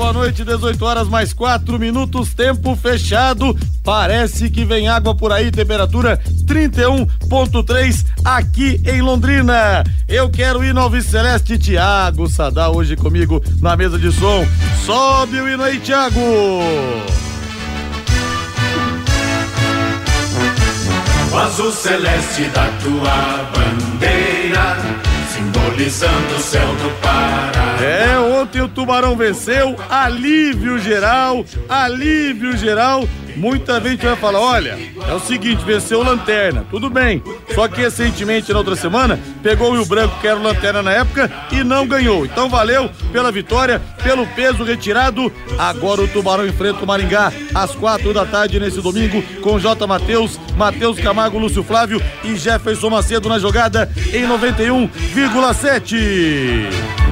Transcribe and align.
boa 0.00 0.14
noite, 0.14 0.42
18 0.46 0.82
horas 0.82 1.08
mais 1.08 1.34
4 1.34 1.78
minutos, 1.78 2.32
tempo 2.32 2.74
fechado. 2.74 3.54
Parece 3.84 4.48
que 4.48 4.64
vem 4.64 4.88
água 4.88 5.14
por 5.14 5.30
aí, 5.30 5.50
temperatura 5.50 6.18
31.3 6.46 8.06
aqui 8.24 8.80
em 8.86 9.02
Londrina. 9.02 9.84
Eu 10.08 10.30
quero 10.30 10.64
ir 10.64 10.72
no 10.72 10.80
Alves 10.80 11.04
Celeste, 11.04 11.58
Tiago 11.58 12.30
Sadá 12.30 12.70
hoje 12.70 12.96
comigo 12.96 13.44
na 13.60 13.76
mesa 13.76 13.98
de 13.98 14.10
som. 14.10 14.46
Sobe 14.86 15.38
o 15.38 15.46
hino 15.46 15.62
aí, 15.62 15.78
Tiago. 15.78 16.18
O 21.30 21.36
azul 21.36 21.70
celeste 21.72 22.44
da 22.54 22.66
tua 22.82 23.50
bandeira, 23.52 24.78
simbolizando 25.30 26.36
o 26.36 26.40
céu 26.40 26.74
do 26.76 26.90
Pará. 27.02 27.76
É, 27.82 28.29
ontem 28.40 28.62
o 28.62 28.68
Tubarão 28.68 29.16
venceu, 29.16 29.76
alívio 29.88 30.78
geral, 30.78 31.44
alívio 31.68 32.56
geral. 32.56 33.04
Muita 33.36 33.80
gente 33.80 34.04
vai 34.04 34.16
falar: 34.16 34.40
olha, 34.40 34.76
é 35.08 35.14
o 35.14 35.20
seguinte, 35.20 35.64
venceu 35.64 36.00
o 36.00 36.02
Lanterna, 36.02 36.66
tudo 36.70 36.90
bem. 36.90 37.22
Só 37.54 37.68
que 37.68 37.80
recentemente, 37.80 38.52
na 38.52 38.58
outra 38.58 38.74
semana, 38.74 39.20
pegou 39.42 39.70
o 39.70 39.74
Rio 39.74 39.86
Branco, 39.86 40.18
que 40.20 40.26
era 40.26 40.38
o 40.38 40.42
Lanterna 40.42 40.82
na 40.82 40.92
época, 40.92 41.30
e 41.52 41.62
não 41.62 41.86
ganhou. 41.86 42.24
Então 42.24 42.48
valeu 42.48 42.90
pela 43.12 43.30
vitória, 43.30 43.80
pelo 44.02 44.26
peso 44.28 44.64
retirado. 44.64 45.32
Agora 45.58 46.02
o 46.02 46.08
Tubarão 46.08 46.46
enfrenta 46.46 46.82
o 46.82 46.86
Maringá 46.86 47.32
às 47.54 47.74
quatro 47.74 48.12
da 48.12 48.24
tarde 48.24 48.58
nesse 48.58 48.80
domingo, 48.80 49.22
com 49.40 49.58
J. 49.58 49.86
Matheus, 49.86 50.40
Matheus 50.56 50.98
Camargo, 50.98 51.38
Lúcio 51.38 51.62
Flávio 51.62 52.02
e 52.24 52.34
Jefferson 52.36 52.90
Macedo 52.90 53.28
na 53.28 53.38
jogada 53.38 53.88
em 54.12 54.26
91,7. 54.26 57.09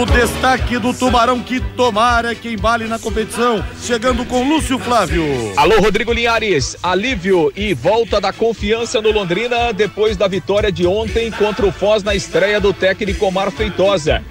O 0.00 0.06
destaque 0.06 0.78
do 0.78 0.94
Tubarão 0.94 1.40
que 1.40 1.60
tomara 1.60 2.34
que 2.34 2.50
embale 2.50 2.86
na 2.86 2.98
competição, 2.98 3.64
chegando 3.82 4.24
com 4.24 4.48
Lúcio 4.48 4.78
Flávio. 4.78 5.24
Alô, 5.56 5.80
Rodrigo 5.80 6.12
Linhares. 6.12 6.76
Alívio 6.82 7.52
e 7.56 7.74
volta 7.74 8.20
da 8.20 8.32
confiança 8.32 9.00
no 9.02 9.10
Londrina 9.10 9.72
depois 9.72 10.16
da 10.16 10.28
vitória 10.28 10.70
de 10.70 10.86
ontem 10.86 11.30
contra 11.30 11.66
o 11.66 11.72
Foz 11.72 12.02
na 12.02 12.14
estreia 12.14 12.60
do 12.60 12.72
técnico 12.72 13.26
Omar 13.26 13.50
Feitosa, 13.50 14.22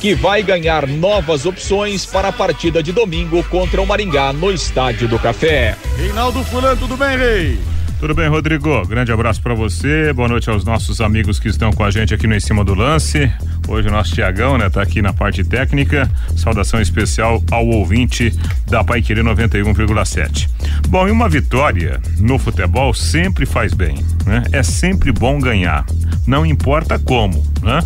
que 0.00 0.14
vai 0.14 0.42
ganhar 0.42 0.86
novas 0.86 1.46
opções 1.46 2.06
para 2.06 2.28
a 2.28 2.32
partida 2.32 2.82
de 2.82 2.92
domingo 2.92 3.44
contra 3.44 3.80
o 3.80 3.86
Maringá 3.86 4.32
no 4.32 4.50
Estádio 4.50 5.06
do 5.08 5.18
Café. 5.18 5.76
Reinaldo 5.96 6.42
Fulano, 6.44 6.76
tudo 6.76 6.96
bem, 6.96 7.16
Rei? 7.16 7.75
Tudo 7.98 8.14
bem, 8.14 8.28
Rodrigo? 8.28 8.86
Grande 8.86 9.10
abraço 9.10 9.40
para 9.40 9.54
você. 9.54 10.12
Boa 10.12 10.28
noite 10.28 10.50
aos 10.50 10.64
nossos 10.64 11.00
amigos 11.00 11.40
que 11.40 11.48
estão 11.48 11.72
com 11.72 11.82
a 11.82 11.90
gente 11.90 12.12
aqui 12.12 12.26
no 12.26 12.34
Em 12.34 12.40
Cima 12.40 12.62
do 12.62 12.74
Lance. 12.74 13.32
Hoje 13.66 13.88
o 13.88 13.90
nosso 13.90 14.14
Tiagão, 14.14 14.58
né, 14.58 14.68
tá 14.68 14.82
aqui 14.82 15.00
na 15.00 15.14
parte 15.14 15.42
técnica. 15.42 16.08
Saudação 16.36 16.78
especial 16.78 17.42
ao 17.50 17.66
ouvinte 17.66 18.30
da 18.66 18.84
Pai 18.84 19.00
Querer 19.00 19.24
91,7. 19.24 20.46
Bom, 20.88 21.08
e 21.08 21.10
uma 21.10 21.26
vitória 21.26 21.98
no 22.18 22.38
futebol 22.38 22.92
sempre 22.92 23.46
faz 23.46 23.72
bem, 23.72 23.96
né? 24.26 24.44
É 24.52 24.62
sempre 24.62 25.10
bom 25.10 25.40
ganhar. 25.40 25.86
Não 26.26 26.44
importa 26.44 26.98
como, 26.98 27.42
né? 27.62 27.82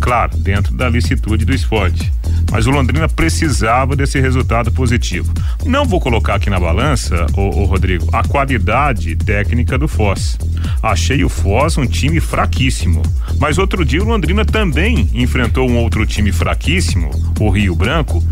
Claro, 0.00 0.34
dentro 0.38 0.74
da 0.74 0.88
licitude 0.88 1.44
do 1.44 1.54
esporte. 1.54 2.10
Mas 2.52 2.66
o 2.66 2.70
Londrina 2.70 3.08
precisava 3.08 3.96
desse 3.96 4.20
resultado 4.20 4.70
positivo. 4.70 5.32
Não 5.64 5.86
vou 5.86 5.98
colocar 5.98 6.34
aqui 6.34 6.50
na 6.50 6.60
balança, 6.60 7.26
o, 7.34 7.64
Rodrigo, 7.64 8.06
a 8.12 8.22
qualidade 8.22 9.16
técnica 9.16 9.78
do 9.78 9.88
Foz. 9.88 10.38
Achei 10.82 11.24
o 11.24 11.30
Foz 11.30 11.78
um 11.78 11.86
time 11.86 12.20
fraquíssimo. 12.20 13.02
Mas 13.40 13.56
outro 13.56 13.86
dia 13.86 14.02
o 14.02 14.06
Londrina 14.06 14.44
também 14.44 15.08
enfrentou 15.14 15.66
um 15.66 15.78
outro 15.78 16.04
time 16.04 16.30
fraquíssimo, 16.30 17.10
o 17.40 17.48
Rio 17.48 17.74
Branco, 17.74 18.22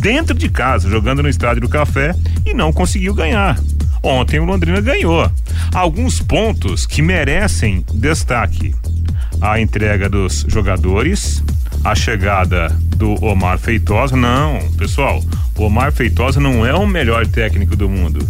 dentro 0.00 0.34
de 0.34 0.48
casa, 0.48 0.88
jogando 0.88 1.22
no 1.22 1.28
Estádio 1.28 1.60
do 1.60 1.68
Café 1.68 2.14
e 2.46 2.54
não 2.54 2.72
conseguiu 2.72 3.12
ganhar. 3.12 3.60
Ontem 4.02 4.40
o 4.40 4.44
Londrina 4.44 4.80
ganhou. 4.80 5.30
Alguns 5.74 6.20
pontos 6.20 6.86
que 6.86 7.02
merecem 7.02 7.84
destaque 7.92 8.74
a 9.40 9.60
entrega 9.60 10.08
dos 10.08 10.44
jogadores, 10.48 11.42
a 11.84 11.94
chegada 11.94 12.68
do 12.96 13.22
Omar 13.24 13.58
Feitosa. 13.58 14.16
Não, 14.16 14.58
pessoal, 14.76 15.22
o 15.56 15.64
Omar 15.64 15.92
Feitosa 15.92 16.40
não 16.40 16.64
é 16.66 16.74
o 16.74 16.86
melhor 16.86 17.26
técnico 17.26 17.76
do 17.76 17.88
mundo. 17.88 18.26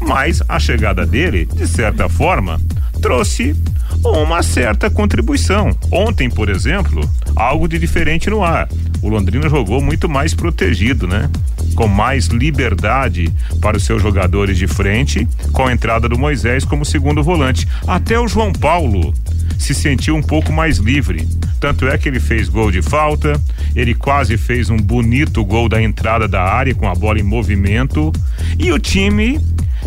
Mas 0.00 0.42
a 0.48 0.58
chegada 0.58 1.06
dele, 1.06 1.46
de 1.46 1.66
certa 1.66 2.08
forma, 2.08 2.60
trouxe 3.00 3.56
uma 4.04 4.42
certa 4.42 4.90
contribuição. 4.90 5.70
Ontem, 5.90 6.28
por 6.28 6.48
exemplo, 6.48 7.08
algo 7.36 7.68
de 7.68 7.78
diferente 7.78 8.30
no 8.30 8.42
ar. 8.42 8.68
O 9.02 9.08
Londrina 9.08 9.48
jogou 9.48 9.80
muito 9.80 10.08
mais 10.08 10.34
protegido, 10.34 11.06
né? 11.06 11.28
Com 11.74 11.88
mais 11.88 12.26
liberdade 12.26 13.32
para 13.60 13.76
os 13.76 13.84
seus 13.84 14.00
jogadores 14.00 14.56
de 14.56 14.66
frente, 14.66 15.26
com 15.52 15.66
a 15.66 15.72
entrada 15.72 16.08
do 16.08 16.18
Moisés 16.18 16.64
como 16.64 16.84
segundo 16.84 17.22
volante. 17.22 17.66
Até 17.86 18.18
o 18.18 18.28
João 18.28 18.52
Paulo 18.52 19.12
se 19.58 19.74
sentiu 19.74 20.16
um 20.16 20.22
pouco 20.22 20.52
mais 20.52 20.78
livre. 20.78 21.26
Tanto 21.60 21.86
é 21.86 21.96
que 21.96 22.08
ele 22.08 22.20
fez 22.20 22.48
gol 22.48 22.70
de 22.70 22.82
falta, 22.82 23.40
ele 23.74 23.94
quase 23.94 24.36
fez 24.36 24.70
um 24.70 24.76
bonito 24.76 25.44
gol 25.44 25.68
da 25.68 25.80
entrada 25.80 26.26
da 26.26 26.42
área 26.42 26.74
com 26.74 26.88
a 26.88 26.94
bola 26.94 27.18
em 27.18 27.22
movimento 27.22 28.12
e 28.58 28.72
o 28.72 28.78
time 28.78 29.40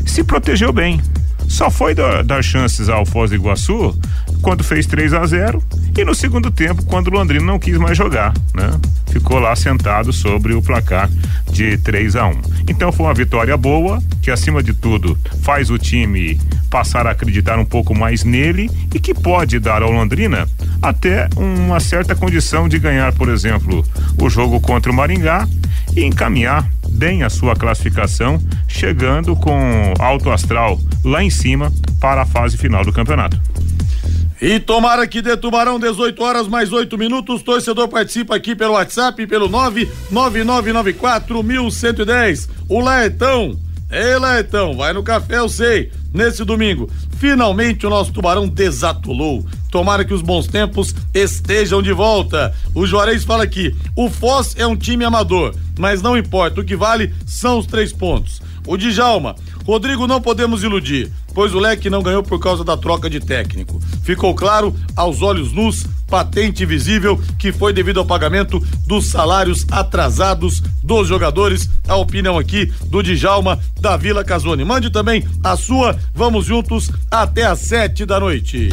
se 0.05 0.23
protegeu 0.23 0.71
bem. 0.71 1.01
Só 1.47 1.69
foi 1.69 1.93
dar, 1.93 2.43
chances 2.43 2.89
ao 2.89 3.05
Foz 3.05 3.29
do 3.29 3.35
Iguaçu 3.35 3.97
quando 4.45 4.63
fez 4.63 4.85
3 4.85 5.11
a 5.16 5.25
0 5.25 5.59
e 5.97 6.06
no 6.06 6.13
segundo 6.13 6.51
tempo 6.51 6.85
quando 6.85 7.07
o 7.07 7.11
Londrina 7.11 7.44
não 7.44 7.57
quis 7.57 7.79
mais 7.79 7.97
jogar, 7.97 8.31
né? 8.53 8.79
Ficou 9.07 9.39
lá 9.39 9.56
sentado 9.56 10.13
sobre 10.13 10.53
o 10.53 10.61
placar 10.61 11.09
de 11.50 11.79
3 11.79 12.16
a 12.16 12.28
1. 12.28 12.41
Então 12.69 12.91
foi 12.91 13.07
uma 13.07 13.13
vitória 13.16 13.57
boa, 13.57 14.00
que 14.22 14.29
acima 14.29 14.61
de 14.61 14.72
tudo 14.72 15.17
faz 15.41 15.72
o 15.72 15.79
time 15.79 16.39
passar 16.69 17.07
a 17.07 17.11
acreditar 17.11 17.57
um 17.57 17.66
pouco 17.66 17.97
mais 17.97 18.23
nele 18.23 18.69
e 18.94 19.00
que 19.00 19.16
pode 19.16 19.57
dar 19.57 19.81
ao 19.81 19.89
Londrina 19.89 20.47
até 20.79 21.28
uma 21.35 21.79
certa 21.79 22.16
condição 22.16 22.69
de 22.69 22.78
ganhar, 22.78 23.13
por 23.13 23.29
exemplo, 23.29 23.84
o 24.22 24.29
jogo 24.29 24.61
contra 24.61 24.91
o 24.91 24.95
Maringá 24.95 25.47
e 25.95 26.03
encaminhar 26.03 26.69
bem 26.88 27.23
a 27.23 27.31
sua 27.31 27.55
classificação, 27.55 28.39
chegando 28.67 29.35
com 29.35 29.91
alto 29.97 30.29
astral 30.29 30.79
lá 31.03 31.23
em 31.23 31.31
cima 31.31 31.73
para 32.00 32.22
a 32.22 32.25
fase 32.28 32.57
final 32.57 32.85
do 32.85 32.94
campeonato. 32.94 33.41
E 34.41 34.59
tomara 34.59 35.07
que 35.07 35.22
dê 35.22 35.38
Tubarão 35.38 35.79
18 35.79 36.22
horas 36.22 36.47
mais 36.47 36.73
8 36.73 36.97
minutos. 36.97 37.41
Torcedor 37.41 37.88
participa 37.88 38.35
aqui 38.35 38.53
pelo 38.56 38.73
WhatsApp 38.73 39.25
pelo 39.28 39.47
99994 39.47 41.41
1110. 41.41 42.50
O 42.68 42.81
Laetão. 42.81 43.57
Ei, 43.90 44.18
Laetão, 44.18 44.75
vai 44.75 44.91
no 44.91 45.03
café, 45.03 45.38
eu 45.38 45.47
sei. 45.47 45.91
Nesse 46.13 46.44
domingo, 46.44 46.90
finalmente 47.18 47.85
o 47.85 47.90
nosso 47.90 48.12
Tubarão 48.12 48.47
desatolou. 48.47 49.46
Tomara 49.72 50.03
que 50.03 50.13
os 50.13 50.22
bons 50.22 50.47
tempos 50.47 50.96
estejam 51.13 51.81
de 51.81 51.94
volta. 51.94 52.53
O 52.73 52.85
Juarez 52.88 53.23
fala 53.23 53.44
aqui: 53.44 53.75
o 53.96 54.09
Foz 54.09 54.56
é 54.57 54.66
um 54.66 54.75
time 54.75 55.06
amador, 55.06 55.53
mas 55.78 56.02
não 56.02 56.17
importa. 56.17 56.62
O 56.62 56.63
que 56.63 56.75
vale 56.75 57.13
são 57.25 57.59
os 57.59 57.66
três 57.66 57.94
pontos. 57.94 58.41
O 58.65 58.77
Djalma, 58.77 59.35
Rodrigo, 59.65 60.07
não 60.07 60.21
podemos 60.21 60.63
iludir, 60.63 61.11
pois 61.33 61.53
o 61.53 61.59
Leque 61.59 61.89
não 61.89 62.01
ganhou 62.01 62.23
por 62.23 62.39
causa 62.39 62.63
da 62.63 62.78
troca 62.78 63.09
de 63.09 63.19
técnico. 63.19 63.79
Ficou 64.03 64.34
claro, 64.34 64.75
aos 64.95 65.22
olhos 65.22 65.51
nus, 65.51 65.85
patente 66.07 66.66
visível, 66.66 67.22
que 67.37 67.51
foi 67.51 67.73
devido 67.73 67.99
ao 67.99 68.05
pagamento 68.05 68.59
dos 68.87 69.07
salários 69.07 69.66
atrasados 69.72 70.61
dos 70.84 71.07
jogadores. 71.07 71.69
A 71.87 71.95
opinião 71.95 72.37
aqui 72.37 72.72
do 72.87 73.01
Djalma 73.01 73.59
da 73.79 73.97
Vila 73.97 74.23
Casone. 74.23 74.63
Mande 74.63 74.90
também 74.90 75.28
a 75.43 75.55
sua. 75.55 75.97
Vamos 76.13 76.45
juntos 76.45 76.91
até 77.09 77.45
às 77.45 77.59
sete 77.59 78.05
da 78.05 78.19
noite. 78.19 78.69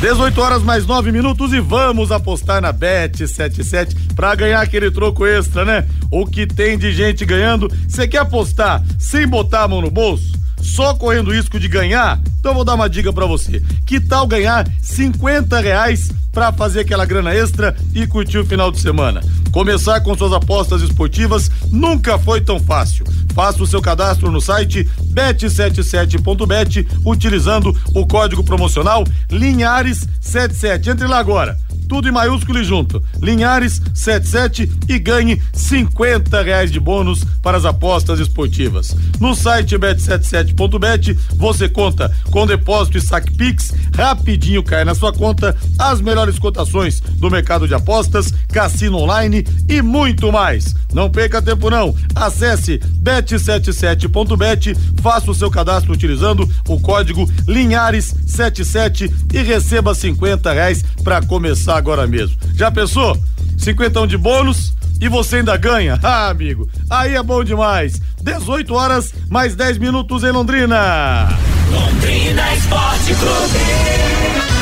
18 0.00 0.40
horas 0.40 0.62
mais 0.62 0.86
9 0.86 1.10
minutos 1.10 1.52
e 1.52 1.58
vamos 1.58 2.12
apostar 2.12 2.62
na 2.62 2.70
Bet 2.70 3.26
77 3.26 3.96
para 4.14 4.32
ganhar 4.36 4.60
aquele 4.60 4.92
troco 4.92 5.26
extra, 5.26 5.64
né? 5.64 5.88
O 6.08 6.24
que 6.24 6.46
tem 6.46 6.78
de 6.78 6.92
gente 6.92 7.24
ganhando. 7.24 7.68
Você 7.88 8.06
quer 8.06 8.18
apostar 8.18 8.80
sem 8.96 9.26
botar 9.26 9.64
a 9.64 9.68
mão 9.68 9.82
no 9.82 9.90
bolso? 9.90 10.38
Só 10.60 10.94
correndo 10.94 11.32
risco 11.32 11.58
de 11.58 11.68
ganhar? 11.68 12.20
Então 12.38 12.52
eu 12.52 12.56
vou 12.56 12.64
dar 12.64 12.74
uma 12.74 12.88
dica 12.88 13.12
para 13.12 13.26
você. 13.26 13.62
Que 13.86 14.00
tal 14.00 14.26
ganhar 14.26 14.66
50 14.82 15.60
reais 15.60 16.10
para 16.32 16.52
fazer 16.52 16.80
aquela 16.80 17.04
grana 17.04 17.34
extra 17.34 17.74
e 17.94 18.06
curtir 18.06 18.38
o 18.38 18.46
final 18.46 18.70
de 18.70 18.80
semana? 18.80 19.20
Começar 19.50 20.00
com 20.00 20.16
suas 20.16 20.32
apostas 20.32 20.82
esportivas 20.82 21.50
nunca 21.70 22.18
foi 22.18 22.40
tão 22.40 22.60
fácil. 22.60 23.04
Faça 23.34 23.62
o 23.62 23.66
seu 23.66 23.80
cadastro 23.80 24.30
no 24.30 24.40
site 24.40 24.88
bet77.bet 25.12 26.86
utilizando 27.04 27.76
o 27.94 28.06
código 28.06 28.44
promocional 28.44 29.04
Linhares77. 29.30 30.88
Entre 30.88 31.06
lá 31.06 31.18
agora 31.18 31.58
tudo 31.88 32.08
em 32.08 32.12
maiúsculo 32.12 32.58
e 32.58 32.64
junto. 32.64 33.02
Linhares 33.20 33.80
77 33.94 34.70
e 34.88 34.98
ganhe 34.98 35.40
50 35.52 36.42
reais 36.42 36.70
de 36.70 36.78
bônus 36.78 37.24
para 37.42 37.56
as 37.56 37.64
apostas 37.64 38.20
esportivas. 38.20 38.94
No 39.18 39.34
site 39.34 39.76
bet77.bet 39.76 41.18
você 41.34 41.68
conta 41.68 42.14
com 42.30 42.46
depósito 42.46 42.98
e 42.98 43.00
saque 43.00 43.32
Pix, 43.32 43.72
rapidinho 43.94 44.62
cai 44.62 44.84
na 44.84 44.94
sua 44.94 45.12
conta 45.12 45.56
as 45.78 46.00
melhores 46.00 46.38
cotações 46.38 47.00
do 47.00 47.30
mercado 47.30 47.66
de 47.66 47.74
apostas, 47.74 48.32
cassino 48.52 48.98
online 48.98 49.46
e 49.68 49.80
muito 49.80 50.30
mais. 50.30 50.74
Não 50.92 51.10
perca 51.10 51.42
tempo 51.42 51.70
não. 51.70 51.94
Acesse 52.14 52.78
bet77.bet, 53.02 54.74
faça 55.02 55.30
o 55.30 55.34
seu 55.34 55.50
cadastro 55.50 55.92
utilizando 55.92 56.48
o 56.66 56.80
código 56.80 57.26
Linhares77 57.46 59.12
e 59.32 59.42
receba 59.42 59.94
50 59.94 60.52
reais 60.52 60.84
para 61.02 61.22
começar 61.22 61.77
agora 61.78 62.06
mesmo. 62.06 62.36
Já 62.54 62.70
pensou? 62.70 63.16
Cinquentão 63.56 64.06
de 64.06 64.16
bônus 64.16 64.72
e 65.00 65.08
você 65.08 65.36
ainda 65.36 65.56
ganha? 65.56 65.98
Ah, 66.02 66.28
amigo, 66.28 66.68
aí 66.90 67.14
é 67.14 67.22
bom 67.22 67.42
demais. 67.44 68.00
18 68.22 68.74
horas, 68.74 69.14
mais 69.28 69.54
10 69.54 69.78
minutos 69.78 70.24
em 70.24 70.30
Londrina. 70.30 71.28
Londrina 71.70 72.54
Esporte 72.54 73.14
Clube. 73.14 74.58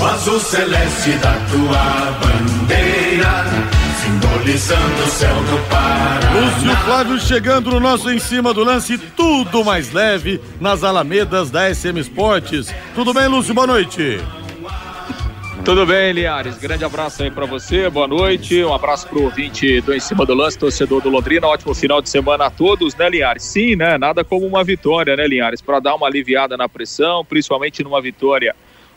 O 0.00 0.04
azul 0.04 0.40
celeste 0.40 1.10
da 1.12 1.32
tua 1.50 2.18
bandeira 2.20 3.45
simbolizando 4.46 5.02
o 5.02 5.06
céu 5.08 5.34
do 5.34 5.68
Paraná. 5.68 6.30
Lúcio 6.32 6.76
Flávio 6.84 7.18
chegando 7.18 7.70
no 7.70 7.80
nosso 7.80 8.10
em 8.10 8.18
cima 8.18 8.54
do 8.54 8.62
lance, 8.62 8.96
tudo 8.96 9.64
mais 9.64 9.92
leve 9.92 10.40
nas 10.60 10.84
alamedas 10.84 11.50
da 11.50 11.72
SM 11.74 11.98
Esportes. 11.98 12.72
Tudo 12.94 13.12
bem, 13.12 13.26
Lúcio? 13.26 13.52
Boa 13.52 13.66
noite. 13.66 14.20
Tudo 15.64 15.84
bem, 15.84 16.12
Liares? 16.12 16.58
Grande 16.58 16.84
abraço 16.84 17.24
aí 17.24 17.30
para 17.30 17.44
você, 17.44 17.90
boa 17.90 18.06
noite. 18.06 18.62
Um 18.62 18.72
abraço 18.72 19.08
pro 19.08 19.24
ouvinte 19.24 19.80
do 19.80 19.92
Em 19.92 19.98
Cima 19.98 20.24
do 20.24 20.32
Lance, 20.32 20.56
torcedor 20.56 21.02
do 21.02 21.08
Londrina. 21.08 21.48
Ótimo 21.48 21.74
final 21.74 22.00
de 22.00 22.08
semana 22.08 22.46
a 22.46 22.50
todos, 22.50 22.94
né, 22.94 23.10
Liares? 23.10 23.42
Sim, 23.42 23.74
né? 23.74 23.98
Nada 23.98 24.22
como 24.22 24.46
uma 24.46 24.62
vitória, 24.62 25.16
né, 25.16 25.26
Liares? 25.26 25.60
Para 25.60 25.80
dar 25.80 25.96
uma 25.96 26.06
aliviada 26.06 26.56
na 26.56 26.68
pressão, 26.68 27.24
principalmente 27.24 27.82
numa 27.82 28.00
vitória 28.00 28.54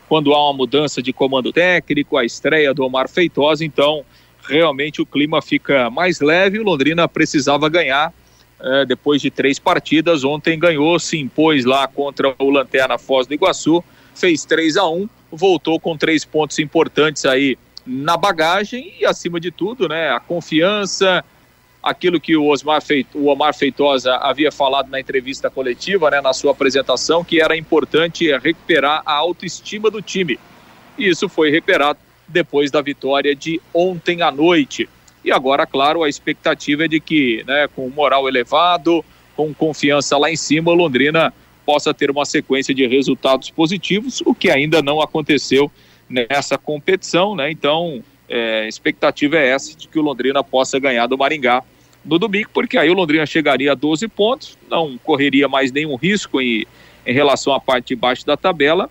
quando 0.08 0.32
há 0.32 0.44
uma 0.44 0.56
mudança 0.56 1.02
de 1.02 1.12
comando 1.12 1.52
técnico, 1.52 2.16
a 2.16 2.24
estreia 2.24 2.74
do 2.74 2.84
Omar 2.84 3.08
Feitosa. 3.08 3.64
Então, 3.64 4.04
realmente 4.48 5.00
o 5.00 5.06
clima 5.06 5.40
fica 5.40 5.90
mais 5.90 6.20
leve. 6.20 6.58
O 6.58 6.62
Londrina 6.62 7.08
precisava 7.08 7.68
ganhar 7.68 8.12
é, 8.60 8.84
depois 8.84 9.20
de 9.22 9.30
três 9.30 9.58
partidas. 9.58 10.24
Ontem 10.24 10.58
ganhou, 10.58 10.98
se 10.98 11.18
impôs 11.18 11.64
lá 11.64 11.86
contra 11.88 12.34
o 12.38 12.50
Lanterna 12.50 12.98
Foz 12.98 13.26
do 13.26 13.34
Iguaçu, 13.34 13.82
fez 14.14 14.44
3 14.44 14.76
a 14.76 14.88
1 14.88 15.08
voltou 15.30 15.78
com 15.78 15.96
três 15.96 16.24
pontos 16.24 16.58
importantes 16.58 17.24
aí 17.24 17.56
na 17.86 18.16
bagagem 18.16 18.94
e, 18.98 19.06
acima 19.06 19.40
de 19.40 19.50
tudo, 19.50 19.88
né, 19.88 20.10
a 20.10 20.20
confiança, 20.20 21.24
aquilo 21.82 22.20
que 22.20 22.36
o, 22.36 22.46
Osmar 22.46 22.82
Feito, 22.82 23.18
o 23.18 23.26
Omar 23.26 23.54
Feitosa 23.54 24.16
havia 24.16 24.52
falado 24.52 24.90
na 24.90 25.00
entrevista 25.00 25.48
coletiva, 25.48 26.10
né, 26.10 26.20
na 26.20 26.32
sua 26.32 26.52
apresentação, 26.52 27.24
que 27.24 27.40
era 27.40 27.56
importante 27.56 28.30
recuperar 28.38 29.02
a 29.06 29.12
autoestima 29.12 29.90
do 29.90 30.02
time. 30.02 30.38
E 30.98 31.08
isso 31.08 31.28
foi 31.28 31.50
recuperado 31.50 31.98
depois 32.30 32.70
da 32.70 32.80
vitória 32.80 33.34
de 33.34 33.60
ontem 33.74 34.22
à 34.22 34.30
noite. 34.30 34.88
E 35.24 35.30
agora, 35.30 35.66
claro, 35.66 36.02
a 36.02 36.08
expectativa 36.08 36.84
é 36.84 36.88
de 36.88 37.00
que, 37.00 37.44
né, 37.46 37.68
com 37.74 37.88
moral 37.90 38.26
elevado, 38.28 39.04
com 39.36 39.52
confiança 39.52 40.16
lá 40.16 40.30
em 40.30 40.36
cima, 40.36 40.72
Londrina 40.72 41.32
possa 41.64 41.92
ter 41.92 42.10
uma 42.10 42.24
sequência 42.24 42.74
de 42.74 42.86
resultados 42.86 43.50
positivos, 43.50 44.22
o 44.24 44.34
que 44.34 44.50
ainda 44.50 44.82
não 44.82 45.00
aconteceu 45.00 45.70
nessa 46.08 46.58
competição, 46.58 47.36
né? 47.36 47.50
Então, 47.50 48.02
é, 48.28 48.66
expectativa 48.66 49.36
é 49.36 49.48
essa 49.48 49.76
de 49.76 49.86
que 49.86 49.98
o 49.98 50.02
Londrina 50.02 50.42
possa 50.42 50.78
ganhar 50.78 51.06
do 51.06 51.18
Maringá 51.18 51.62
no 52.04 52.18
domingo, 52.18 52.48
porque 52.52 52.78
aí 52.78 52.88
o 52.88 52.94
Londrina 52.94 53.26
chegaria 53.26 53.72
a 53.72 53.74
12 53.74 54.08
pontos, 54.08 54.58
não 54.68 54.96
correria 54.98 55.48
mais 55.48 55.70
nenhum 55.70 55.96
risco 55.96 56.40
em, 56.40 56.66
em 57.04 57.12
relação 57.12 57.52
à 57.52 57.60
parte 57.60 57.88
de 57.88 57.96
baixo 57.96 58.24
da 58.24 58.36
tabela 58.36 58.90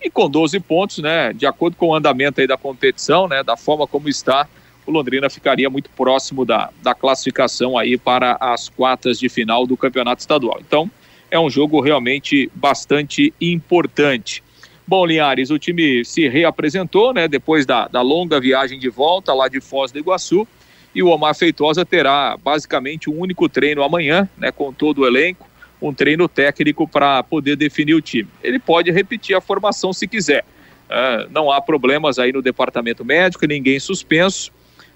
e 0.00 0.10
com 0.10 0.28
12 0.28 0.60
pontos, 0.60 0.98
né, 0.98 1.32
de 1.32 1.46
acordo 1.46 1.76
com 1.76 1.88
o 1.88 1.94
andamento 1.94 2.40
aí 2.40 2.46
da 2.46 2.56
competição, 2.56 3.26
né, 3.26 3.42
da 3.42 3.56
forma 3.56 3.86
como 3.86 4.08
está, 4.08 4.48
o 4.86 4.90
Londrina 4.90 5.28
ficaria 5.28 5.68
muito 5.68 5.90
próximo 5.90 6.44
da, 6.44 6.70
da 6.82 6.94
classificação 6.94 7.76
aí 7.76 7.98
para 7.98 8.36
as 8.40 8.68
quartas 8.68 9.18
de 9.18 9.28
final 9.28 9.66
do 9.66 9.76
Campeonato 9.76 10.20
Estadual. 10.20 10.58
Então, 10.66 10.90
é 11.30 11.38
um 11.38 11.50
jogo 11.50 11.80
realmente 11.80 12.50
bastante 12.54 13.34
importante. 13.40 14.42
Bom, 14.86 15.04
Linhares, 15.04 15.50
o 15.50 15.58
time 15.58 16.02
se 16.04 16.26
reapresentou, 16.28 17.12
né, 17.12 17.28
depois 17.28 17.66
da, 17.66 17.88
da 17.88 18.00
longa 18.00 18.40
viagem 18.40 18.78
de 18.78 18.88
volta 18.88 19.34
lá 19.34 19.48
de 19.48 19.60
Foz 19.60 19.92
do 19.92 19.98
Iguaçu, 19.98 20.48
e 20.94 21.02
o 21.02 21.08
Omar 21.08 21.34
Feitosa 21.34 21.84
terá 21.84 22.36
basicamente 22.42 23.10
um 23.10 23.20
único 23.20 23.48
treino 23.48 23.82
amanhã, 23.82 24.28
né, 24.38 24.50
com 24.50 24.72
todo 24.72 25.02
o 25.02 25.06
elenco, 25.06 25.47
um 25.80 25.92
treino 25.92 26.28
técnico 26.28 26.86
para 26.86 27.22
poder 27.22 27.56
definir 27.56 27.94
o 27.94 28.00
time. 28.00 28.28
Ele 28.42 28.58
pode 28.58 28.90
repetir 28.90 29.36
a 29.36 29.40
formação 29.40 29.92
se 29.92 30.06
quiser. 30.06 30.44
Uh, 30.88 31.30
não 31.30 31.50
há 31.50 31.60
problemas 31.60 32.18
aí 32.18 32.32
no 32.32 32.42
departamento 32.42 33.04
médico, 33.04 33.46
ninguém 33.46 33.78
suspenso. 33.78 34.50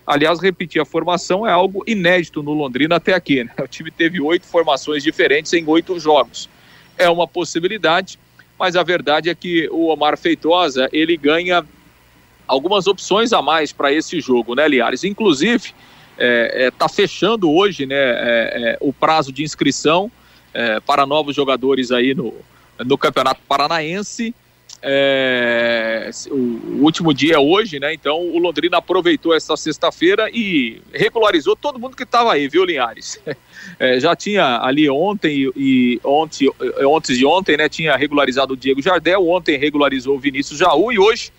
Aliás, 0.07 0.41
repetir 0.41 0.81
a 0.81 0.85
formação 0.85 1.47
é 1.47 1.53
algo 1.53 1.85
inédito 1.87 2.43
no 2.43 2.53
Londrina 2.53 2.97
até 2.97 3.15
aqui. 3.15 3.45
Né? 3.45 3.53
O 3.61 3.69
time 3.69 3.91
teve 3.91 4.21
oito 4.21 4.47
formações 4.47 5.03
diferentes 5.03 5.53
em 5.53 5.65
oito 5.69 5.99
jogos. 6.01 6.49
É 6.99 7.09
uma 7.09 7.29
possibilidade, 7.29 8.19
mas 8.59 8.75
a 8.75 8.83
verdade 8.83 9.31
é 9.31 9.35
que 9.35 9.69
o 9.71 9.89
Omar 9.89 10.19
Feitosa 10.19 10.89
ele 10.93 11.17
ganha 11.17 11.65
algumas 12.47 12.87
opções 12.87 13.33
a 13.33 13.41
mais 13.41 13.73
para 13.73 13.93
esse 13.93 14.21
jogo, 14.21 14.55
né, 14.55 14.67
Liares? 14.67 15.05
Inclusive, 15.05 15.69
está 15.69 15.75
é, 16.19 16.67
é, 16.67 16.71
tá 16.71 16.89
fechando 16.89 17.51
hoje 17.51 17.87
né, 17.87 17.97
é, 17.97 18.53
é, 18.55 18.79
o 18.81 18.93
prazo 18.93 19.33
de 19.33 19.43
inscrição 19.43 20.11
é, 20.53 20.81
para 20.81 21.07
novos 21.07 21.35
jogadores 21.35 21.91
aí 21.91 22.15
no, 22.15 22.35
no 22.79 22.99
Campeonato 22.99 23.41
Paranaense. 23.49 24.35
É, 24.85 26.11
o, 26.29 26.83
último 26.83 27.15
dia 27.15 27.35
é 27.35 27.39
hoje, 27.39 27.79
né? 27.79 27.95
Então 27.95 28.19
o 28.19 28.39
Londrina 28.39 28.79
aproveitou 28.79 29.33
essa 29.33 29.57
sexta-feira 29.57 30.29
e 30.33 30.83
regularizou 30.93 31.55
todo 31.55 31.79
mundo 31.79 31.97
que 31.97 32.03
estava 32.03 32.33
aí, 32.33 32.49
viu, 32.49 32.65
Linhares? 32.65 33.21
É, 33.79 34.01
já 34.01 34.15
tinha 34.17 34.59
ali 34.61 34.91
ontem 34.91 35.49
e 35.57 36.01
ontem, 36.03 36.51
ontem 36.85 37.17
e 37.17 37.25
ontem, 37.25 37.57
né? 37.57 37.69
Tinha 37.69 37.95
regularizado 37.95 38.55
o 38.55 38.57
Diego 38.57 38.83
Jardel, 38.83 39.27
ontem 39.29 39.57
regularizou 39.57 40.17
o 40.17 40.19
Vinícius 40.19 40.59
Jaú 40.59 40.91
e 40.91 40.99
hoje 40.99 41.31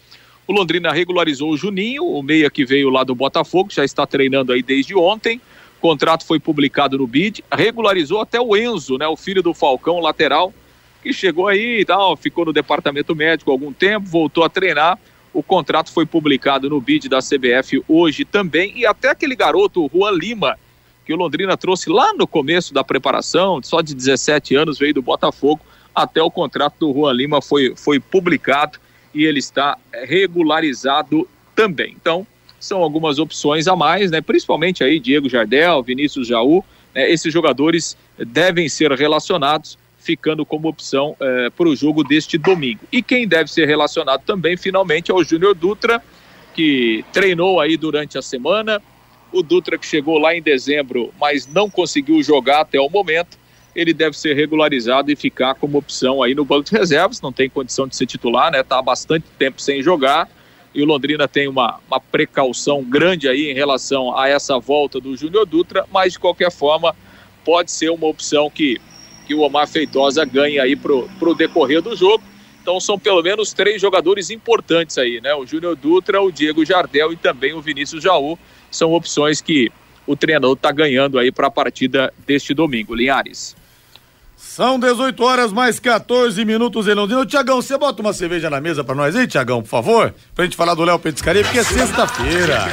o 0.47 0.53
Londrina 0.53 0.91
regularizou 0.91 1.51
o 1.51 1.57
Juninho, 1.57 2.05
o 2.05 2.23
meia 2.23 2.49
que 2.49 2.65
veio 2.65 2.89
lá 2.89 3.03
do 3.03 3.13
Botafogo, 3.13 3.71
já 3.71 3.83
está 3.83 4.07
treinando 4.07 4.53
aí 4.53 4.63
desde 4.63 4.95
ontem 4.95 5.41
contrato 5.83 6.25
foi 6.25 6.39
publicado 6.39 6.97
no 6.97 7.05
BID, 7.05 7.43
regularizou 7.51 8.21
até 8.21 8.39
o 8.39 8.55
Enzo, 8.55 8.97
né, 8.97 9.05
o 9.05 9.17
filho 9.17 9.43
do 9.43 9.53
Falcão, 9.53 9.99
lateral, 9.99 10.53
que 11.01 11.11
chegou 11.11 11.49
aí 11.49 11.81
e 11.81 11.85
tal, 11.85 12.15
ficou 12.15 12.45
no 12.45 12.53
departamento 12.53 13.13
médico 13.13 13.51
algum 13.51 13.73
tempo, 13.73 14.07
voltou 14.07 14.45
a 14.45 14.49
treinar. 14.49 14.97
O 15.33 15.43
contrato 15.43 15.91
foi 15.91 16.05
publicado 16.05 16.69
no 16.69 16.79
BID 16.79 17.09
da 17.09 17.19
CBF 17.19 17.83
hoje 17.85 18.23
também. 18.23 18.77
E 18.77 18.85
até 18.85 19.09
aquele 19.09 19.35
garoto, 19.35 19.91
Juan 19.93 20.11
Lima, 20.11 20.57
que 21.05 21.11
o 21.11 21.17
Londrina 21.17 21.57
trouxe 21.57 21.89
lá 21.89 22.13
no 22.13 22.25
começo 22.25 22.73
da 22.73 22.81
preparação, 22.81 23.59
só 23.61 23.81
de 23.81 23.93
17 23.93 24.55
anos, 24.55 24.79
veio 24.79 24.93
do 24.93 25.01
Botafogo, 25.01 25.59
até 25.93 26.21
o 26.21 26.31
contrato 26.31 26.75
do 26.79 26.93
Juan 26.93 27.11
Lima 27.11 27.41
foi, 27.41 27.75
foi 27.75 27.99
publicado 27.99 28.79
e 29.13 29.25
ele 29.25 29.39
está 29.39 29.77
regularizado 29.91 31.27
também. 31.53 31.93
Então, 31.99 32.25
são 32.63 32.81
algumas 32.81 33.19
opções 33.19 33.67
a 33.67 33.75
mais, 33.75 34.09
né? 34.09 34.21
Principalmente 34.21 34.83
aí 34.83 34.99
Diego 34.99 35.27
Jardel, 35.27 35.83
Vinícius 35.83 36.27
Jaú, 36.27 36.63
né? 36.95 37.11
esses 37.11 37.31
jogadores 37.31 37.97
devem 38.17 38.69
ser 38.69 38.91
relacionados, 38.91 39.77
ficando 39.97 40.45
como 40.45 40.67
opção 40.67 41.15
eh, 41.19 41.49
para 41.55 41.67
o 41.67 41.75
jogo 41.75 42.03
deste 42.03 42.37
domingo. 42.37 42.81
E 42.91 43.01
quem 43.01 43.27
deve 43.27 43.49
ser 43.51 43.65
relacionado 43.67 44.21
também, 44.25 44.57
finalmente, 44.57 45.11
é 45.11 45.13
o 45.13 45.23
Júnior 45.23 45.55
Dutra, 45.55 46.01
que 46.53 47.03
treinou 47.11 47.59
aí 47.59 47.77
durante 47.77 48.17
a 48.17 48.21
semana. 48.21 48.81
O 49.31 49.41
Dutra 49.41 49.77
que 49.77 49.85
chegou 49.85 50.17
lá 50.17 50.35
em 50.35 50.41
dezembro, 50.41 51.13
mas 51.19 51.47
não 51.47 51.69
conseguiu 51.69 52.21
jogar 52.21 52.61
até 52.61 52.79
o 52.79 52.89
momento. 52.89 53.37
Ele 53.75 53.93
deve 53.93 54.17
ser 54.17 54.35
regularizado 54.35 55.11
e 55.11 55.15
ficar 55.15 55.55
como 55.55 55.77
opção 55.77 56.21
aí 56.21 56.35
no 56.35 56.45
banco 56.45 56.69
de 56.69 56.77
reservas. 56.77 57.21
Não 57.21 57.31
tem 57.31 57.49
condição 57.49 57.87
de 57.87 57.95
ser 57.95 58.05
titular, 58.05 58.51
né? 58.51 58.61
Tá 58.61 58.77
há 58.77 58.81
bastante 58.81 59.25
tempo 59.37 59.61
sem 59.61 59.81
jogar 59.81 60.29
e 60.73 60.81
o 60.81 60.85
Londrina 60.85 61.27
tem 61.27 61.47
uma, 61.47 61.79
uma 61.87 61.99
precaução 61.99 62.83
grande 62.83 63.27
aí 63.27 63.49
em 63.49 63.53
relação 63.53 64.17
a 64.17 64.27
essa 64.27 64.59
volta 64.59 64.99
do 64.99 65.15
Júnior 65.15 65.45
Dutra, 65.45 65.85
mas 65.91 66.13
de 66.13 66.19
qualquer 66.19 66.51
forma 66.51 66.95
pode 67.45 67.71
ser 67.71 67.89
uma 67.91 68.07
opção 68.07 68.49
que, 68.49 68.79
que 69.27 69.35
o 69.35 69.41
Omar 69.41 69.67
Feitosa 69.67 70.25
ganhe 70.25 70.59
aí 70.59 70.75
pro, 70.75 71.07
pro 71.19 71.35
decorrer 71.35 71.81
do 71.81 71.95
jogo. 71.95 72.23
Então 72.61 72.79
são 72.79 72.97
pelo 72.97 73.21
menos 73.21 73.51
três 73.51 73.81
jogadores 73.81 74.29
importantes 74.29 74.97
aí, 74.97 75.19
né? 75.19 75.35
O 75.35 75.45
Júnior 75.45 75.75
Dutra, 75.75 76.21
o 76.21 76.31
Diego 76.31 76.65
Jardel 76.65 77.11
e 77.11 77.17
também 77.17 77.53
o 77.53 77.61
Vinícius 77.61 78.01
Jaú 78.01 78.39
são 78.71 78.93
opções 78.93 79.41
que 79.41 79.69
o 80.07 80.15
treinador 80.15 80.53
está 80.53 80.71
ganhando 80.71 81.19
aí 81.19 81.31
para 81.31 81.47
a 81.47 81.51
partida 81.51 82.13
deste 82.25 82.53
domingo. 82.53 82.95
Linhares. 82.95 83.55
São 84.45 84.77
18 84.77 85.23
horas 85.23 85.51
mais 85.51 85.79
14 85.79 86.45
minutos 86.45 86.87
em 86.87 86.93
Londrina. 86.93 87.25
Tiagão, 87.25 87.59
você 87.59 87.75
bota 87.75 88.03
uma 88.03 88.13
cerveja 88.13 88.51
na 88.51 88.61
mesa 88.61 88.83
pra 88.83 88.93
nós 88.93 89.15
aí, 89.15 89.25
Tiagão, 89.25 89.63
por 89.63 89.69
favor? 89.69 90.13
Pra 90.35 90.45
gente 90.45 90.55
falar 90.55 90.75
do 90.75 90.83
Léo 90.83 90.99
Petiscaria, 90.99 91.43
porque 91.43 91.57
é 91.57 91.63
sexta-feira. 91.63 92.67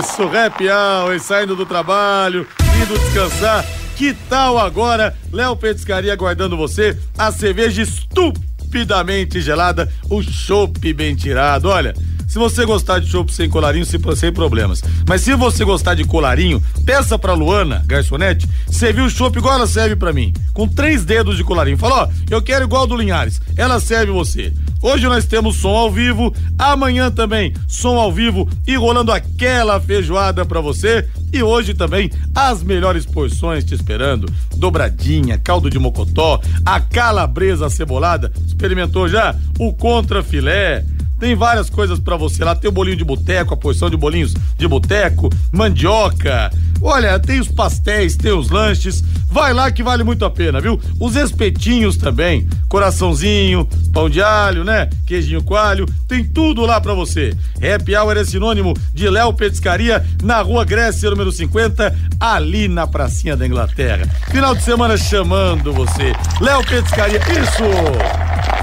Isso, 0.00 0.26
rap 0.26 0.64
hour, 0.68 1.20
saindo 1.20 1.54
do 1.54 1.64
trabalho, 1.64 2.44
indo 2.82 2.98
descansar. 2.98 3.64
Que 3.94 4.14
tal 4.28 4.58
agora, 4.58 5.16
Léo 5.32 5.54
Petiscaria 5.54 6.12
aguardando 6.12 6.56
você, 6.56 6.98
a 7.16 7.30
cerveja 7.30 7.82
estupidamente 7.82 9.40
gelada, 9.40 9.88
o 10.10 10.20
chopp 10.22 10.92
bem 10.92 11.14
tirado. 11.14 11.68
Olha, 11.68 11.94
se 12.28 12.38
você 12.38 12.66
gostar 12.66 12.98
de 12.98 13.08
chopp 13.08 13.32
sem 13.32 13.48
colarinho, 13.48 13.86
sem 13.86 14.32
problemas. 14.32 14.84
Mas 15.08 15.22
se 15.22 15.34
você 15.34 15.64
gostar 15.64 15.94
de 15.94 16.04
colarinho, 16.04 16.62
peça 16.84 17.18
pra 17.18 17.32
Luana, 17.32 17.82
garçonete, 17.86 18.46
serviu 18.70 19.06
o 19.06 19.10
chopp 19.10 19.38
igual 19.38 19.54
ela 19.54 19.66
serve 19.66 19.96
pra 19.96 20.12
mim. 20.12 20.34
Com 20.52 20.68
três 20.68 21.06
dedos 21.06 21.38
de 21.38 21.42
colarinho. 21.42 21.78
Fala, 21.78 22.04
ó, 22.04 22.08
eu 22.30 22.42
quero 22.42 22.66
igual 22.66 22.86
do 22.86 22.94
Linhares. 22.94 23.40
Ela 23.56 23.80
serve 23.80 24.12
você. 24.12 24.52
Hoje 24.82 25.06
nós 25.06 25.24
temos 25.24 25.56
som 25.56 25.70
ao 25.70 25.90
vivo, 25.90 26.32
amanhã 26.58 27.10
também 27.10 27.52
som 27.66 27.98
ao 27.98 28.12
vivo 28.12 28.48
e 28.66 28.76
rolando 28.76 29.10
aquela 29.10 29.80
feijoada 29.80 30.44
pra 30.44 30.60
você. 30.60 31.08
E 31.32 31.42
hoje 31.42 31.72
também 31.72 32.10
as 32.34 32.62
melhores 32.62 33.06
porções 33.06 33.64
te 33.64 33.74
esperando. 33.74 34.30
Dobradinha, 34.54 35.38
caldo 35.38 35.70
de 35.70 35.78
mocotó, 35.78 36.40
a 36.64 36.78
calabresa 36.78 37.70
cebolada. 37.70 38.30
Experimentou 38.46 39.08
já? 39.08 39.34
O 39.58 39.72
contra 39.72 40.22
filé 40.22 40.84
tem 41.18 41.34
várias 41.34 41.68
coisas 41.68 41.98
para 41.98 42.16
você 42.16 42.44
lá. 42.44 42.54
Tem 42.54 42.68
o 42.68 42.72
bolinho 42.72 42.96
de 42.96 43.04
boteco, 43.04 43.52
a 43.52 43.56
porção 43.56 43.90
de 43.90 43.96
bolinhos 43.96 44.34
de 44.56 44.68
boteco, 44.68 45.28
mandioca. 45.52 46.50
Olha, 46.80 47.18
tem 47.18 47.40
os 47.40 47.48
pastéis, 47.48 48.16
tem 48.16 48.32
os 48.32 48.50
lanches. 48.50 49.02
Vai 49.30 49.52
lá 49.52 49.70
que 49.70 49.82
vale 49.82 50.04
muito 50.04 50.24
a 50.24 50.30
pena, 50.30 50.60
viu? 50.60 50.80
Os 50.98 51.16
espetinhos 51.16 51.96
também. 51.96 52.48
Coraçãozinho, 52.68 53.68
pão 53.92 54.08
de 54.08 54.22
alho, 54.22 54.64
né? 54.64 54.88
Queijinho 55.06 55.42
coalho. 55.42 55.86
Tem 56.06 56.24
tudo 56.24 56.64
lá 56.64 56.80
para 56.80 56.94
você. 56.94 57.34
Happy 57.56 57.96
Hour 57.96 58.16
é 58.16 58.24
sinônimo 58.24 58.74
de 58.94 59.08
Léo 59.08 59.32
Petiscaria 59.34 60.04
na 60.22 60.40
rua 60.40 60.64
Grécia, 60.64 61.10
número 61.10 61.32
50, 61.32 61.94
ali 62.20 62.68
na 62.68 62.86
pracinha 62.86 63.36
da 63.36 63.46
Inglaterra. 63.46 64.08
Final 64.30 64.54
de 64.54 64.62
semana 64.62 64.96
chamando 64.96 65.72
você. 65.72 66.12
Léo 66.40 66.64
Petiscaria, 66.64 67.18
isso! 67.18 68.57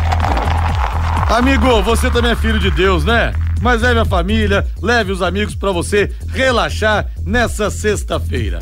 Amigo, 1.30 1.82
você 1.82 2.10
também 2.12 2.32
é 2.32 2.36
filho 2.36 2.60
de 2.60 2.70
Deus, 2.70 3.04
né? 3.04 3.34
Mas 3.62 3.82
leve 3.82 4.00
a 4.00 4.06
família, 4.06 4.66
leve 4.82 5.12
os 5.12 5.22
amigos 5.22 5.56
para 5.56 5.72
você 5.72 6.12
relaxar 6.32 7.08
nessa 7.26 7.70
sexta-feira. 7.72 8.60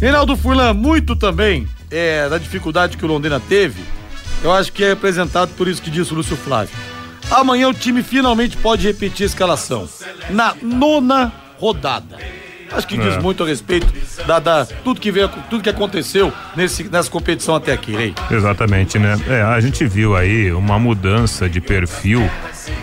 Reinaldo 0.00 0.36
Furlan, 0.36 0.74
muito 0.74 1.16
também 1.16 1.66
é, 1.90 2.28
da 2.28 2.36
dificuldade 2.36 2.96
que 2.98 3.04
o 3.04 3.08
Londrina 3.08 3.40
teve, 3.40 3.82
eu 4.42 4.52
acho 4.52 4.70
que 4.70 4.84
é 4.84 4.88
representado 4.88 5.52
por 5.56 5.66
isso 5.66 5.80
que 5.80 5.90
disse 5.90 6.12
o 6.12 6.16
Lúcio 6.16 6.36
Flávio. 6.36 6.74
Amanhã 7.30 7.68
o 7.68 7.74
time 7.74 8.02
finalmente 8.02 8.56
pode 8.58 8.86
repetir 8.86 9.24
a 9.24 9.26
escalação. 9.26 9.88
Na 10.28 10.54
nona 10.60 11.32
rodada. 11.58 12.18
Acho 12.72 12.86
que 12.86 12.96
diz 12.96 13.14
é. 13.14 13.20
muito 13.20 13.42
a 13.42 13.46
respeito 13.46 13.86
da, 14.26 14.38
da, 14.38 14.64
tudo 14.64 15.00
que 15.00 15.10
veio, 15.10 15.28
tudo 15.50 15.62
que 15.62 15.70
aconteceu 15.70 16.32
nesse, 16.56 16.84
nessa 16.84 17.10
competição 17.10 17.54
até 17.54 17.72
aqui, 17.72 17.92
Rei. 17.92 18.14
Exatamente, 18.30 18.98
né? 18.98 19.16
É, 19.28 19.42
a 19.42 19.60
gente 19.60 19.86
viu 19.86 20.16
aí 20.16 20.52
uma 20.52 20.78
mudança 20.78 21.48
de 21.48 21.60
perfil 21.60 22.28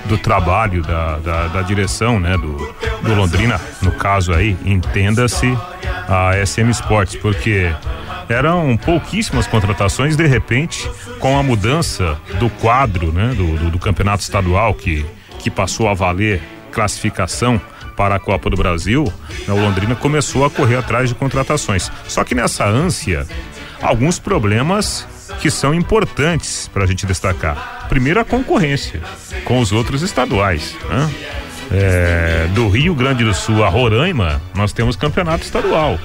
do 0.05 0.17
trabalho 0.17 0.81
da, 0.81 1.17
da, 1.17 1.47
da 1.47 1.61
direção, 1.61 2.19
né? 2.19 2.37
Do, 2.37 2.57
do 3.01 3.15
Londrina, 3.15 3.59
no 3.81 3.91
caso 3.91 4.33
aí, 4.33 4.55
entenda-se 4.65 5.57
a 6.07 6.33
SM 6.45 6.69
Sports, 6.69 7.15
porque 7.15 7.73
eram 8.29 8.77
pouquíssimas 8.77 9.47
contratações, 9.47 10.15
de 10.15 10.25
repente, 10.25 10.89
com 11.19 11.37
a 11.37 11.43
mudança 11.43 12.17
do 12.39 12.49
quadro, 12.49 13.11
né? 13.11 13.33
Do, 13.35 13.57
do, 13.57 13.69
do 13.71 13.79
campeonato 13.79 14.23
estadual 14.23 14.73
que, 14.73 15.05
que 15.39 15.49
passou 15.49 15.87
a 15.87 15.93
valer 15.93 16.41
classificação 16.71 17.59
para 17.91 18.15
a 18.15 18.19
Copa 18.19 18.49
do 18.49 18.57
Brasil, 18.57 19.11
né, 19.47 19.53
o 19.53 19.57
Londrina 19.57 19.95
começou 19.95 20.45
a 20.45 20.49
correr 20.49 20.77
atrás 20.77 21.09
de 21.09 21.15
contratações. 21.15 21.91
Só 22.07 22.23
que 22.23 22.33
nessa 22.33 22.65
ânsia, 22.65 23.27
alguns 23.81 24.19
problemas 24.19 25.07
que 25.39 25.49
são 25.49 25.73
importantes 25.73 26.67
para 26.67 26.83
a 26.83 26.87
gente 26.87 27.05
destacar. 27.05 27.85
Primeiro, 27.89 28.19
a 28.19 28.25
concorrência 28.25 29.01
com 29.45 29.59
os 29.59 29.71
outros 29.71 30.01
estaduais. 30.01 30.75
Né? 30.89 31.13
É, 31.73 32.47
do 32.53 32.67
Rio 32.67 32.93
Grande 32.93 33.23
do 33.23 33.33
Sul 33.33 33.63
a 33.63 33.69
Roraima, 33.69 34.41
nós 34.53 34.73
temos 34.73 34.95
campeonato 34.95 35.43
estadual. 35.43 35.97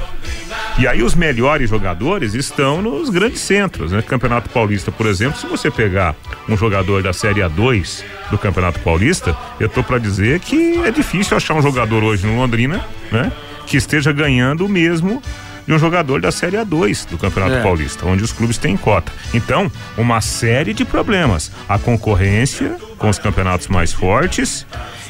E 0.78 0.86
aí 0.86 1.02
os 1.02 1.14
melhores 1.14 1.70
jogadores 1.70 2.34
estão 2.34 2.82
nos 2.82 3.08
grandes 3.08 3.40
centros, 3.40 3.92
né? 3.92 4.02
Campeonato 4.02 4.50
Paulista, 4.50 4.92
por 4.92 5.06
exemplo, 5.06 5.40
se 5.40 5.46
você 5.46 5.70
pegar 5.70 6.14
um 6.48 6.56
jogador 6.56 7.02
da 7.02 7.12
Série 7.12 7.40
A2 7.40 8.04
do 8.30 8.36
Campeonato 8.36 8.78
Paulista, 8.80 9.36
eu 9.58 9.68
tô 9.68 9.82
para 9.82 9.98
dizer 9.98 10.38
que 10.40 10.76
é 10.84 10.90
difícil 10.90 11.36
achar 11.36 11.54
um 11.54 11.62
jogador 11.62 12.04
hoje 12.04 12.26
no 12.26 12.36
Londrina, 12.36 12.84
né? 13.10 13.32
Que 13.66 13.76
esteja 13.76 14.12
ganhando 14.12 14.66
o 14.66 14.68
mesmo 14.68 15.22
de 15.66 15.72
um 15.72 15.78
jogador 15.78 16.20
da 16.20 16.30
Série 16.30 16.56
A2 16.56 17.08
do 17.08 17.18
Campeonato 17.18 17.56
é. 17.56 17.62
Paulista, 17.62 18.06
onde 18.06 18.22
os 18.22 18.32
clubes 18.32 18.56
têm 18.56 18.76
cota. 18.76 19.10
Então, 19.34 19.72
uma 19.96 20.20
série 20.20 20.72
de 20.72 20.84
problemas. 20.84 21.50
A 21.68 21.78
concorrência 21.78 22.76
com 22.98 23.08
os 23.08 23.18
campeonatos 23.18 23.66
mais 23.66 23.92
fortes 23.92 24.66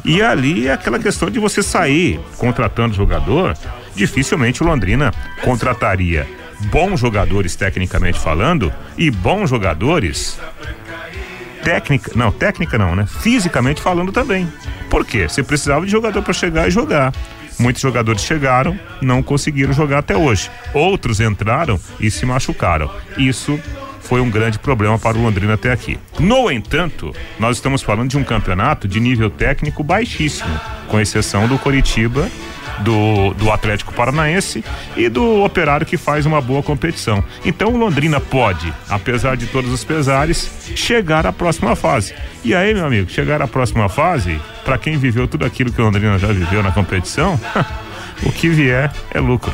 e 0.07 0.23
ali 0.23 0.69
é 0.69 0.73
aquela 0.73 0.99
questão 0.99 1.29
de 1.29 1.39
você 1.39 1.63
sair 1.63 2.19
contratando 2.39 2.95
jogador 2.95 3.55
dificilmente 3.95 4.63
o 4.63 4.67
Londrina 4.67 5.13
contrataria 5.43 6.27
bons 6.71 7.01
jogadores 7.01 7.55
tecnicamente 7.57 8.19
falando 8.19 8.73
e 8.97 9.11
bons 9.11 9.51
jogadores 9.51 10.39
técnica, 11.63 12.13
não, 12.15 12.31
técnica 12.31 12.79
não, 12.79 12.95
né? 12.95 13.07
Fisicamente 13.07 13.83
falando 13.83 14.13
também. 14.13 14.51
Por 14.89 15.05
quê? 15.05 15.29
Você 15.29 15.43
precisava 15.43 15.85
de 15.85 15.91
jogador 15.91 16.23
para 16.23 16.33
chegar 16.33 16.69
e 16.69 16.71
jogar. 16.71 17.13
Muitos 17.59 17.83
jogadores 17.83 18.23
chegaram, 18.23 18.79
não 19.03 19.23
conseguiram 19.23 19.73
jogar 19.73 19.99
até 19.99 20.17
hoje. 20.17 20.49
Outros 20.73 21.21
entraram 21.21 21.81
e 21.99 22.11
se 22.11 22.25
machucaram. 22.25 22.89
Isso 23.19 23.59
foi 24.09 24.21
um 24.21 24.31
grande 24.31 24.59
problema 24.59 24.99
para 24.99 25.19
o 25.19 25.23
Londrina 25.23 25.55
até 25.55 25.73
aqui. 25.73 25.99
No 26.19 26.51
entanto, 26.51 27.15
nós 27.39 27.57
estamos 27.57 27.83
falando 27.83 28.11
de 28.11 28.17
um 28.17 28.25
campeonato 28.25 28.87
de 28.89 29.01
nível 29.01 29.29
técnico 29.29 29.83
baixíssimo, 29.83 30.59
com 30.89 31.01
exceção 31.01 31.47
do 31.49 31.59
Coritiba 31.59 32.29
do, 32.81 33.33
do 33.35 33.51
Atlético 33.51 33.93
Paranaense 33.93 34.65
e 34.97 35.09
do 35.09 35.43
Operário 35.43 35.87
que 35.87 35.97
faz 35.97 36.27
uma 36.27 36.41
boa 36.41 36.63
competição. 36.63 37.23
Então 37.45 37.73
o 37.73 37.77
Londrina 37.77 38.21
pode, 38.21 38.73
apesar 38.89 39.37
de 39.37 39.47
todos 39.47 39.73
os 39.73 39.85
pesares, 39.85 40.51
chegar 40.75 41.27
à 41.27 41.33
próxima 41.33 41.77
fase. 41.77 42.15
E 42.45 42.55
aí, 42.55 42.75
meu 42.75 42.87
amigo, 42.87 43.11
chegar 43.11 43.41
à 43.43 43.49
próxima 43.49 43.89
fase, 43.89 44.41
para 44.65 44.79
quem 44.79 44.99
viveu 44.99 45.27
tudo 45.27 45.45
aquilo 45.45 45.73
que 45.73 45.81
o 45.81 45.85
Londrina 45.85 46.19
já 46.19 46.29
viveu 46.29 46.63
na 46.63 46.73
competição, 46.73 47.39
o 48.23 48.33
que 48.33 48.49
vier 48.49 48.93
é 49.11 49.21
lucro. 49.21 49.53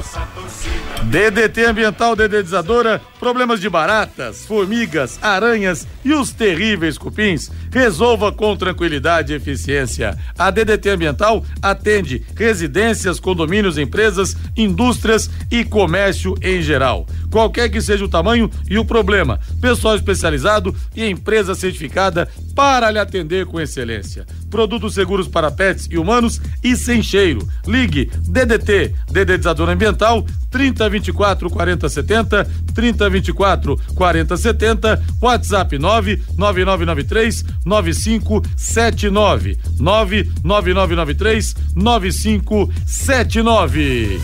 DDT 1.05 1.65
Ambiental 1.65 2.15
Dedetizadora, 2.15 3.01
problemas 3.19 3.61
de 3.61 3.69
baratas, 3.69 4.47
formigas, 4.47 5.19
aranhas 5.21 5.87
e 6.05 6.13
os 6.13 6.33
terríveis 6.33 6.97
cupins, 6.97 7.51
resolva 7.73 8.31
com 8.31 8.57
tranquilidade 8.57 9.33
e 9.33 9.37
eficiência. 9.37 10.17
A 10.39 10.51
DDT 10.51 10.91
Ambiental 10.91 11.45
atende 11.61 12.25
residências, 12.37 13.19
condomínios, 13.19 13.79
empresas, 13.79 14.37
indústrias 14.57 15.29
e 15.51 15.65
comércio 15.65 16.35
em 16.41 16.63
geral. 16.63 17.07
Qualquer 17.31 17.69
que 17.69 17.81
seja 17.81 18.05
o 18.05 18.09
tamanho 18.09 18.51
e 18.71 18.79
o 18.79 18.85
problema, 18.85 19.41
pessoal 19.61 19.97
especializado 19.97 20.75
e 20.95 21.05
empresa 21.05 21.55
certificada 21.55 22.29
para 22.55 22.91
lhe 22.91 22.99
atender 22.99 23.45
com 23.47 23.61
excelência. 23.61 24.27
Produtos 24.51 24.95
seguros 24.95 25.29
para 25.29 25.51
pets 25.51 25.87
e 25.91 25.99
humanos 25.99 26.41
e 26.63 26.75
sem 26.77 27.03
cheiro. 27.03 27.47
Ligue 27.67 28.09
DDT, 28.29 28.95
Dedetizador 29.11 29.69
Ambiental, 29.69 30.25
3024 30.51 31.51
4070, 31.51 32.49
3024 32.75 33.79
4070, 33.95 35.03
WhatsApp 35.21 35.79
99993 35.79 37.45
9579, 37.65 39.59
99993 39.79 41.57
9579. 41.75 44.21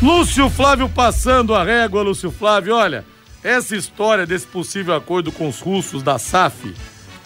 Lúcio 0.00 0.48
Flávio 0.48 0.88
passando 0.88 1.52
a 1.54 1.64
régua, 1.64 2.02
Lúcio 2.02 2.30
Flávio, 2.30 2.76
olha, 2.76 3.04
essa 3.42 3.74
história 3.74 4.24
desse 4.24 4.46
possível 4.46 4.94
acordo 4.94 5.32
com 5.32 5.48
os 5.48 5.58
russos 5.60 6.04
da 6.04 6.18
SAF 6.18 6.72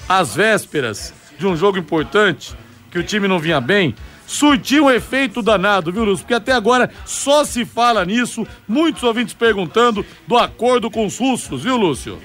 às 0.08 0.34
vésperas 0.34 1.14
de 1.38 1.46
um 1.46 1.56
jogo 1.56 1.78
importante, 1.78 2.54
que 2.90 2.98
o 2.98 3.02
time 3.02 3.26
não 3.26 3.38
vinha 3.38 3.60
bem, 3.60 3.94
surtiu 4.26 4.86
um 4.86 4.90
efeito 4.90 5.42
danado, 5.42 5.92
viu, 5.92 6.04
Lúcio? 6.04 6.24
Porque 6.24 6.34
até 6.34 6.52
agora 6.52 6.90
só 7.04 7.44
se 7.44 7.64
fala 7.64 8.04
nisso, 8.04 8.46
muitos 8.66 9.02
ouvintes 9.02 9.34
perguntando 9.34 10.04
do 10.26 10.36
acordo 10.36 10.90
com 10.90 11.06
os 11.06 11.18
russos, 11.18 11.62
viu, 11.62 11.76
Lúcio? 11.76 12.18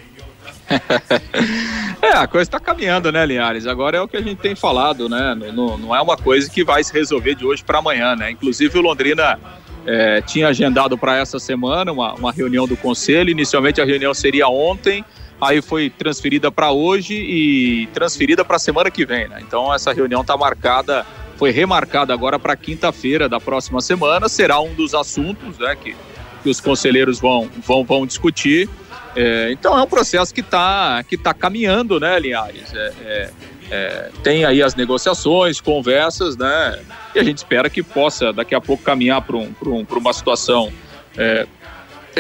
é, 2.02 2.10
a 2.10 2.28
coisa 2.28 2.44
está 2.44 2.60
caminhando, 2.60 3.12
né, 3.12 3.26
Linhares? 3.26 3.66
Agora 3.66 3.98
é 3.98 4.02
o 4.02 4.08
que 4.08 4.18
a 4.18 4.22
gente 4.22 4.38
tem 4.38 4.56
falado, 4.56 5.08
né? 5.08 5.36
Não, 5.54 5.78
não 5.78 5.96
é 5.96 6.02
uma 6.02 6.18
coisa 6.18 6.50
que 6.50 6.64
vai 6.64 6.84
se 6.84 6.94
resolver 6.94 7.36
de 7.36 7.46
hoje 7.46 7.64
para 7.64 7.80
amanhã, 7.80 8.16
né? 8.16 8.32
Inclusive 8.32 8.78
o 8.78 8.82
Londrina 8.82 9.40
é, 9.86 10.22
tinha 10.22 10.50
agendado 10.50 10.98
para 10.98 11.18
essa 11.18 11.40
semana 11.40 11.92
uma, 11.92 12.14
uma 12.16 12.32
reunião 12.32 12.68
do 12.68 12.76
conselho. 12.76 13.30
Inicialmente 13.30 13.80
a 13.80 13.86
reunião 13.86 14.14
seria 14.14 14.48
ontem, 14.50 15.04
aí 15.40 15.62
foi 15.62 15.90
transferida 15.90 16.52
para 16.52 16.72
hoje 16.72 17.14
e 17.14 17.88
transferida 17.94 18.44
para 18.44 18.56
a 18.56 18.60
semana 18.60 18.90
que 18.90 19.06
vem, 19.06 19.28
né? 19.28 19.40
Então 19.42 19.74
essa 19.74 19.94
reunião 19.94 20.22
está 20.22 20.36
marcada, 20.36 21.06
foi 21.38 21.52
remarcada 21.52 22.14
agora 22.14 22.40
para 22.40 22.56
quinta-feira 22.56 23.30
da 23.30 23.40
próxima 23.40 23.80
semana. 23.82 24.28
Será 24.28 24.60
um 24.60 24.74
dos 24.74 24.94
assuntos, 24.94 25.58
né, 25.60 25.76
que, 25.76 25.96
que 26.44 26.50
os 26.50 26.60
conselheiros 26.60 27.20
vão, 27.20 27.50
vão, 27.66 27.84
vão 27.84 28.06
discutir. 28.06 28.68
É, 29.16 29.52
então 29.52 29.78
é 29.78 29.82
um 29.82 29.88
processo 29.88 30.34
que 30.34 30.42
está 30.42 31.04
que 31.04 31.18
tá 31.18 31.34
caminhando, 31.34 32.00
né, 32.00 32.20
Linhares? 32.20 32.74
É, 32.74 32.94
é, 33.02 33.32
é, 33.70 34.12
tem 34.24 34.46
aí 34.46 34.62
as 34.62 34.76
negociações, 34.76 35.60
conversas, 35.62 36.38
né? 36.38 36.80
E 37.14 37.20
a 37.20 37.24
gente 37.24 37.38
espera 37.38 37.70
que 37.70 37.84
possa 37.84 38.32
daqui 38.32 38.56
a 38.56 38.62
pouco 38.62 38.84
caminhar 38.84 39.22
para 39.22 39.36
um, 39.36 39.54
um, 39.66 39.86
uma 39.90 40.14
situação 40.14 40.72
é, 41.18 41.48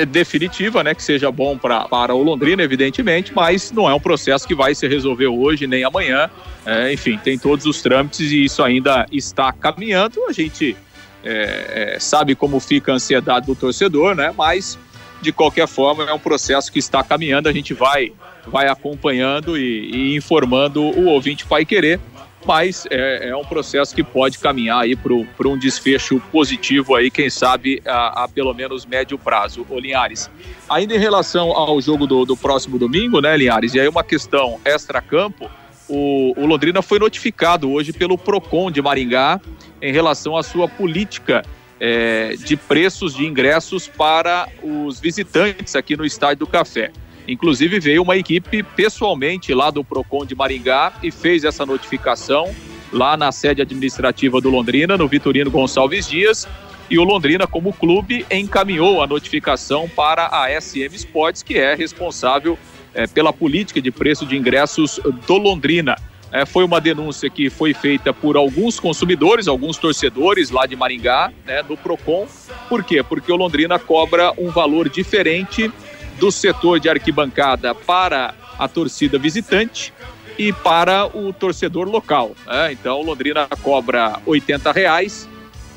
definitiva, 0.05 0.83
né? 0.83 0.93
Que 0.93 1.03
seja 1.03 1.31
bom 1.31 1.57
pra, 1.57 1.87
para 1.87 2.13
o 2.13 2.21
Londrina, 2.21 2.63
evidentemente, 2.63 3.33
mas 3.33 3.71
não 3.71 3.89
é 3.89 3.93
um 3.93 3.99
processo 3.99 4.47
que 4.47 4.55
vai 4.55 4.73
se 4.75 4.87
resolver 4.87 5.27
hoje 5.27 5.67
nem 5.67 5.83
amanhã. 5.83 6.29
É, 6.65 6.91
enfim, 6.93 7.17
tem 7.17 7.37
todos 7.37 7.65
os 7.65 7.81
trâmites 7.81 8.31
e 8.31 8.43
isso 8.43 8.63
ainda 8.63 9.05
está 9.11 9.51
caminhando. 9.51 10.25
A 10.27 10.31
gente 10.31 10.75
sabe 11.99 12.35
como 12.35 12.57
fica 12.59 12.93
a 12.93 12.95
ansiedade 12.95 13.47
do 13.47 13.55
torcedor, 13.55 14.15
né? 14.15 14.33
Mas 14.37 14.79
de 15.21 15.31
qualquer 15.31 15.67
forma, 15.67 16.03
é 16.03 16.13
um 16.13 16.19
processo 16.19 16.71
que 16.71 16.79
está 16.79 17.03
caminhando, 17.03 17.49
a 17.49 17.53
gente 17.53 17.73
vai, 17.73 18.11
vai 18.45 18.67
acompanhando 18.67 19.57
e, 19.57 19.89
e 19.91 20.15
informando 20.15 20.81
o 20.81 21.05
ouvinte 21.07 21.45
Pai 21.45 21.65
Querer, 21.65 21.99
mas 22.47 22.87
é, 22.89 23.29
é, 23.29 23.35
um 23.35 23.43
processo 23.43 23.93
que 23.93 24.01
pode 24.01 24.39
caminhar 24.39 24.83
aí 24.83 24.95
para 24.95 25.47
um 25.47 25.57
desfecho 25.57 26.21
positivo 26.31 26.95
aí, 26.95 27.11
quem 27.11 27.29
sabe 27.29 27.81
a, 27.85 28.23
a, 28.23 28.27
pelo 28.29 28.53
menos 28.53 28.85
médio 28.85 29.19
prazo, 29.19 29.67
ô 29.69 29.77
Linhares. 29.77 30.31
Ainda 30.69 30.95
em 30.95 30.99
relação 30.99 31.51
ao 31.51 31.79
jogo 31.81 32.07
do, 32.07 32.23
do 32.23 32.37
próximo 32.37 32.79
domingo, 32.79 33.19
né, 33.19 33.35
Linhares, 33.35 33.73
e 33.73 33.79
aí 33.81 33.87
uma 33.87 34.03
questão 34.03 34.59
extra-campo, 34.63 35.51
o, 35.89 36.33
o 36.37 36.45
Londrina 36.45 36.81
foi 36.81 36.99
notificado 36.99 37.69
hoje 37.69 37.91
pelo 37.91 38.17
PROCON 38.17 38.71
de 38.71 38.81
Maringá 38.81 39.41
em 39.81 39.91
relação 39.91 40.37
à 40.37 40.41
sua 40.41 40.69
política 40.69 41.43
é, 41.79 42.35
de 42.37 42.55
preços 42.55 43.13
de 43.13 43.25
ingressos 43.25 43.87
para 43.87 44.47
os 44.63 44.99
visitantes 44.99 45.75
aqui 45.75 45.97
no 45.97 46.05
Estádio 46.05 46.39
do 46.39 46.47
Café. 46.47 46.91
Inclusive 47.27 47.79
veio 47.79 48.03
uma 48.03 48.15
equipe 48.15 48.63
pessoalmente 48.63 49.53
lá 49.53 49.69
do 49.69 49.83
Procon 49.83 50.25
de 50.25 50.33
Maringá 50.33 50.93
e 51.03 51.11
fez 51.11 51.43
essa 51.43 51.65
notificação 51.65 52.53
lá 52.91 53.17
na 53.17 53.31
sede 53.31 53.61
administrativa 53.61 54.39
do 54.39 54.49
Londrina, 54.49 54.97
no 54.97 55.07
Vitorino 55.07 55.51
Gonçalves 55.51 56.07
Dias, 56.07 56.47
e 56.89 56.97
o 56.97 57.03
Londrina, 57.03 57.45
como 57.45 57.73
clube, 57.73 58.25
encaminhou 58.31 59.01
a 59.03 59.07
notificação 59.07 59.89
para 59.89 60.29
a 60.31 60.49
SM 60.61 60.95
Sports, 60.95 61.43
que 61.43 61.57
é 61.57 61.75
responsável 61.75 62.57
é, 62.93 63.05
pela 63.05 63.33
política 63.33 63.81
de 63.81 63.91
preço 63.91 64.25
de 64.25 64.37
ingressos 64.37 64.97
do 65.25 65.37
Londrina. 65.37 65.97
É, 66.31 66.45
foi 66.45 66.63
uma 66.63 66.79
denúncia 66.79 67.29
que 67.29 67.49
foi 67.49 67.73
feita 67.73 68.13
por 68.13 68.37
alguns 68.37 68.79
consumidores, 68.79 69.49
alguns 69.49 69.77
torcedores 69.77 70.49
lá 70.49 70.65
de 70.65 70.77
Maringá, 70.77 71.31
né, 71.45 71.61
no 71.61 71.75
PROCON. 71.75 72.25
Por 72.69 72.83
quê? 72.83 73.03
Porque 73.03 73.31
o 73.31 73.35
Londrina 73.35 73.77
cobra 73.77 74.33
um 74.37 74.49
valor 74.49 74.89
diferente 74.89 75.71
do 76.19 76.31
setor 76.31 76.79
de 76.79 76.89
arquibancada 76.89 77.73
para 77.73 78.33
a 78.57 78.67
torcida 78.67 79.17
visitante 79.17 79.93
e 80.37 80.53
para 80.53 81.05
o 81.05 81.33
torcedor 81.33 81.87
local. 81.87 82.35
Né? 82.45 82.73
Então, 82.73 83.01
Londrina 83.01 83.47
cobra 83.61 84.19
80 84.25 84.71
reais 84.71 85.27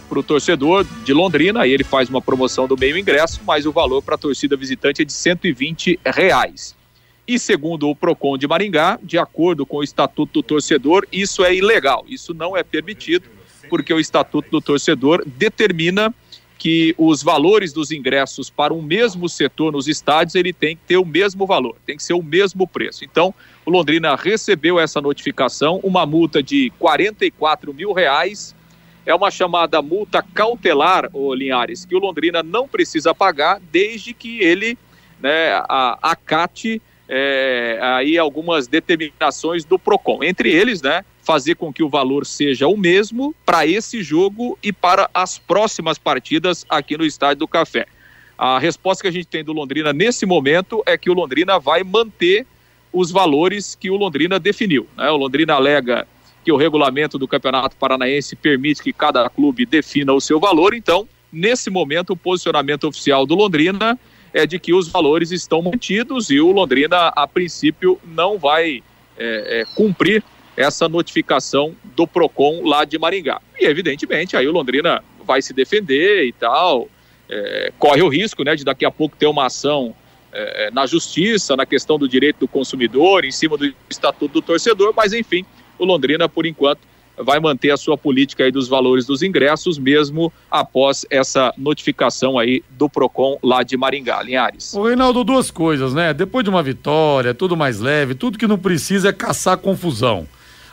para 0.08 0.18
o 0.18 0.22
torcedor 0.22 0.84
de 1.04 1.12
Londrina, 1.12 1.62
aí 1.62 1.70
ele 1.70 1.84
faz 1.84 2.08
uma 2.08 2.20
promoção 2.20 2.66
do 2.66 2.76
meio 2.76 2.98
ingresso, 2.98 3.40
mas 3.46 3.64
o 3.64 3.70
valor 3.70 4.02
para 4.02 4.16
a 4.16 4.18
torcida 4.18 4.56
visitante 4.56 5.02
é 5.02 5.04
de 5.04 5.12
120 5.12 6.00
reais. 6.04 6.74
E 7.28 7.38
segundo 7.38 7.88
o 7.88 7.94
PROCON 7.94 8.36
de 8.36 8.48
Maringá, 8.48 8.98
de 9.00 9.16
acordo 9.16 9.64
com 9.64 9.76
o 9.76 9.84
Estatuto 9.84 10.32
do 10.32 10.42
Torcedor, 10.42 11.06
isso 11.12 11.44
é 11.44 11.54
ilegal, 11.54 12.04
isso 12.08 12.34
não 12.34 12.56
é 12.56 12.64
permitido, 12.64 13.28
porque 13.68 13.94
o 13.94 14.00
Estatuto 14.00 14.50
do 14.50 14.60
Torcedor 14.60 15.22
determina 15.24 16.12
que 16.60 16.94
os 16.98 17.22
valores 17.22 17.72
dos 17.72 17.90
ingressos 17.90 18.50
para 18.50 18.74
um 18.74 18.82
mesmo 18.82 19.30
setor 19.30 19.72
nos 19.72 19.88
estádios 19.88 20.34
ele 20.34 20.52
tem 20.52 20.76
que 20.76 20.82
ter 20.86 20.98
o 20.98 21.06
mesmo 21.06 21.46
valor, 21.46 21.74
tem 21.86 21.96
que 21.96 22.02
ser 22.02 22.12
o 22.12 22.22
mesmo 22.22 22.68
preço. 22.68 23.02
Então, 23.02 23.34
o 23.64 23.70
Londrina 23.70 24.14
recebeu 24.14 24.78
essa 24.78 25.00
notificação, 25.00 25.80
uma 25.82 26.04
multa 26.04 26.42
de 26.42 26.70
44 26.78 27.72
mil 27.72 27.94
reais. 27.94 28.54
É 29.06 29.14
uma 29.14 29.30
chamada 29.30 29.80
multa 29.80 30.22
cautelar, 30.22 31.08
ô 31.14 31.32
Linhares, 31.32 31.86
que 31.86 31.96
o 31.96 31.98
Londrina 31.98 32.42
não 32.42 32.68
precisa 32.68 33.14
pagar 33.14 33.58
desde 33.72 34.12
que 34.12 34.42
ele 34.42 34.76
né, 35.18 35.62
acate 36.02 36.82
é, 37.08 37.78
aí 37.80 38.18
algumas 38.18 38.68
determinações 38.68 39.64
do 39.64 39.78
PROCON. 39.78 40.22
Entre 40.22 40.50
eles, 40.50 40.82
né, 40.82 41.06
fazer 41.30 41.54
com 41.54 41.72
que 41.72 41.80
o 41.80 41.88
valor 41.88 42.26
seja 42.26 42.66
o 42.66 42.76
mesmo 42.76 43.32
para 43.46 43.64
esse 43.64 44.02
jogo 44.02 44.58
e 44.60 44.72
para 44.72 45.08
as 45.14 45.38
próximas 45.38 45.96
partidas 45.96 46.66
aqui 46.68 46.98
no 46.98 47.04
Estádio 47.04 47.36
do 47.36 47.46
Café. 47.46 47.86
A 48.36 48.58
resposta 48.58 49.02
que 49.02 49.06
a 49.06 49.12
gente 49.12 49.28
tem 49.28 49.44
do 49.44 49.52
Londrina 49.52 49.92
nesse 49.92 50.26
momento 50.26 50.82
é 50.84 50.98
que 50.98 51.08
o 51.08 51.12
Londrina 51.12 51.56
vai 51.56 51.84
manter 51.84 52.44
os 52.92 53.12
valores 53.12 53.76
que 53.76 53.92
o 53.92 53.96
Londrina 53.96 54.40
definiu. 54.40 54.88
Né? 54.96 55.08
O 55.08 55.16
Londrina 55.16 55.54
alega 55.54 56.04
que 56.44 56.50
o 56.50 56.56
regulamento 56.56 57.16
do 57.16 57.28
Campeonato 57.28 57.76
Paranaense 57.76 58.34
permite 58.34 58.82
que 58.82 58.92
cada 58.92 59.30
clube 59.30 59.64
defina 59.64 60.12
o 60.12 60.20
seu 60.20 60.40
valor, 60.40 60.74
então, 60.74 61.08
nesse 61.32 61.70
momento, 61.70 62.14
o 62.14 62.16
posicionamento 62.16 62.88
oficial 62.88 63.24
do 63.24 63.36
Londrina 63.36 63.96
é 64.34 64.48
de 64.48 64.58
que 64.58 64.74
os 64.74 64.88
valores 64.88 65.30
estão 65.30 65.62
mantidos 65.62 66.28
e 66.28 66.40
o 66.40 66.50
Londrina, 66.50 67.12
a 67.14 67.24
princípio, 67.28 68.00
não 68.04 68.36
vai 68.36 68.82
é, 69.16 69.60
é, 69.60 69.64
cumprir 69.76 70.24
essa 70.60 70.88
notificação 70.88 71.74
do 71.96 72.06
PROCON 72.06 72.62
lá 72.64 72.84
de 72.84 72.98
Maringá. 72.98 73.40
E, 73.58 73.66
evidentemente, 73.66 74.36
aí 74.36 74.46
o 74.46 74.52
Londrina 74.52 75.02
vai 75.24 75.40
se 75.40 75.52
defender 75.52 76.26
e 76.26 76.32
tal, 76.32 76.88
é, 77.28 77.72
corre 77.78 78.02
o 78.02 78.08
risco 78.08 78.44
né, 78.44 78.54
de 78.54 78.64
daqui 78.64 78.84
a 78.84 78.90
pouco 78.90 79.16
ter 79.16 79.26
uma 79.26 79.46
ação 79.46 79.94
é, 80.32 80.70
na 80.70 80.86
justiça, 80.86 81.56
na 81.56 81.64
questão 81.64 81.98
do 81.98 82.08
direito 82.08 82.40
do 82.40 82.48
consumidor, 82.48 83.24
em 83.24 83.32
cima 83.32 83.56
do 83.56 83.72
estatuto 83.88 84.34
do 84.34 84.42
torcedor, 84.42 84.92
mas 84.96 85.12
enfim, 85.12 85.44
o 85.78 85.84
Londrina, 85.84 86.28
por 86.28 86.46
enquanto, 86.46 86.80
vai 87.16 87.38
manter 87.38 87.70
a 87.70 87.76
sua 87.76 87.98
política 87.98 88.44
aí 88.44 88.50
dos 88.50 88.68
valores 88.68 89.06
dos 89.06 89.22
ingressos, 89.22 89.78
mesmo 89.78 90.32
após 90.50 91.04
essa 91.10 91.52
notificação 91.56 92.38
aí 92.38 92.62
do 92.70 92.88
PROCON 92.88 93.38
lá 93.42 93.62
de 93.62 93.76
Maringá, 93.76 94.22
Linhares. 94.22 94.74
O 94.74 94.84
Reinaldo, 94.84 95.22
duas 95.24 95.50
coisas, 95.50 95.92
né? 95.92 96.14
Depois 96.14 96.44
de 96.44 96.50
uma 96.50 96.62
vitória, 96.62 97.34
tudo 97.34 97.56
mais 97.56 97.80
leve, 97.80 98.14
tudo 98.14 98.38
que 98.38 98.46
não 98.46 98.58
precisa 98.58 99.10
é 99.10 99.12
caçar 99.12 99.56
confusão. 99.58 100.26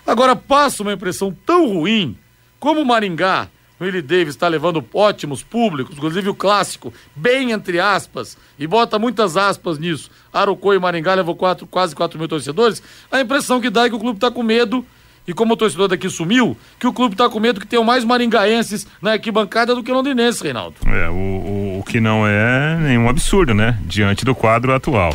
Agora 0.08 0.38
passa 0.38 0.84
uma 0.84 0.94
impressão 0.94 1.36
tão 1.46 1.68
ruim 1.68 2.18
como 2.62 2.82
o 2.82 2.86
Maringá, 2.86 3.50
o 3.78 3.84
Willie 3.84 4.02
Davis 4.02 4.30
está 4.30 4.48
levando 4.48 4.84
ótimos 4.94 5.44
públicos, 5.44 5.96
inclusive 5.96 6.30
o 6.30 6.34
clássico, 6.34 6.94
bem 7.14 7.52
entre 7.52 7.80
aspas, 7.80 8.38
e 8.58 8.66
bota 8.66 8.98
muitas 8.98 9.36
aspas 9.36 9.78
nisso. 9.78 10.10
Arucô 10.32 10.74
e 10.74 10.80
Maringá 10.80 11.14
levou 11.14 11.36
quatro, 11.36 11.68
quase 11.68 11.94
4 11.94 12.18
mil 12.18 12.28
torcedores. 12.28 12.82
A 13.12 13.20
impressão 13.20 13.60
que 13.60 13.70
dá 13.70 13.86
é 13.86 13.90
que 13.90 13.96
o 13.96 14.00
clube 14.00 14.18
está 14.18 14.32
com 14.32 14.42
medo 14.42 14.84
e 15.28 15.34
como 15.34 15.54
o 15.54 15.58
torcedor 15.58 15.90
daqui 15.90 16.10
sumiu, 16.10 16.58
que 16.80 16.88
o 16.88 16.94
clube 16.94 17.14
está 17.14 17.30
com 17.30 17.40
medo 17.40 17.60
que 17.60 17.68
tenham 17.68 17.84
mais 17.84 18.06
maringaenses 18.06 18.88
na 19.02 19.12
arquibancada 19.12 19.76
do 19.76 19.84
que 19.84 19.92
londinenses, 19.92 20.40
Reinaldo. 20.40 20.76
É, 20.86 21.10
o, 21.10 21.14
o, 21.14 21.80
o, 21.80 21.84
que 21.84 22.00
não 22.00 22.26
é 22.26 22.78
nenhum 22.78 23.10
absurdo, 23.10 23.54
né? 23.54 23.78
Diante 23.82 24.24
do 24.24 24.34
quadro 24.34 24.74
atual. 24.74 25.14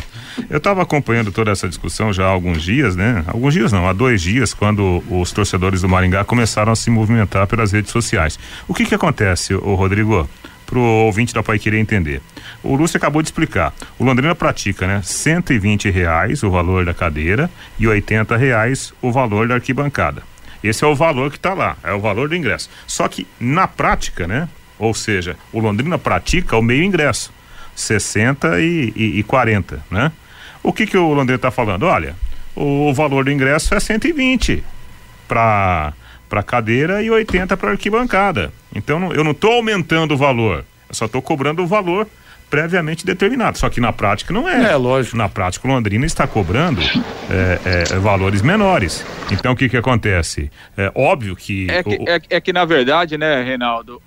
Eu 0.49 0.57
estava 0.57 0.83
acompanhando 0.83 1.31
toda 1.31 1.51
essa 1.51 1.67
discussão 1.67 2.13
já 2.13 2.25
há 2.25 2.29
alguns 2.29 2.61
dias, 2.61 2.95
né? 2.95 3.23
Alguns 3.27 3.53
dias 3.53 3.71
não, 3.71 3.87
há 3.87 3.93
dois 3.93 4.21
dias, 4.21 4.53
quando 4.53 5.03
os 5.09 5.31
torcedores 5.31 5.81
do 5.81 5.89
Maringá 5.89 6.23
começaram 6.23 6.71
a 6.71 6.75
se 6.75 6.91
movimentar 6.91 7.47
pelas 7.47 7.71
redes 7.71 7.91
sociais. 7.91 8.37
O 8.67 8.73
que 8.73 8.85
que 8.85 8.93
acontece, 8.93 9.55
o 9.55 9.73
Rodrigo? 9.73 10.29
Pro 10.73 10.81
ouvinte 10.81 11.35
da 11.35 11.43
Pai 11.43 11.59
querer 11.59 11.77
entender. 11.77 12.19
O 12.63 12.75
Lúcio 12.75 12.97
acabou 12.97 13.21
de 13.21 13.27
explicar. 13.27 13.71
O 13.99 14.03
Londrina 14.03 14.33
pratica, 14.33 14.87
né? 14.87 15.01
120 15.03 15.91
reais 15.91 16.41
o 16.41 16.49
valor 16.49 16.83
da 16.83 16.95
cadeira 16.95 17.47
e 17.77 17.87
80 17.87 18.35
reais 18.35 18.91
o 18.99 19.11
valor 19.11 19.47
da 19.47 19.53
arquibancada. 19.53 20.23
Esse 20.63 20.83
é 20.83 20.87
o 20.87 20.95
valor 20.95 21.29
que 21.29 21.37
está 21.37 21.53
lá, 21.53 21.77
é 21.83 21.93
o 21.93 21.99
valor 21.99 22.27
do 22.27 22.35
ingresso. 22.35 22.71
Só 22.87 23.07
que 23.07 23.27
na 23.39 23.67
prática, 23.67 24.25
né? 24.25 24.49
Ou 24.79 24.95
seja, 24.95 25.37
o 25.51 25.59
Londrina 25.59 25.99
pratica 25.99 26.57
o 26.57 26.61
meio 26.63 26.81
ingresso, 26.81 27.31
60 27.75 28.59
e, 28.59 28.91
e, 28.95 29.19
e 29.19 29.23
40, 29.23 29.79
né? 29.91 30.11
O 30.63 30.73
que 30.73 30.87
que 30.87 30.97
o 30.97 31.13
Londrina 31.13 31.35
está 31.35 31.51
falando? 31.51 31.83
Olha, 31.83 32.15
o 32.55 32.91
valor 32.95 33.25
do 33.25 33.31
ingresso 33.31 33.75
é 33.75 33.79
120 33.79 34.63
para 35.27 35.93
para 36.27 36.41
cadeira 36.41 37.03
e 37.03 37.11
80 37.11 37.55
para 37.55 37.69
arquibancada. 37.69 38.51
Então 38.75 39.11
eu 39.13 39.23
não 39.23 39.31
estou 39.31 39.51
aumentando 39.53 40.13
o 40.13 40.17
valor 40.17 40.65
Eu 40.89 40.95
só 40.95 41.05
estou 41.05 41.21
cobrando 41.21 41.61
o 41.63 41.67
valor 41.67 42.07
previamente 42.49 43.03
determinado. 43.03 43.57
Só 43.57 43.67
que 43.67 43.81
na 43.81 43.91
prática 43.91 44.31
não 44.31 44.47
é. 44.47 44.71
É, 44.71 44.75
lógico. 44.75 45.17
Na 45.17 45.27
prática, 45.27 45.67
o 45.67 45.71
Londrina 45.71 46.05
está 46.05 46.27
cobrando 46.27 46.81
é, 47.29 47.59
é, 47.91 47.95
valores 47.97 48.43
menores. 48.43 49.03
Então, 49.31 49.53
o 49.53 49.55
que 49.55 49.67
que 49.67 49.75
acontece? 49.77 50.51
É 50.77 50.91
óbvio 50.93 51.35
que. 51.35 51.67
É 51.71 51.81
que, 51.81 51.89
o- 51.95 52.07
é, 52.07 52.21
é 52.29 52.39
que 52.41 52.53
na 52.53 52.63
verdade, 52.63 53.17
né, 53.17 53.41
Reinaldo, 53.43 53.99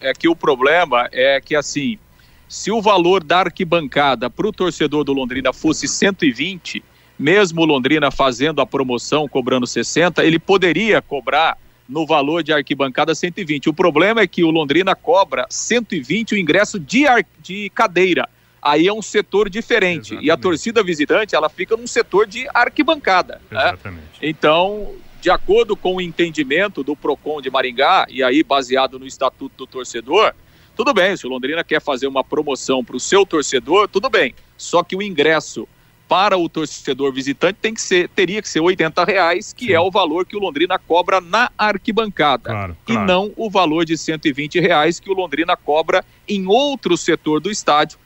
é, 0.00 0.10
é 0.10 0.12
que 0.12 0.28
o 0.28 0.36
problema 0.36 1.08
é 1.10 1.40
que 1.40 1.56
assim, 1.56 1.98
se 2.46 2.70
o 2.70 2.82
valor 2.82 3.24
da 3.24 3.38
arquibancada 3.40 4.28
para 4.28 4.46
o 4.46 4.52
torcedor 4.52 5.02
do 5.02 5.14
Londrina 5.14 5.50
fosse 5.54 5.88
120, 5.88 6.84
mesmo 7.18 7.62
o 7.62 7.64
Londrina 7.64 8.10
fazendo 8.10 8.60
a 8.60 8.66
promoção, 8.66 9.26
cobrando 9.26 9.66
60, 9.66 10.22
ele 10.22 10.38
poderia 10.38 11.00
cobrar 11.00 11.56
no 11.88 12.06
valor 12.06 12.42
de 12.42 12.52
arquibancada 12.52 13.14
120. 13.14 13.68
O 13.68 13.72
problema 13.74 14.20
é 14.20 14.26
que 14.26 14.42
o 14.42 14.50
Londrina 14.50 14.94
cobra 14.94 15.46
120 15.48 16.34
o 16.34 16.38
ingresso 16.38 16.78
de, 16.80 17.06
ar- 17.06 17.24
de 17.42 17.70
cadeira. 17.70 18.28
Aí 18.60 18.88
é 18.88 18.92
um 18.92 19.02
setor 19.02 19.48
diferente. 19.48 20.12
E 20.14 20.16
a 20.16 20.18
Exatamente. 20.18 20.42
torcida 20.42 20.82
visitante, 20.82 21.34
ela 21.36 21.48
fica 21.48 21.76
num 21.76 21.86
setor 21.86 22.26
de 22.26 22.46
arquibancada. 22.52 23.40
né? 23.50 23.60
Exatamente. 23.60 24.02
Então, 24.20 24.92
de 25.20 25.30
acordo 25.30 25.76
com 25.76 25.96
o 25.96 26.00
entendimento 26.00 26.82
do 26.82 26.96
PROCON 26.96 27.40
de 27.40 27.50
Maringá, 27.50 28.06
e 28.08 28.22
aí 28.24 28.42
baseado 28.42 28.98
no 28.98 29.06
Estatuto 29.06 29.54
do 29.56 29.66
Torcedor, 29.66 30.32
tudo 30.76 30.92
bem, 30.92 31.16
se 31.16 31.26
o 31.26 31.30
Londrina 31.30 31.62
quer 31.64 31.80
fazer 31.80 32.06
uma 32.08 32.22
promoção 32.24 32.84
para 32.84 32.96
o 32.96 33.00
seu 33.00 33.24
torcedor, 33.24 33.88
tudo 33.88 34.10
bem. 34.10 34.34
Só 34.58 34.82
que 34.82 34.94
o 34.96 35.02
ingresso 35.02 35.66
para 36.08 36.38
o 36.38 36.48
torcedor 36.48 37.12
visitante 37.12 37.58
tem 37.60 37.74
que 37.74 37.80
ser, 37.80 38.08
teria 38.08 38.40
que 38.40 38.48
ser 38.48 38.60
80 38.60 39.04
reais, 39.04 39.52
que 39.52 39.66
Sim. 39.66 39.72
é 39.72 39.80
o 39.80 39.90
valor 39.90 40.24
que 40.24 40.36
o 40.36 40.40
Londrina 40.40 40.78
cobra 40.78 41.20
na 41.20 41.50
arquibancada. 41.58 42.50
Claro, 42.50 42.76
E 42.86 42.92
claro. 42.92 43.06
não 43.06 43.32
o 43.36 43.50
valor 43.50 43.84
de 43.84 43.96
120 43.96 44.60
reais 44.60 45.00
que 45.00 45.10
o 45.10 45.14
Londrina 45.14 45.56
cobra 45.56 46.04
em 46.28 46.46
outro 46.46 46.96
setor 46.96 47.40
do 47.40 47.50
estádio, 47.50 47.98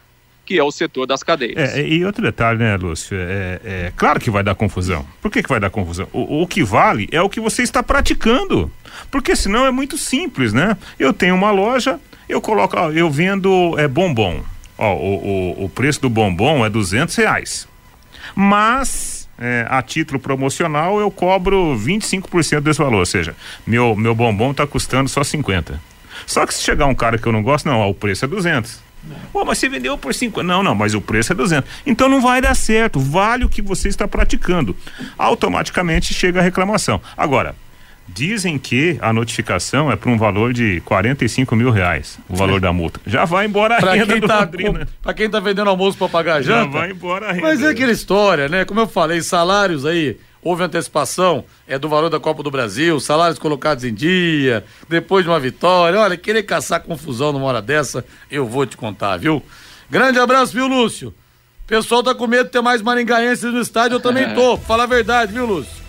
que 0.44 0.58
é 0.58 0.64
o 0.64 0.72
setor 0.72 1.06
das 1.06 1.22
cadeiras. 1.22 1.76
É, 1.76 1.86
e 1.86 2.04
outro 2.04 2.22
detalhe, 2.22 2.58
né, 2.58 2.76
Lúcio? 2.76 3.16
É, 3.16 3.60
é 3.62 3.92
claro 3.96 4.18
que 4.18 4.30
vai 4.30 4.42
dar 4.42 4.54
confusão. 4.54 5.06
Por 5.20 5.30
que, 5.30 5.42
que 5.42 5.48
vai 5.48 5.60
dar 5.60 5.70
confusão? 5.70 6.08
O, 6.12 6.42
o 6.42 6.46
que 6.46 6.64
vale 6.64 7.08
é 7.12 7.22
o 7.22 7.28
que 7.28 7.38
você 7.38 7.62
está 7.62 7.82
praticando. 7.82 8.70
Porque 9.10 9.36
senão 9.36 9.64
é 9.64 9.70
muito 9.70 9.96
simples, 9.96 10.52
né? 10.52 10.76
Eu 10.98 11.12
tenho 11.12 11.34
uma 11.36 11.52
loja, 11.52 12.00
eu 12.28 12.40
coloco, 12.40 12.76
ó, 12.76 12.90
eu 12.90 13.08
vendo 13.08 13.78
é, 13.78 13.86
bombom. 13.86 14.42
Ó, 14.76 14.94
o, 14.94 15.60
o, 15.60 15.64
o 15.66 15.68
preço 15.68 16.00
do 16.00 16.10
bombom 16.10 16.66
é 16.66 16.70
200 16.70 17.14
reais. 17.14 17.68
Mas, 18.34 19.28
é, 19.38 19.66
a 19.68 19.82
título 19.82 20.18
promocional, 20.18 21.00
eu 21.00 21.10
cobro 21.10 21.76
25% 21.76 22.60
desse 22.60 22.78
valor. 22.78 22.98
Ou 22.98 23.06
seja, 23.06 23.34
meu, 23.66 23.94
meu 23.96 24.14
bombom 24.14 24.50
está 24.50 24.66
custando 24.66 25.08
só 25.08 25.24
50. 25.24 25.80
Só 26.26 26.46
que 26.46 26.54
se 26.54 26.62
chegar 26.62 26.86
um 26.86 26.94
cara 26.94 27.18
que 27.18 27.26
eu 27.26 27.32
não 27.32 27.42
gosto, 27.42 27.66
não, 27.66 27.78
ó, 27.78 27.88
o 27.88 27.94
preço 27.94 28.24
é 28.24 28.28
200. 28.28 28.90
Pô, 29.32 29.44
mas 29.44 29.58
você 29.58 29.68
vendeu 29.68 29.96
por 29.96 30.12
5. 30.14 30.42
Não, 30.42 30.62
não, 30.62 30.74
mas 30.74 30.94
o 30.94 31.00
preço 31.00 31.32
é 31.32 31.34
200. 31.34 31.68
Então 31.86 32.08
não 32.08 32.20
vai 32.20 32.40
dar 32.40 32.54
certo. 32.54 33.00
Vale 33.00 33.44
o 33.44 33.48
que 33.48 33.62
você 33.62 33.88
está 33.88 34.06
praticando. 34.06 34.76
Automaticamente 35.16 36.12
chega 36.12 36.40
a 36.40 36.42
reclamação. 36.42 37.00
Agora, 37.16 37.54
dizem 38.12 38.58
que 38.58 38.98
a 39.00 39.12
notificação 39.12 39.90
é 39.90 39.96
para 39.96 40.10
um 40.10 40.18
valor 40.18 40.52
de 40.52 40.80
45 40.82 41.54
mil 41.56 41.70
reais 41.70 42.18
o 42.28 42.36
valor 42.36 42.60
da 42.60 42.72
multa. 42.72 43.00
Já 43.06 43.24
vai 43.24 43.46
embora 43.46 43.76
a 43.76 43.80
Pra 43.80 43.92
renda 43.94 44.12
quem, 44.12 44.20
do 44.20 44.26
tá, 44.28 44.40
Londrina. 44.40 44.88
pra 45.02 45.14
quem 45.14 45.30
tá 45.30 45.40
vendendo 45.40 45.68
almoço 45.70 45.96
pra 45.96 46.08
pagar 46.08 46.36
a 46.36 46.42
Já 46.42 46.60
janta. 46.62 46.78
vai 46.78 46.90
embora 46.90 47.28
a 47.28 47.32
renda. 47.32 47.46
Mas 47.46 47.62
é 47.62 47.68
aquela 47.68 47.92
história, 47.92 48.48
né? 48.48 48.64
Como 48.64 48.80
eu 48.80 48.86
falei, 48.88 49.20
salários 49.22 49.86
aí, 49.86 50.16
houve 50.42 50.62
antecipação 50.62 51.44
é 51.66 51.78
do 51.78 51.88
valor 51.88 52.08
da 52.10 52.18
Copa 52.20 52.42
do 52.42 52.50
Brasil, 52.50 52.98
salários 53.00 53.38
colocados 53.38 53.84
em 53.84 53.94
dia, 53.94 54.64
depois 54.88 55.24
de 55.24 55.30
uma 55.30 55.38
vitória. 55.40 55.98
Olha, 56.00 56.16
querer 56.16 56.42
caçar 56.42 56.80
confusão 56.82 57.32
numa 57.32 57.46
hora 57.46 57.62
dessa, 57.62 58.04
eu 58.30 58.46
vou 58.46 58.66
te 58.66 58.76
contar, 58.76 59.16
viu? 59.18 59.42
Grande 59.90 60.18
abraço, 60.18 60.52
viu, 60.52 60.66
Lúcio? 60.66 61.08
O 61.64 61.68
pessoal 61.70 62.02
tá 62.02 62.14
com 62.14 62.26
medo 62.26 62.44
de 62.46 62.50
ter 62.50 62.60
mais 62.60 62.82
maringaenses 62.82 63.44
no 63.52 63.60
estádio, 63.60 63.94
eu 63.96 64.00
também 64.00 64.34
tô. 64.34 64.56
Fala 64.56 64.82
a 64.82 64.86
verdade, 64.86 65.32
viu, 65.32 65.46
Lúcio? 65.46 65.80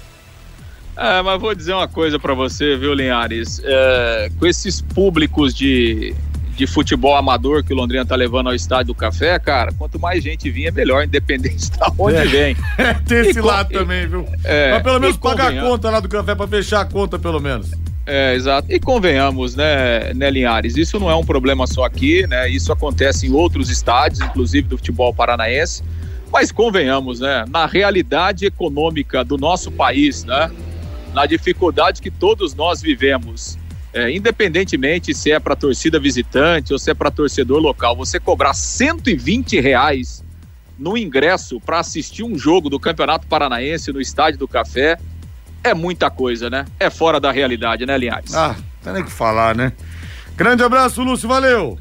É, 1.01 1.21
mas 1.23 1.41
vou 1.41 1.55
dizer 1.55 1.73
uma 1.73 1.87
coisa 1.87 2.19
pra 2.19 2.33
você, 2.33 2.75
viu, 2.77 2.93
Linhares? 2.93 3.59
É, 3.63 4.29
com 4.37 4.45
esses 4.45 4.81
públicos 4.81 5.51
de, 5.53 6.13
de 6.55 6.67
futebol 6.67 7.15
amador 7.15 7.63
que 7.63 7.73
o 7.73 7.75
Londrina 7.75 8.05
tá 8.05 8.15
levando 8.15 8.47
ao 8.49 8.53
estádio 8.53 8.87
do 8.87 8.95
Café, 8.95 9.39
cara, 9.39 9.71
quanto 9.75 9.99
mais 9.99 10.23
gente 10.23 10.49
vinha, 10.51 10.71
melhor, 10.71 11.03
independente 11.03 11.71
de 11.71 11.77
onde 11.97 12.17
É. 12.17 12.25
vem. 12.25 12.57
É, 12.77 12.93
tem 12.93 13.17
esse 13.21 13.39
E 13.39 13.41
lado 13.41 13.71
também, 13.71 14.07
viu? 14.07 14.27
É, 14.43 14.73
Mas 14.73 14.83
pelo 14.83 14.99
menos 14.99 15.17
pagar 15.17 15.51
a 15.57 15.59
conta 15.61 15.89
lá 15.89 15.99
do 15.99 16.07
café 16.07 16.35
pra 16.35 16.47
fechar 16.47 16.81
a 16.81 16.85
conta, 16.85 17.17
pelo 17.17 17.39
menos. 17.39 17.71
É, 18.05 18.35
exato. 18.35 18.71
E 18.71 18.79
convenhamos, 18.79 19.55
né, 19.55 20.13
né, 20.13 20.29
Linhares? 20.29 20.75
Isso 20.77 20.99
não 20.99 21.09
é 21.09 21.15
um 21.15 21.23
problema 21.23 21.65
só 21.65 21.83
aqui, 21.83 22.27
né? 22.27 22.47
Isso 22.49 22.71
acontece 22.71 23.25
em 23.27 23.31
outros 23.31 23.69
estádios, 23.69 24.19
inclusive 24.21 24.67
do 24.67 24.77
futebol 24.77 25.13
paranaense. 25.13 25.83
Mas 26.31 26.51
convenhamos, 26.51 27.19
né? 27.19 27.45
Na 27.49 27.65
realidade 27.65 28.45
econômica 28.45 29.23
do 29.23 29.37
nosso 29.37 29.71
país, 29.71 30.23
né? 30.25 30.49
Na 31.13 31.25
dificuldade 31.25 32.01
que 32.01 32.09
todos 32.09 32.55
nós 32.55 32.81
vivemos, 32.81 33.57
é, 33.93 34.09
independentemente 34.11 35.13
se 35.13 35.31
é 35.31 35.39
para 35.39 35.55
torcida 35.55 35.99
visitante 35.99 36.71
ou 36.71 36.79
se 36.79 36.89
é 36.89 36.93
para 36.93 37.11
torcedor 37.11 37.59
local, 37.59 37.95
você 37.95 38.19
cobrar 38.19 38.53
120 38.53 39.59
reais 39.59 40.23
no 40.79 40.97
ingresso 40.97 41.59
para 41.59 41.79
assistir 41.79 42.23
um 42.23 42.37
jogo 42.37 42.69
do 42.69 42.79
Campeonato 42.79 43.27
Paranaense 43.27 43.91
no 43.91 43.99
Estádio 43.99 44.39
do 44.39 44.47
Café 44.47 44.97
é 45.63 45.73
muita 45.73 46.09
coisa, 46.09 46.49
né? 46.49 46.65
É 46.79 46.89
fora 46.89 47.19
da 47.19 47.31
realidade, 47.31 47.85
né, 47.85 47.97
Linhares? 47.97 48.33
Ah, 48.33 48.55
tem 48.83 48.93
nem 48.93 49.03
que 49.03 49.11
falar, 49.11 49.55
né? 49.55 49.73
Grande 50.35 50.63
abraço, 50.63 51.03
Lúcio, 51.03 51.27
valeu! 51.27 51.77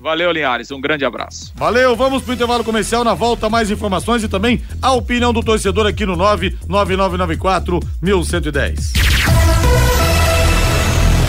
Valeu, 0.00 0.30
Linhares. 0.30 0.70
Um 0.70 0.80
grande 0.80 1.04
abraço. 1.04 1.52
Valeu, 1.56 1.96
vamos 1.96 2.22
pro 2.22 2.34
intervalo 2.34 2.62
comercial, 2.62 3.02
na 3.02 3.14
volta 3.14 3.48
mais 3.48 3.70
informações 3.70 4.22
e 4.22 4.28
também 4.28 4.62
a 4.80 4.92
opinião 4.92 5.32
do 5.32 5.42
torcedor 5.42 5.86
aqui 5.86 6.06
no 6.06 6.16
99994 6.16 7.80
1110. 8.02 8.92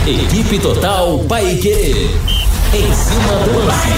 Equipe 0.06 0.58
Total 0.60 1.18
Paique. 1.28 2.08
Em 2.74 2.94
cima 2.94 3.32
do 3.44 3.58
lance. 3.66 3.88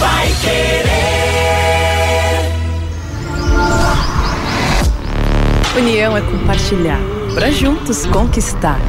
Vai 0.00 0.28
querer. 0.42 0.98
União 5.76 6.16
é 6.16 6.20
compartilhar, 6.20 7.00
para 7.38 7.52
juntos 7.52 8.04
conquistar. 8.06 8.80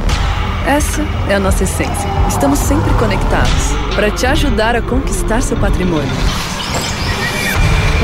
Essa 0.66 1.02
é 1.28 1.36
a 1.36 1.38
nossa 1.38 1.62
essência. 1.62 2.10
Estamos 2.28 2.58
sempre 2.58 2.92
conectados 2.94 3.48
para 3.94 4.10
te 4.10 4.26
ajudar 4.26 4.74
a 4.74 4.82
conquistar 4.82 5.40
seu 5.40 5.56
patrimônio. 5.56 6.10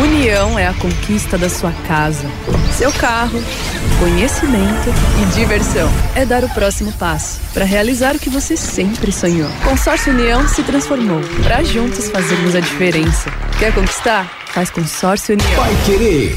União 0.00 0.56
é 0.56 0.68
a 0.68 0.74
conquista 0.74 1.36
da 1.36 1.50
sua 1.50 1.72
casa, 1.88 2.30
seu 2.70 2.92
carro, 2.92 3.42
conhecimento 3.98 4.88
e 5.20 5.34
diversão. 5.34 5.90
É 6.14 6.24
dar 6.24 6.44
o 6.44 6.48
próximo 6.50 6.92
passo 6.92 7.40
para 7.52 7.64
realizar 7.64 8.14
o 8.14 8.18
que 8.20 8.30
você 8.30 8.56
sempre 8.56 9.10
sonhou. 9.10 9.50
Consórcio 9.64 10.12
União 10.12 10.46
se 10.46 10.62
transformou 10.62 11.22
para 11.42 11.64
juntos 11.64 12.08
fazermos 12.08 12.54
a 12.54 12.60
diferença. 12.60 13.32
Quer 13.58 13.74
conquistar? 13.74 14.30
Faz 14.52 14.70
Consórcio 14.70 15.34
União. 15.34 15.56
Vai 15.56 15.74
Querer 15.84 16.36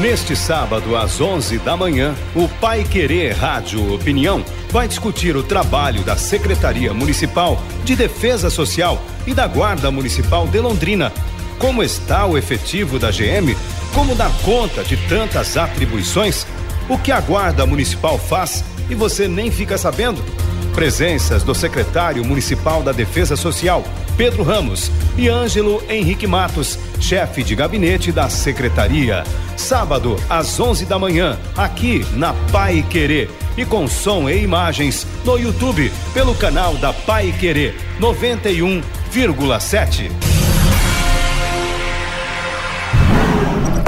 Neste 0.00 0.34
sábado, 0.34 0.96
às 0.96 1.20
11 1.20 1.58
da 1.58 1.76
manhã, 1.76 2.14
o 2.34 2.48
Pai 2.48 2.82
Querer 2.82 3.32
Rádio 3.36 3.92
Opinião 3.94 4.42
vai 4.70 4.88
discutir 4.88 5.36
o 5.36 5.42
trabalho 5.42 6.02
da 6.02 6.16
Secretaria 6.16 6.94
Municipal 6.94 7.60
de 7.84 7.94
Defesa 7.94 8.48
Social 8.48 9.00
e 9.26 9.34
da 9.34 9.46
Guarda 9.46 9.90
Municipal 9.90 10.48
de 10.48 10.58
Londrina. 10.58 11.12
Como 11.58 11.82
está 11.82 12.24
o 12.24 12.38
efetivo 12.38 12.98
da 12.98 13.10
GM? 13.10 13.54
Como 13.92 14.14
dar 14.14 14.32
conta 14.42 14.82
de 14.82 14.96
tantas 15.08 15.58
atribuições? 15.58 16.46
O 16.88 16.96
que 16.96 17.12
a 17.12 17.20
Guarda 17.20 17.66
Municipal 17.66 18.18
faz 18.18 18.64
e 18.88 18.94
você 18.94 19.28
nem 19.28 19.50
fica 19.50 19.76
sabendo? 19.76 20.24
Presenças 20.74 21.42
do 21.42 21.54
secretário 21.54 22.24
municipal 22.24 22.82
da 22.82 22.92
Defesa 22.92 23.36
Social, 23.36 23.84
Pedro 24.16 24.42
Ramos, 24.42 24.90
e 25.18 25.28
Ângelo 25.28 25.82
Henrique 25.86 26.26
Matos, 26.26 26.78
chefe 26.98 27.44
de 27.44 27.54
gabinete 27.54 28.10
da 28.10 28.30
secretaria. 28.30 29.22
Sábado, 29.56 30.16
às 30.28 30.58
11 30.58 30.86
da 30.86 30.98
manhã, 30.98 31.38
aqui 31.56 32.04
na 32.14 32.34
Pai 32.50 32.84
Querer. 32.88 33.30
E 33.56 33.64
com 33.64 33.86
som 33.86 34.28
e 34.28 34.42
imagens 34.42 35.06
no 35.24 35.38
YouTube, 35.38 35.92
pelo 36.14 36.34
canal 36.34 36.74
da 36.74 36.92
Pai 36.92 37.32
Querer 37.38 37.76
91,7. 38.00 40.10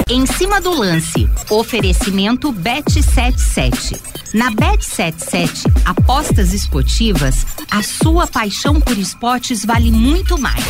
Em 0.07 0.23
cima 0.27 0.61
do 0.61 0.69
lance, 0.69 1.27
oferecimento 1.49 2.53
Bet77. 2.53 3.99
Na 4.35 4.51
Bet77, 4.51 5.65
apostas 5.83 6.53
esportivas, 6.53 7.43
a 7.71 7.81
sua 7.81 8.27
paixão 8.27 8.79
por 8.79 8.95
esportes 8.97 9.65
vale 9.65 9.91
muito 9.91 10.37
mais. 10.37 10.63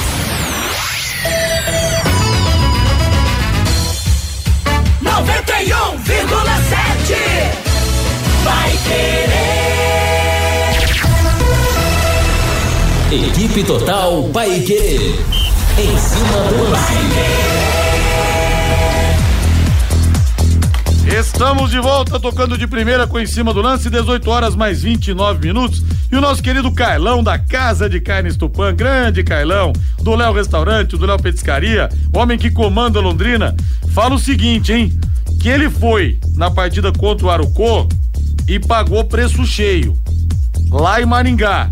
Noventa 5.46 5.62
e 5.62 5.74
um 5.74 5.98
vírgula 6.00 6.56
sete. 6.70 7.16
Vai 8.44 8.72
querer. 8.84 9.46
Equipe 13.28 13.64
Total 13.64 14.24
Paique. 14.34 15.16
Em 15.78 15.98
cima 15.98 16.38
do 16.50 16.70
lance. 16.70 16.96
Estamos 21.08 21.70
de 21.70 21.80
volta 21.80 22.20
tocando 22.20 22.58
de 22.58 22.66
primeira 22.66 23.06
com 23.06 23.20
em 23.20 23.28
cima 23.28 23.54
do 23.54 23.62
lance, 23.62 23.90
18 23.90 24.30
horas 24.30 24.56
mais 24.56 24.82
29 24.82 25.48
minutos. 25.48 25.84
E 26.12 26.16
o 26.16 26.22
nosso 26.22 26.42
querido 26.42 26.72
Carlão 26.72 27.24
da 27.24 27.38
Casa 27.38 27.88
de 27.90 28.02
Carnes 28.02 28.36
Tupã, 28.36 28.74
grande 28.74 29.24
Carlão, 29.24 29.72
do 30.02 30.16
Léo 30.16 30.34
Restaurante, 30.34 30.98
do 30.98 31.06
Léo 31.06 31.22
Petiscaria, 31.22 31.90
homem 32.14 32.38
que 32.38 32.50
comanda 32.50 33.00
Londrina, 33.00 33.56
fala 33.94 34.16
o 34.16 34.20
seguinte, 34.20 34.74
hein? 34.74 34.92
Que 35.46 35.50
ele 35.50 35.70
foi 35.70 36.18
na 36.34 36.50
partida 36.50 36.92
contra 36.92 37.28
o 37.28 37.30
Arucô 37.30 37.88
e 38.48 38.60
pagou 38.60 39.04
preço 39.04 39.46
cheio 39.46 39.96
lá 40.72 41.00
em 41.00 41.06
Maringá. 41.06 41.70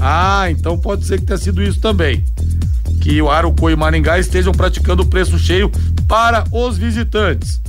Ah, 0.00 0.46
então 0.50 0.78
pode 0.78 1.04
ser 1.04 1.20
que 1.20 1.26
tenha 1.26 1.36
sido 1.36 1.62
isso 1.62 1.78
também. 1.78 2.24
Que 3.02 3.20
o 3.20 3.28
Arucô 3.28 3.68
e 3.68 3.76
Maringá 3.76 4.18
estejam 4.18 4.50
praticando 4.50 5.04
preço 5.04 5.38
cheio 5.38 5.70
para 6.08 6.44
os 6.50 6.78
visitantes. 6.78 7.60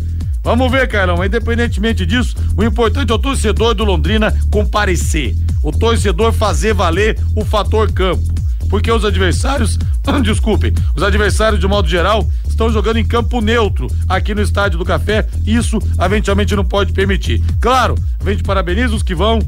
Vamos 0.41 0.71
ver, 0.71 0.87
Carlão, 0.87 1.21
independentemente 1.21 2.05
disso, 2.05 2.33
o 2.55 2.63
importante 2.63 3.11
é 3.11 3.15
o 3.15 3.19
torcedor 3.19 3.73
do 3.73 3.83
Londrina 3.83 4.33
comparecer. 4.49 5.35
O 5.61 5.73
torcedor 5.73 6.31
fazer 6.31 6.73
valer 6.73 7.19
o 7.35 7.43
fator 7.43 7.91
campo. 7.91 8.23
Porque 8.69 8.89
os 8.89 9.03
adversários, 9.03 9.77
desculpem, 10.23 10.73
os 10.95 11.03
adversários 11.03 11.59
de 11.59 11.67
modo 11.67 11.89
geral 11.89 12.25
estão 12.57 12.71
jogando 12.71 12.97
em 12.97 13.05
campo 13.05 13.39
neutro 13.39 13.87
aqui 14.09 14.33
no 14.33 14.41
Estádio 14.41 14.79
do 14.79 14.85
Café. 14.85 15.27
Isso 15.45 15.77
a 15.95 16.09
gente 16.09 16.25
realmente 16.25 16.55
não 16.55 16.65
pode 16.65 16.91
permitir. 16.91 17.41
Claro, 17.61 17.95
a 18.19 18.29
gente 18.29 18.41
parabeniza 18.41 18.95
os 18.95 19.03
que 19.03 19.13
vão, 19.13 19.39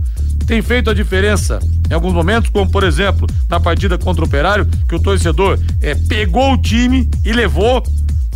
tem 0.45 0.61
feito 0.61 0.91
a 0.91 0.93
diferença 0.93 1.59
em 1.89 1.93
alguns 1.93 2.13
momentos, 2.13 2.51
como 2.51 2.69
por 2.69 2.83
exemplo 2.83 3.27
na 3.49 3.59
partida 3.59 3.97
contra 3.97 4.23
o 4.23 4.27
Operário, 4.27 4.67
que 4.87 4.93
o 4.93 4.99
torcedor 4.99 5.59
é, 5.81 5.95
pegou 5.95 6.53
o 6.53 6.57
time 6.57 7.09
e 7.25 7.33
levou 7.33 7.83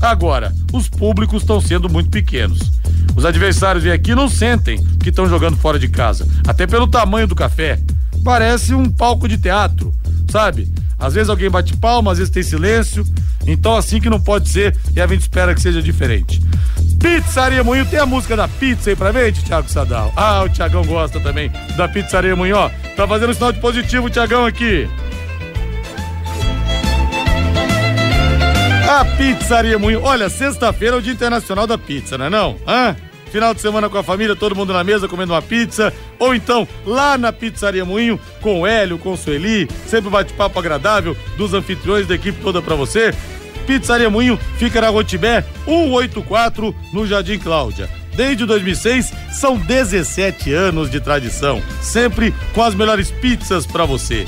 Agora, 0.01 0.53
os 0.73 0.89
públicos 0.89 1.43
estão 1.43 1.61
sendo 1.61 1.87
muito 1.87 2.09
pequenos. 2.09 2.59
Os 3.15 3.23
adversários 3.23 3.85
vêm 3.85 3.93
aqui 3.93 4.13
não 4.13 4.27
sentem 4.27 4.83
que 4.99 5.09
estão 5.09 5.29
jogando 5.29 5.55
fora 5.55 5.79
de 5.79 5.87
casa, 5.87 6.27
até 6.45 6.67
pelo 6.67 6.87
tamanho 6.87 7.25
do 7.25 7.35
café. 7.35 7.79
Parece 8.21 8.73
um 8.73 8.89
palco 8.89 9.29
de 9.29 9.37
teatro, 9.37 9.93
sabe? 10.29 10.67
Às 10.99 11.13
vezes 11.13 11.29
alguém 11.29 11.49
bate 11.49 11.77
palma, 11.77 12.11
às 12.11 12.17
vezes 12.17 12.33
tem 12.33 12.43
silêncio. 12.43 13.05
Então 13.45 13.75
assim 13.75 13.99
que 13.99 14.09
não 14.09 14.19
pode 14.19 14.49
ser 14.49 14.77
e 14.95 15.01
a 15.01 15.07
gente 15.07 15.21
espera 15.21 15.53
que 15.53 15.61
seja 15.61 15.81
diferente. 15.81 16.41
Pizzaria 16.99 17.63
Moinho, 17.63 17.85
tem 17.85 17.99
a 17.99 18.05
música 18.05 18.35
da 18.35 18.47
pizza 18.47 18.89
aí 18.89 18.95
pra 18.95 19.11
gente, 19.11 19.43
Thiago 19.43 19.69
Sadal? 19.69 20.13
Ah, 20.15 20.41
o 20.43 20.49
Tiagão 20.49 20.85
gosta 20.85 21.19
também 21.19 21.51
da 21.75 21.87
Pizzaria 21.87 22.35
Moinho, 22.35 22.55
ó. 22.55 22.69
Tá 22.95 23.07
fazendo 23.07 23.33
sinal 23.33 23.51
de 23.51 23.59
positivo 23.59 24.09
Tiagão 24.09 24.45
aqui. 24.45 24.87
A 28.89 29.03
Pizzaria 29.17 29.79
Moinho. 29.79 30.01
Olha, 30.03 30.29
sexta-feira 30.29 30.95
é 30.95 30.99
o 30.99 31.01
Dia 31.01 31.13
Internacional 31.13 31.65
da 31.65 31.77
Pizza, 31.77 32.17
não 32.17 32.25
é 32.25 32.29
não? 32.29 32.57
Hã? 32.67 32.95
Final 33.33 33.51
de 33.51 33.61
semana 33.61 33.89
com 33.89 33.97
a 33.97 34.03
família, 34.03 34.35
todo 34.35 34.55
mundo 34.55 34.71
na 34.71 34.83
mesa 34.83 35.07
comendo 35.07 35.33
uma 35.33 35.41
pizza. 35.41 35.91
Ou 36.19 36.35
então, 36.35 36.67
lá 36.85 37.17
na 37.17 37.33
Pizzaria 37.33 37.83
Moinho, 37.83 38.19
com 38.39 38.61
o 38.61 38.67
Hélio, 38.67 38.99
com 38.99 39.13
o 39.13 39.17
Sueli, 39.17 39.67
sempre 39.87 40.07
bate-papo 40.11 40.59
agradável 40.59 41.17
dos 41.35 41.51
anfitriões 41.51 42.05
da 42.05 42.13
equipe 42.13 42.39
toda 42.43 42.61
para 42.61 42.75
você. 42.75 43.11
Pizzaria 43.65 44.07
Moinho 44.07 44.37
fica 44.59 44.79
na 44.79 44.89
Rotibé 44.89 45.43
184, 45.65 46.75
no 46.93 47.07
Jardim 47.07 47.39
Cláudia. 47.39 47.89
Desde 48.15 48.45
2006, 48.45 49.11
são 49.31 49.57
17 49.57 50.53
anos 50.53 50.91
de 50.91 50.99
tradição, 50.99 51.59
sempre 51.81 52.31
com 52.53 52.61
as 52.61 52.75
melhores 52.75 53.09
pizzas 53.09 53.65
para 53.65 53.83
você. 53.83 54.27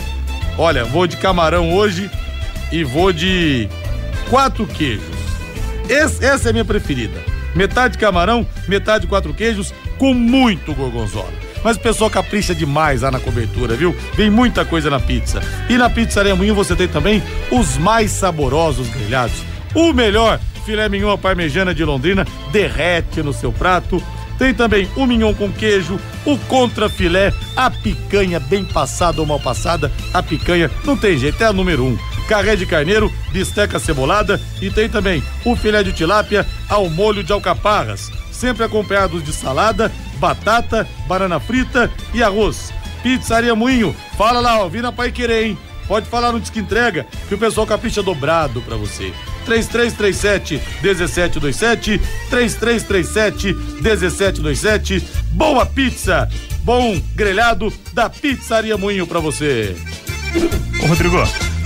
Olha, 0.57 0.83
vou 0.83 1.05
de 1.05 1.17
camarão 1.17 1.75
hoje 1.75 2.09
e 2.71 2.83
vou 2.83 3.13
de 3.13 3.69
quatro 4.31 4.65
queijos. 4.65 5.05
Esse, 5.87 6.25
essa 6.25 6.47
é 6.47 6.49
a 6.49 6.53
minha 6.53 6.65
preferida. 6.65 7.34
Metade 7.55 7.97
camarão, 7.97 8.45
metade 8.67 9.07
quatro 9.07 9.33
queijos, 9.33 9.73
com 9.97 10.13
muito 10.13 10.73
gorgonzola. 10.73 11.31
Mas 11.63 11.77
o 11.77 11.79
pessoal 11.79 12.09
capricha 12.09 12.53
demais 12.53 13.01
lá 13.01 13.09
na 13.09 13.19
cobertura, 13.19 13.75
viu? 13.75 13.95
Vem 14.13 14.29
muita 14.29 14.63
coisa 14.63 14.89
na 14.89 14.99
pizza. 14.99 15.41
E 15.67 15.77
na 15.77 15.89
Pizzaria 15.89 16.35
Moinho 16.35 16.53
você 16.53 16.75
tem 16.75 16.87
também 16.87 17.23
os 17.49 17.77
mais 17.77 18.11
saborosos 18.11 18.87
grelhados. 18.89 19.41
O 19.73 19.91
melhor 19.91 20.39
filé 20.65 20.87
mignon 20.89 21.17
parmejana 21.17 21.73
de 21.73 21.83
Londrina 21.83 22.27
derrete 22.51 23.23
no 23.23 23.33
seu 23.33 23.51
prato. 23.51 24.03
Tem 24.37 24.53
também 24.53 24.87
o 24.95 25.07
mignon 25.07 25.33
com 25.33 25.51
queijo, 25.51 25.97
o 26.25 26.37
contra 26.37 26.89
filé, 26.89 27.33
a 27.55 27.71
picanha 27.71 28.39
bem 28.39 28.65
passada 28.65 29.21
ou 29.21 29.25
mal 29.25 29.39
passada. 29.39 29.91
A 30.13 30.21
picanha 30.21 30.69
não 30.83 30.97
tem 30.97 31.17
jeito, 31.17 31.41
é 31.41 31.47
a 31.47 31.53
número 31.53 31.85
um 31.85 31.97
carré 32.27 32.55
de 32.55 32.65
carneiro, 32.65 33.11
bisteca 33.31 33.79
cebolada 33.79 34.39
e 34.61 34.69
tem 34.69 34.89
também 34.89 35.23
o 35.43 35.55
filé 35.55 35.83
de 35.83 35.93
tilápia 35.93 36.45
ao 36.67 36.89
molho 36.89 37.23
de 37.23 37.31
alcaparras, 37.31 38.11
sempre 38.31 38.63
acompanhados 38.63 39.23
de 39.23 39.31
salada, 39.31 39.91
batata, 40.17 40.87
banana 41.07 41.39
frita 41.39 41.91
e 42.13 42.21
arroz. 42.21 42.73
Pizzaria 43.03 43.55
Moinho, 43.55 43.95
fala 44.17 44.39
lá, 44.39 44.59
ó, 44.59 44.67
vira 44.67 44.91
Pai 44.91 45.11
Querer, 45.11 45.45
hein? 45.45 45.57
Pode 45.87 46.07
falar 46.07 46.31
no 46.31 46.39
Disque 46.39 46.59
Entrega, 46.59 47.05
que 47.27 47.35
o 47.35 47.37
pessoal 47.37 47.67
capricha 47.67 48.01
dobrado 48.01 48.61
pra 48.61 48.75
você. 48.75 49.13
3337 49.45 50.59
1727 50.81 52.01
3337 52.31 53.53
1727 53.81 55.07
Boa 55.31 55.65
pizza, 55.65 56.27
bom 56.63 56.99
grelhado 57.13 57.71
da 57.93 58.09
Pizzaria 58.09 58.77
Moinho 58.77 59.05
pra 59.05 59.19
você. 59.19 59.75
Ô 60.83 60.87
Rodrigo, 60.87 61.17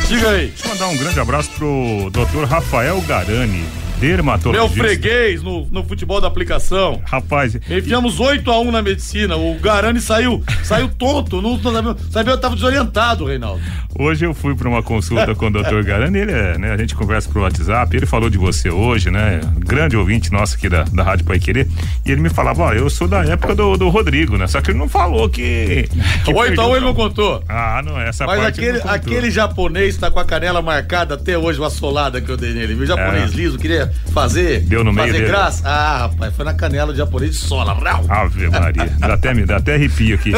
Diga 0.10 0.32
aí. 0.32 0.48
Deixa 0.48 0.66
eu 0.66 0.70
mandar 0.70 0.88
um 0.88 0.98
grande 0.98 1.20
abraço 1.20 1.52
pro 1.52 2.10
Dr. 2.10 2.44
Rafael 2.50 3.00
Garani, 3.02 3.64
dermatologista. 4.00 4.76
Meu 4.76 4.86
freguês 4.86 5.44
no, 5.44 5.68
no 5.68 5.84
futebol 5.84 6.22
da 6.22 6.28
aplicação. 6.28 7.02
Rapaz. 7.06 7.56
Enfiamos 7.56 8.20
8 8.20 8.50
a 8.50 8.60
1 8.60 8.72
na 8.72 8.82
medicina. 8.82 9.36
O 9.36 9.60
Garani 9.60 10.00
saiu, 10.00 10.44
saiu 10.64 10.88
tonto. 10.88 11.42
Não, 11.42 11.58
não 11.58 11.74
sabia, 11.74 11.96
sabia, 12.10 12.34
eu 12.34 12.38
tava 12.40 12.56
desorientado, 12.56 13.26
Reinaldo. 13.26 13.62
Hoje 13.98 14.26
eu 14.26 14.34
fui 14.34 14.56
para 14.56 14.70
uma 14.70 14.82
consulta 14.82 15.36
com 15.36 15.48
o 15.48 15.52
Dr. 15.52 15.84
Garani, 15.84 16.20
ele 16.20 16.32
é, 16.32 16.58
né? 16.58 16.72
A 16.72 16.78
gente 16.78 16.96
conversa 16.96 17.30
pro 17.30 17.42
WhatsApp, 17.42 17.96
ele 17.96 18.06
falou 18.06 18.30
de 18.30 18.38
você 18.38 18.70
hoje, 18.70 19.12
né? 19.12 19.42
Grande 19.58 19.98
ouvinte 19.98 20.32
nosso 20.32 20.56
aqui 20.56 20.70
da, 20.70 20.84
da 20.84 21.04
Rádio 21.04 21.26
Pai 21.26 21.40
Querer. 21.40 21.68
E 22.06 22.12
ele 22.12 22.22
me 22.22 22.30
falava, 22.30 22.64
ó, 22.64 22.74
eu 22.74 22.90
sou 22.90 23.08
da 23.08 23.24
época 23.26 23.56
do, 23.56 23.76
do 23.76 23.90
Rodrigo, 23.90 24.38
né? 24.38 24.48
Só 24.48 24.62
que 24.62 24.72
ele 24.72 24.78
não 24.78 24.88
falou 24.88 25.30
que. 25.30 25.90
que 26.24 26.34
8 26.34 26.60
a 26.60 26.68
1 26.68 26.76
ele 26.76 26.86
não 26.86 26.94
contou. 26.94 27.44
Ah, 27.50 27.82
não, 27.84 28.00
essa 28.00 28.26
Mas 28.26 28.40
parte. 28.40 28.60
aquele, 28.60 28.82
aquele 28.86 29.32
japonês 29.32 29.98
tá 29.98 30.10
com 30.10 30.20
a 30.20 30.26
canela 30.26 30.62
marcada 30.62 31.16
até 31.16 31.38
hoje, 31.38 31.60
uma 31.60 31.70
solada 31.70 32.22
que 32.22 32.30
eu 32.30 32.38
dei 32.38 32.54
nele. 32.54 32.76
O 32.76 32.86
japonês 32.86 33.34
é. 33.34 33.36
liso, 33.36 33.58
queria 33.90 34.14
fazer. 34.14 34.62
Deu 34.62 34.84
no 34.84 34.92
meio. 34.92 35.08
Fazer 35.08 35.20
dele. 35.20 35.32
graça. 35.32 35.68
Ah, 35.68 35.98
rapaz, 36.00 36.36
foi 36.36 36.46
na 36.46 36.54
canela 36.54 36.92
do 36.92 36.98
japonês 36.98 37.32
de 37.32 37.38
sola. 37.38 37.78
Ave 38.10 38.50
Maria. 38.50 38.86
dá 39.00 39.14
até, 39.14 39.34
me 39.34 39.46
dá 39.46 39.58
até 39.58 39.76
arrepio 39.76 40.16
aqui. 40.16 40.32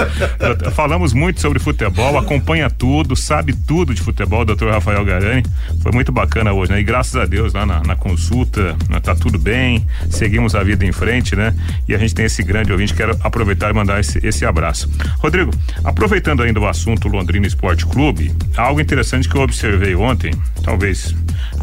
Falamos 0.73 1.13
muito 1.13 1.41
sobre 1.41 1.59
futebol, 1.59 2.17
acompanha 2.17 2.69
tudo, 2.69 3.15
sabe 3.15 3.53
tudo 3.53 3.93
de 3.93 4.01
futebol, 4.01 4.45
doutor 4.45 4.71
Rafael 4.71 5.03
Garani. 5.03 5.43
Foi 5.81 5.91
muito 5.91 6.11
bacana 6.11 6.53
hoje, 6.53 6.71
né? 6.71 6.79
E 6.79 6.83
graças 6.83 7.15
a 7.15 7.25
Deus 7.25 7.53
lá 7.53 7.65
na, 7.65 7.81
na 7.81 7.95
consulta, 7.95 8.75
né, 8.89 8.99
tá 8.99 9.15
tudo 9.15 9.37
bem, 9.37 9.85
seguimos 10.09 10.55
a 10.55 10.63
vida 10.63 10.85
em 10.85 10.91
frente, 10.91 11.35
né? 11.35 11.53
E 11.87 11.95
a 11.95 11.97
gente 11.97 12.13
tem 12.13 12.25
esse 12.25 12.43
grande 12.43 12.71
ouvinte, 12.71 12.93
quero 12.93 13.17
aproveitar 13.21 13.69
e 13.69 13.73
mandar 13.73 13.99
esse, 13.99 14.25
esse 14.25 14.45
abraço. 14.45 14.89
Rodrigo, 15.19 15.51
aproveitando 15.83 16.43
ainda 16.43 16.59
o 16.59 16.67
assunto 16.67 17.07
Londrina 17.07 17.47
Esporte 17.47 17.85
Clube, 17.85 18.31
algo 18.55 18.79
interessante 18.79 19.27
que 19.27 19.35
eu 19.35 19.41
observei 19.41 19.95
ontem, 19.95 20.31
talvez 20.63 21.15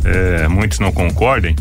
é, 0.05 0.49
muitos 0.49 0.79
não 0.79 0.93
concordem, 0.93 1.55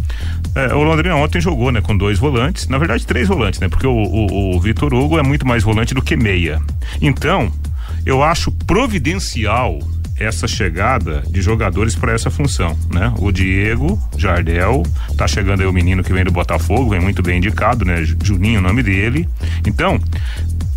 é, 0.56 0.74
o 0.74 0.84
Londrina 0.84 1.16
ontem 1.16 1.40
jogou, 1.40 1.72
né, 1.72 1.82
com 1.82 1.96
dois 1.96 2.18
volantes, 2.20 2.68
na 2.68 2.78
verdade 2.78 3.06
três 3.06 3.28
volantes, 3.28 3.60
né, 3.60 3.68
porque 3.70 3.86
o, 3.86 3.92
o, 3.92 4.56
o 4.56 4.60
Vitor 4.60 4.94
Hugo 4.94 5.20
é 5.20 5.24
muito 5.24 5.46
mais 5.46 5.64
volante 5.64 5.94
do 5.94 6.02
que 6.02 6.16
meia. 6.16 6.62
Então, 7.02 7.52
Eu 8.08 8.24
acho 8.24 8.54
providencial 8.54 9.80
essa 10.18 10.48
chegada 10.48 11.24
de 11.30 11.42
jogadores 11.42 11.94
para 11.94 12.14
essa 12.14 12.32
função, 12.32 12.76
né? 12.90 13.14
O 13.20 13.34
Diego 13.34 14.02
Jardel, 14.18 14.84
tá 15.18 15.28
chegando 15.28 15.60
aí 15.60 15.68
o 15.68 15.74
menino 15.74 16.02
que 16.02 16.14
vem 16.14 16.24
do 16.24 16.32
Botafogo, 16.32 16.92
vem 16.92 17.02
muito 17.02 17.22
bem 17.22 17.38
indicado, 17.38 17.84
né? 17.84 17.98
Juninho, 18.24 18.60
o 18.60 18.64
nome 18.64 18.82
dele. 18.82 19.28
Então, 19.66 20.00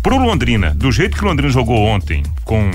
pro 0.03 0.17
Londrina, 0.17 0.71
do 0.75 0.91
jeito 0.91 1.17
que 1.17 1.23
o 1.23 1.27
Londrina 1.27 1.51
jogou 1.51 1.79
ontem, 1.79 2.21
com 2.43 2.69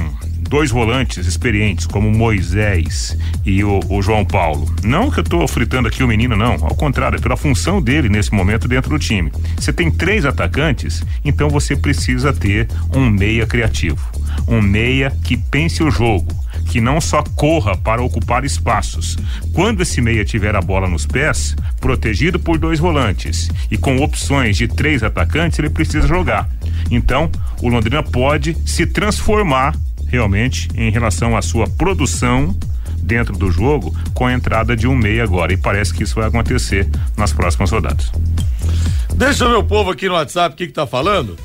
dois 0.47 0.71
volantes 0.71 1.27
experientes 1.27 1.87
como 1.87 2.11
Moisés 2.11 3.17
e 3.45 3.63
o, 3.65 3.81
o, 3.89 4.03
João 4.03 4.25
Paulo. 4.25 4.73
Não 4.83 5.11
que 5.11 5.21
eu 5.21 5.25
tô 5.25 5.47
fritando 5.47 5.89
aqui 5.89 6.03
o 6.03 6.09
menino, 6.09 6.37
não. 6.37 6.53
Ao 6.53 6.75
contrário, 6.75 7.19
é 7.19 7.21
pela 7.21 7.37
função 7.37 7.81
dele 7.81 8.09
nesse 8.09 8.33
momento 8.33 8.69
dentro 8.69 8.91
do 8.91 8.99
time. 8.99 9.33
Você 9.59 9.73
tem 9.73 9.91
três 9.91 10.25
atacantes, 10.25 11.03
então 11.25 11.49
você 11.49 11.77
precisa 11.77 12.33
ter 12.33 12.69
um 12.95 13.11
meia 13.11 13.47
criativo. 13.47 13.99
Um 14.47 14.61
meia 14.61 15.11
que 15.25 15.37
pense 15.37 15.83
o 15.83 15.91
jogo 15.91 16.35
que 16.67 16.81
não 16.81 17.01
só 17.01 17.23
corra 17.23 17.77
para 17.77 18.03
ocupar 18.03 18.45
espaços. 18.45 19.17
Quando 19.53 19.83
esse 19.83 20.01
meia 20.01 20.25
tiver 20.25 20.55
a 20.55 20.61
bola 20.61 20.89
nos 20.89 21.07
pés, 21.07 21.55
protegido 21.81 22.39
por 22.39 22.59
dois 22.59 22.79
volantes 22.79 23.49
e 23.71 23.79
com 23.79 23.99
opções 23.99 24.57
de 24.57 24.67
três 24.67 25.03
atacantes, 25.03 25.59
ele 25.59 25.71
precisa 25.71 26.07
jogar. 26.07 26.49
Então, 26.91 27.31
o 27.63 27.69
Londrina 27.69 28.03
pode 28.03 28.57
se 28.67 28.87
transformar 28.87 29.75
realmente 30.09 30.69
em 30.75 30.91
relação 30.91 31.37
à 31.37 31.43
sua 31.43 31.69
produção 31.69 32.57
dentro 33.03 33.37
do 33.37 33.51
jogo 33.51 33.95
com 34.15 34.27
a 34.27 34.33
entrada 34.33 34.77
de 34.77 34.87
um 34.87 34.95
meia 34.95 35.23
agora 35.23 35.53
e 35.53 35.57
parece 35.57 35.95
que 35.95 36.03
isso 36.03 36.17
vai 36.17 36.27
acontecer 36.27 36.89
nas 37.17 37.33
próximas 37.33 37.71
rodadas. 37.71 38.11
Deixa 39.15 39.45
eu 39.45 39.51
ver 39.51 39.57
o 39.57 39.65
povo 39.65 39.91
aqui 39.91 40.09
no 40.09 40.15
WhatsApp 40.15 40.55
o 40.55 40.57
que 40.57 40.67
que 40.67 40.73
tá 40.73 40.87
falando. 40.87 41.37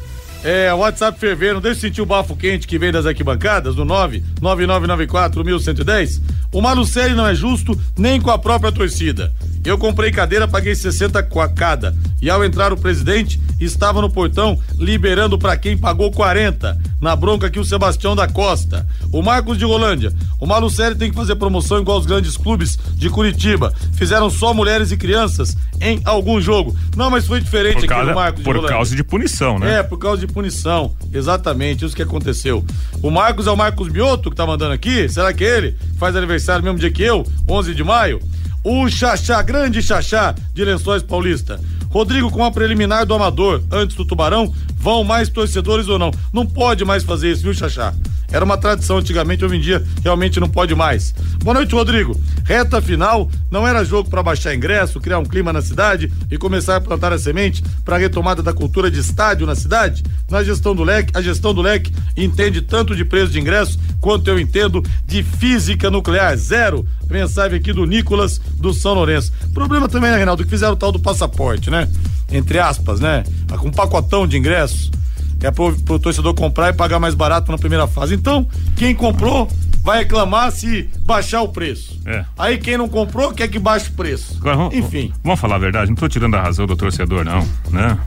É, 0.44 0.74
WhatsApp 0.74 1.20
fervendo, 1.20 1.62
deixa 1.62 1.78
eu 1.78 1.82
sentir 1.82 2.02
o 2.02 2.06
bafo 2.06 2.36
quente 2.36 2.68
que 2.68 2.80
vem 2.80 2.92
das 2.92 3.06
arquibancadas, 3.06 3.76
no 3.76 3.86
99994 3.86 5.46
1110. 5.46 6.22
O 6.52 6.62
Malucelli 6.62 7.14
não 7.14 7.28
é 7.28 7.36
justo 7.36 7.80
nem 7.96 8.20
com 8.20 8.32
a 8.32 8.40
própria 8.40 8.72
torcida. 8.72 9.32
Eu 9.64 9.78
comprei 9.78 10.12
cadeira, 10.12 10.48
paguei 10.48 10.74
60 10.74 11.22
cada. 11.56 11.96
E 12.22 12.30
ao 12.30 12.44
entrar 12.44 12.74
o 12.74 12.78
presidente, 12.78 13.40
estava 13.60 14.02
no 14.02 14.10
portão 14.10 14.60
liberando 14.78 15.38
para 15.38 15.56
quem 15.56 15.78
pagou 15.78 16.12
40. 16.12 16.80
Na 17.00 17.16
bronca 17.16 17.48
aqui 17.48 17.60
o 17.60 17.66
Sebastião 17.66 18.16
da 18.16 18.28
Costa. 18.28 18.88
O 19.12 19.22
Marcos 19.22 19.58
de 19.58 19.66
Rolândia. 19.66 20.14
O 20.40 20.46
Malucelli 20.46 20.96
tem 20.96 21.10
que 21.10 21.16
fazer 21.16 21.36
promoção 21.36 21.80
igual 21.80 22.00
os 22.00 22.06
grandes 22.06 22.38
clubes 22.38 22.78
de 22.96 23.10
Curitiba. 23.10 23.74
Fizeram 23.94 24.30
só 24.30 24.54
mulheres 24.54 24.92
e 24.92 24.98
crianças 24.98 25.56
em 25.80 26.02
algum 26.06 26.42
jogo. 26.42 26.76
Não, 26.96 27.10
mas 27.10 27.28
foi 27.28 27.40
diferente 27.40 27.86
por 27.86 27.94
aqui 27.94 28.06
no 28.06 28.16
Marcos 28.16 28.44
Por 28.44 28.66
causa 28.68 28.96
de 28.96 29.04
punição, 29.04 29.60
né? 29.60 29.80
É, 29.80 29.84
por 29.84 29.98
causa 29.98 30.26
de 30.26 30.28
punição. 30.32 30.94
Exatamente, 31.14 31.86
isso 31.86 31.96
que 31.96 32.04
aconteceu. 32.04 32.64
O 33.02 33.10
Marcos 33.10 33.48
é 33.48 33.52
o 33.52 33.58
Marcos 33.58 33.88
Bioto 33.90 34.30
que 34.30 34.36
tá 34.36 34.46
mandando 34.46 34.74
aqui. 34.74 35.08
Será 35.10 35.34
que 35.34 35.44
é 35.44 35.58
ele 35.58 35.76
faz 35.98 36.16
aniversário 36.16 36.64
mesmo 36.64 36.80
dia 36.80 36.92
que 36.92 37.04
eu? 37.04 37.26
11 37.48 37.74
de 37.76 37.84
maio? 37.84 38.20
O 38.64 38.88
Xaxá, 38.88 39.42
grande 39.42 39.82
Xaxá 39.82 40.36
de 40.54 40.64
Lençóis 40.64 41.02
Paulista. 41.02 41.60
Rodrigo, 41.90 42.30
com 42.30 42.46
a 42.46 42.52
preliminar 42.52 43.06
do 43.06 43.14
Amador, 43.14 43.62
antes 43.72 43.96
do 43.96 44.06
Tubarão, 44.06 44.54
vão 44.76 45.04
mais 45.04 45.30
torcedores 45.30 45.88
ou 45.88 45.98
não? 45.98 46.12
Não 46.32 46.46
pode 46.46 46.86
mais 46.86 47.04
fazer 47.04 47.32
isso, 47.32 47.42
viu, 47.42 47.54
Xaxá? 47.54 47.94
Era 48.32 48.46
uma 48.46 48.58
tradição 48.58 48.98
antigamente, 48.98 49.44
hoje 49.44 49.58
em 49.58 49.60
dia 49.60 49.84
realmente 50.02 50.40
não 50.40 50.50
pode 50.50 50.74
mais. 50.74 51.14
Boa 51.44 51.54
noite, 51.54 51.76
Rodrigo. 51.76 52.20
Reta 52.46 52.82
final, 52.82 53.30
não 53.50 53.68
era 53.68 53.84
jogo 53.84 54.10
para 54.10 54.24
baixar 54.24 54.56
ingresso, 54.56 55.02
criar 55.02 55.20
um 55.20 55.26
clima 55.26 55.52
na 55.52 55.62
cidade 55.62 56.12
e 56.30 56.38
começar 56.38 56.78
a 56.78 56.82
plantar 56.82 57.12
a 57.12 57.20
semente 57.20 57.64
para 57.84 57.98
a 57.98 58.00
retomada 58.00 58.42
da 58.42 58.54
cultura 58.54 58.90
de 58.90 59.00
estádio 59.00 59.46
na 59.46 59.56
cidade? 59.56 60.04
Na 60.30 60.44
gestão 60.44 60.74
do 60.74 60.84
leque, 60.84 61.12
a 61.16 61.22
gestão 61.22 61.54
do 61.54 61.62
leque 61.62 61.92
entende 62.16 62.62
tanto 62.62 62.96
de 62.96 63.04
preço 63.04 63.32
de 63.32 63.40
ingresso 63.40 63.78
quanto 64.00 64.30
eu 64.30 64.40
entendo 64.40 64.84
de 65.06 65.24
física 65.24 65.92
nuclear. 65.92 66.36
Zero. 66.38 66.86
Mensagem 67.10 67.60
aqui 67.60 67.74
do 67.74 67.86
Nicolas 67.86 68.40
do 68.56 68.74
São 68.74 68.94
Lourenço. 68.94 69.34
Problema 69.54 69.90
também, 69.90 70.10
né, 70.10 70.16
Reinaldo, 70.16 70.44
que 70.46 70.50
fizeram 70.50 70.74
o 70.74 70.78
tal 70.78 70.92
do 70.92 71.00
passaporte, 71.00 71.70
né? 71.70 71.90
Entre 72.32 72.58
aspas, 72.58 73.02
né? 73.02 73.24
Com 73.60 73.68
um 73.68 73.72
pacotão 73.72 74.26
de 74.26 74.38
ingressos 74.38 74.90
é 75.42 75.52
pro, 75.52 75.74
pro 75.82 76.00
torcedor 76.00 76.34
comprar 76.34 76.70
e 76.70 76.74
pagar 76.74 77.00
mais 77.00 77.16
barato 77.16 77.52
na 77.52 77.58
primeira 77.58 77.88
fase. 77.88 78.16
Então, 78.16 78.48
quem 78.76 78.94
comprou 78.96 79.48
vai 79.84 80.00
reclamar 80.00 80.52
se 80.52 80.90
baixar 81.02 81.42
o 81.42 81.50
preço. 81.50 82.00
É. 82.06 82.24
Aí 82.38 82.58
quem 82.58 82.78
não 82.78 82.88
comprou 82.88 83.34
quer 83.34 83.48
que 83.48 83.60
baixe 83.60 83.90
o 83.90 83.94
preço. 83.94 84.38
Agora, 84.40 84.76
Enfim. 84.76 85.12
Vamos 85.24 85.40
falar 85.40 85.56
a 85.56 85.60
verdade, 85.60 85.88
não 85.88 85.96
estou 85.96 86.10
tirando 86.10 86.36
a 86.36 86.42
razão 86.42 86.66
do 86.66 86.76
torcedor, 86.76 87.26
não, 87.26 87.48
né? 87.72 87.98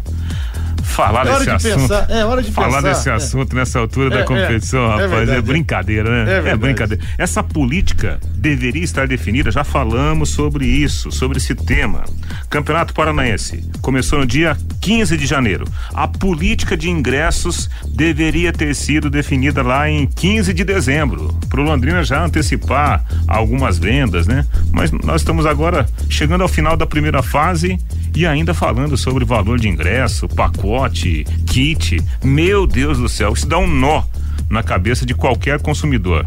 Falar 0.82 1.26
É 1.26 1.32
desse 1.32 1.44
de 1.44 1.50
assunto. 1.50 1.80
pensar, 1.80 2.06
é 2.10 2.24
hora 2.24 2.42
de 2.42 2.52
falar 2.52 2.76
pensar, 2.82 2.88
desse 2.88 3.08
é. 3.08 3.12
assunto 3.12 3.56
nessa 3.56 3.78
altura 3.78 4.14
É, 4.14 4.18
da 4.18 4.24
competição, 4.24 4.82
é, 4.82 4.84
é 4.84 4.88
rapaz, 4.90 5.02
é, 5.12 5.16
verdade, 5.16 5.38
é. 5.38 5.42
brincadeira, 5.42 6.24
né? 6.24 6.50
É 6.50 6.56
brincadeira. 6.56 7.02
Essa 7.18 7.42
política 7.42 8.20
deveria 8.36 8.84
estar 8.84 9.06
definida, 9.08 9.50
já 9.50 9.64
falamos 9.64 10.30
sobre 10.30 10.66
isso, 10.66 11.10
sobre 11.10 11.38
esse 11.38 11.54
tema. 11.54 12.04
Campeonato 12.48 12.94
Paranaense 12.94 13.68
começou 13.80 14.18
no 14.20 14.26
dia 14.26 14.56
15 14.80 15.16
de 15.16 15.26
janeiro. 15.26 15.64
A 15.92 16.06
política 16.06 16.76
de 16.76 16.88
ingressos 16.90 17.68
deveria 17.88 18.52
ter 18.52 18.74
sido 18.74 19.10
definida 19.10 19.62
lá 19.62 19.88
em 19.88 20.06
15 20.06 20.52
de 20.52 20.64
dezembro, 20.64 21.36
para 21.48 21.60
o 21.60 21.64
Londrina 21.64 22.04
já 22.04 22.24
antecipar 22.24 23.04
algumas 23.26 23.78
vendas, 23.78 24.26
né? 24.26 24.44
Mas 24.72 24.90
nós 24.92 25.20
estamos 25.22 25.46
agora 25.46 25.86
chegando 26.08 26.42
ao 26.42 26.48
final 26.48 26.76
da 26.76 26.86
primeira 26.86 27.22
fase 27.22 27.78
e 28.14 28.26
ainda 28.26 28.54
falando 28.54 28.96
sobre 28.96 29.24
valor 29.24 29.58
de 29.58 29.68
ingresso, 29.68 30.28
pacote, 30.28 31.24
kit. 31.46 32.02
Meu 32.22 32.66
Deus 32.66 32.98
do 32.98 33.08
céu, 33.08 33.32
isso 33.32 33.46
dá 33.46 33.58
um 33.58 33.66
nó 33.66 34.02
na 34.48 34.62
cabeça 34.62 35.04
de 35.04 35.14
qualquer 35.14 35.60
consumidor, 35.60 36.26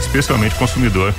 especialmente 0.00 0.54
consumidor 0.54 1.14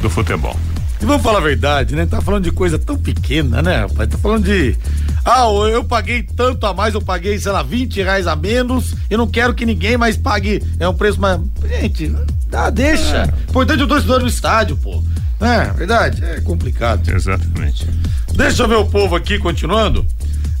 do 0.00 0.08
futebol. 0.08 0.56
E 1.00 1.04
vamos 1.04 1.22
falar 1.22 1.38
a 1.38 1.42
verdade, 1.42 1.94
né? 1.94 2.06
Tá 2.06 2.20
falando 2.20 2.44
de 2.44 2.50
coisa 2.50 2.78
tão 2.78 2.96
pequena, 2.96 3.62
né, 3.62 3.82
rapaz? 3.82 4.08
Tá 4.08 4.18
falando 4.18 4.44
de. 4.44 4.76
Ah, 5.24 5.44
eu 5.70 5.84
paguei 5.84 6.22
tanto 6.22 6.66
a 6.66 6.74
mais, 6.74 6.94
eu 6.94 7.00
paguei, 7.02 7.38
sei 7.38 7.52
lá, 7.52 7.62
20 7.62 8.02
reais 8.02 8.26
a 8.26 8.34
menos. 8.34 8.94
Eu 9.08 9.18
não 9.18 9.26
quero 9.26 9.54
que 9.54 9.64
ninguém 9.64 9.96
mais 9.96 10.16
pague. 10.16 10.62
É 10.80 10.88
um 10.88 10.94
preço 10.94 11.20
mais. 11.20 11.40
Gente, 11.68 12.12
dá, 12.48 12.70
deixa. 12.70 13.32
Importante 13.48 13.82
o 13.82 13.86
torcedor 13.86 14.20
no 14.20 14.26
estádio, 14.26 14.76
pô. 14.76 15.02
É, 15.40 15.72
verdade? 15.72 16.24
É 16.24 16.40
complicado. 16.40 17.08
Exatamente. 17.08 17.86
Deixa 18.34 18.62
eu 18.62 18.68
ver 18.68 18.76
o 18.76 18.86
povo 18.86 19.14
aqui 19.14 19.38
continuando. 19.38 20.04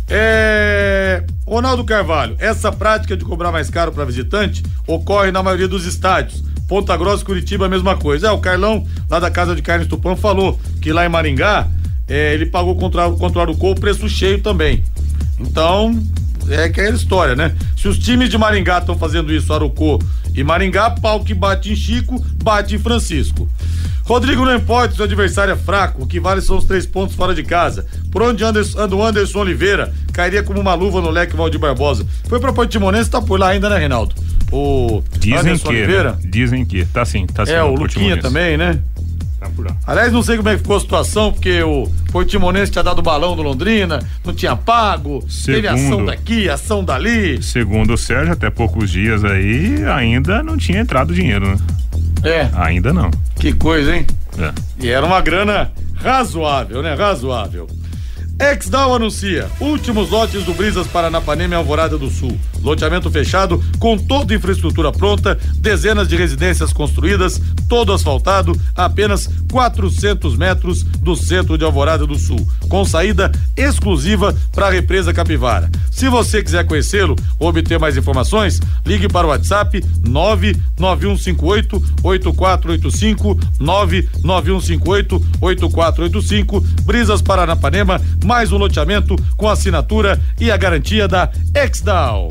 É. 0.08 1.24
Ronaldo 1.46 1.84
Carvalho, 1.84 2.36
essa 2.38 2.70
prática 2.70 3.16
de 3.16 3.24
cobrar 3.24 3.50
mais 3.50 3.70
caro 3.70 3.90
para 3.90 4.04
visitante 4.04 4.62
ocorre 4.86 5.32
na 5.32 5.42
maioria 5.42 5.68
dos 5.68 5.86
estádios. 5.86 6.42
Ponta 6.68 6.94
Grossa, 6.96 7.24
Curitiba, 7.24 7.66
a 7.66 7.68
mesma 7.68 7.96
coisa. 7.96 8.28
É, 8.28 8.30
o 8.30 8.38
Carlão, 8.38 8.86
lá 9.08 9.18
da 9.18 9.30
Casa 9.30 9.56
de 9.56 9.62
Carnes 9.62 9.88
Tupã, 9.88 10.14
falou 10.14 10.60
que 10.82 10.92
lá 10.92 11.06
em 11.06 11.08
Maringá, 11.08 11.66
é, 12.06 12.34
ele 12.34 12.46
pagou 12.46 12.76
contra, 12.76 13.10
contra 13.12 13.38
o 13.38 13.42
Arucô 13.42 13.70
o 13.70 13.74
preço 13.74 14.08
cheio 14.08 14.40
também. 14.40 14.84
Então, 15.40 15.98
é 16.50 16.64
aquela 16.64 16.96
história, 16.96 17.34
né? 17.34 17.54
Se 17.76 17.88
os 17.88 17.98
times 17.98 18.28
de 18.28 18.38
Maringá 18.38 18.78
estão 18.78 18.96
fazendo 18.98 19.32
isso, 19.32 19.52
Arucô 19.52 19.98
e 20.34 20.42
Maringá, 20.44 20.90
pau 20.90 21.22
que 21.24 21.34
bate 21.34 21.72
em 21.72 21.76
Chico, 21.76 22.24
bate 22.42 22.74
em 22.74 22.78
Francisco. 22.78 23.48
Rodrigo, 24.04 24.42
não 24.42 24.54
importa 24.54 24.94
se 24.94 25.00
o 25.02 25.04
adversário 25.04 25.52
é 25.52 25.56
fraco, 25.56 26.02
o 26.04 26.06
que 26.06 26.18
vale 26.18 26.40
são 26.40 26.56
os 26.56 26.64
três 26.64 26.86
pontos 26.86 27.14
fora 27.14 27.34
de 27.34 27.42
casa. 27.42 27.84
Por 28.10 28.22
onde 28.22 28.42
anda 28.42 28.62
o 28.96 29.04
Anderson 29.04 29.40
Oliveira, 29.40 29.92
cairia 30.14 30.42
como 30.42 30.58
uma 30.58 30.72
luva 30.72 31.02
no 31.02 31.10
leque 31.10 31.36
Valdir 31.36 31.60
Barbosa. 31.60 32.06
Foi 32.26 32.40
pra 32.40 32.50
Portimonense, 32.50 33.10
tá 33.10 33.20
por 33.20 33.38
lá 33.38 33.48
ainda, 33.48 33.68
né, 33.68 33.76
Reinaldo? 33.78 34.14
O 34.50 35.02
Dizem 35.18 35.38
Anderson 35.38 35.68
que, 35.68 35.68
Oliveira. 35.76 36.12
né? 36.12 36.18
Dizem 36.24 36.64
que, 36.64 36.86
tá 36.86 37.04
sim, 37.04 37.26
tá 37.26 37.44
sim. 37.44 37.52
É, 37.52 37.62
o 37.62 37.74
Luquinha 37.74 38.16
também, 38.16 38.56
né? 38.56 38.78
Tá. 39.38 39.48
Aliás, 39.86 40.12
não 40.12 40.22
sei 40.22 40.36
como 40.36 40.48
é 40.48 40.52
que 40.56 40.58
ficou 40.62 40.76
a 40.76 40.80
situação, 40.80 41.32
porque 41.32 41.62
o 41.62 41.88
Portimonense 42.10 42.72
tinha 42.72 42.82
dado 42.82 43.00
balão 43.00 43.36
do 43.36 43.42
Londrina, 43.42 44.00
não 44.24 44.34
tinha 44.34 44.56
pago, 44.56 45.24
teve 45.44 45.68
ação 45.68 45.88
Segundo. 45.90 46.06
daqui, 46.06 46.48
ação 46.48 46.84
dali. 46.84 47.40
Segundo 47.42 47.94
o 47.94 47.96
Sérgio, 47.98 48.32
até 48.32 48.50
poucos 48.50 48.90
dias 48.90 49.24
aí, 49.24 49.84
ainda 49.84 50.42
não 50.42 50.56
tinha 50.56 50.80
entrado 50.80 51.14
dinheiro, 51.14 51.48
né? 51.50 51.56
É, 52.24 52.48
Ainda 52.54 52.92
não. 52.92 53.10
que 53.38 53.52
coisa, 53.52 53.94
hein? 53.96 54.04
É. 54.38 54.52
E 54.84 54.88
era 54.88 55.06
uma 55.06 55.20
grana 55.20 55.70
razoável, 55.94 56.82
né? 56.82 56.94
Razoável. 56.94 57.68
Exdal 58.38 58.94
anuncia 58.94 59.50
últimos 59.60 60.10
lotes 60.10 60.44
do 60.44 60.54
Brisas 60.54 60.86
Paranapanema 60.86 61.54
e 61.54 61.56
Alvorada 61.56 61.98
do 61.98 62.08
Sul. 62.08 62.38
Loteamento 62.62 63.10
fechado 63.10 63.62
com 63.78 63.98
toda 63.98 64.34
infraestrutura 64.34 64.92
pronta, 64.92 65.38
dezenas 65.56 66.08
de 66.08 66.16
residências 66.16 66.72
construídas, 66.72 67.40
todo 67.68 67.92
asfaltado, 67.92 68.58
a 68.76 68.84
apenas 68.84 69.28
400 69.50 70.36
metros 70.36 70.82
do 70.82 71.14
centro 71.14 71.56
de 71.56 71.64
Alvorada 71.64 72.06
do 72.06 72.16
Sul, 72.16 72.46
com 72.68 72.84
saída 72.84 73.30
exclusiva 73.56 74.34
para 74.52 74.66
a 74.66 74.70
represa 74.70 75.12
Capivara. 75.12 75.70
Se 75.90 76.08
você 76.08 76.42
quiser 76.42 76.64
conhecê-lo 76.64 77.16
ou 77.38 77.48
obter 77.48 77.78
mais 77.78 77.96
informações, 77.96 78.60
ligue 78.84 79.08
para 79.08 79.26
o 79.26 79.30
WhatsApp 79.30 79.82
99158 80.06 81.76
8485 82.02 83.40
99158 83.58 85.26
8485 85.40 86.60
Brisas 86.84 87.22
Paranapanema, 87.22 88.00
mais 88.28 88.52
um 88.52 88.58
loteamento 88.58 89.16
com 89.38 89.48
assinatura 89.48 90.20
e 90.38 90.50
a 90.50 90.56
garantia 90.58 91.08
da 91.08 91.32
Exdal. 91.54 92.30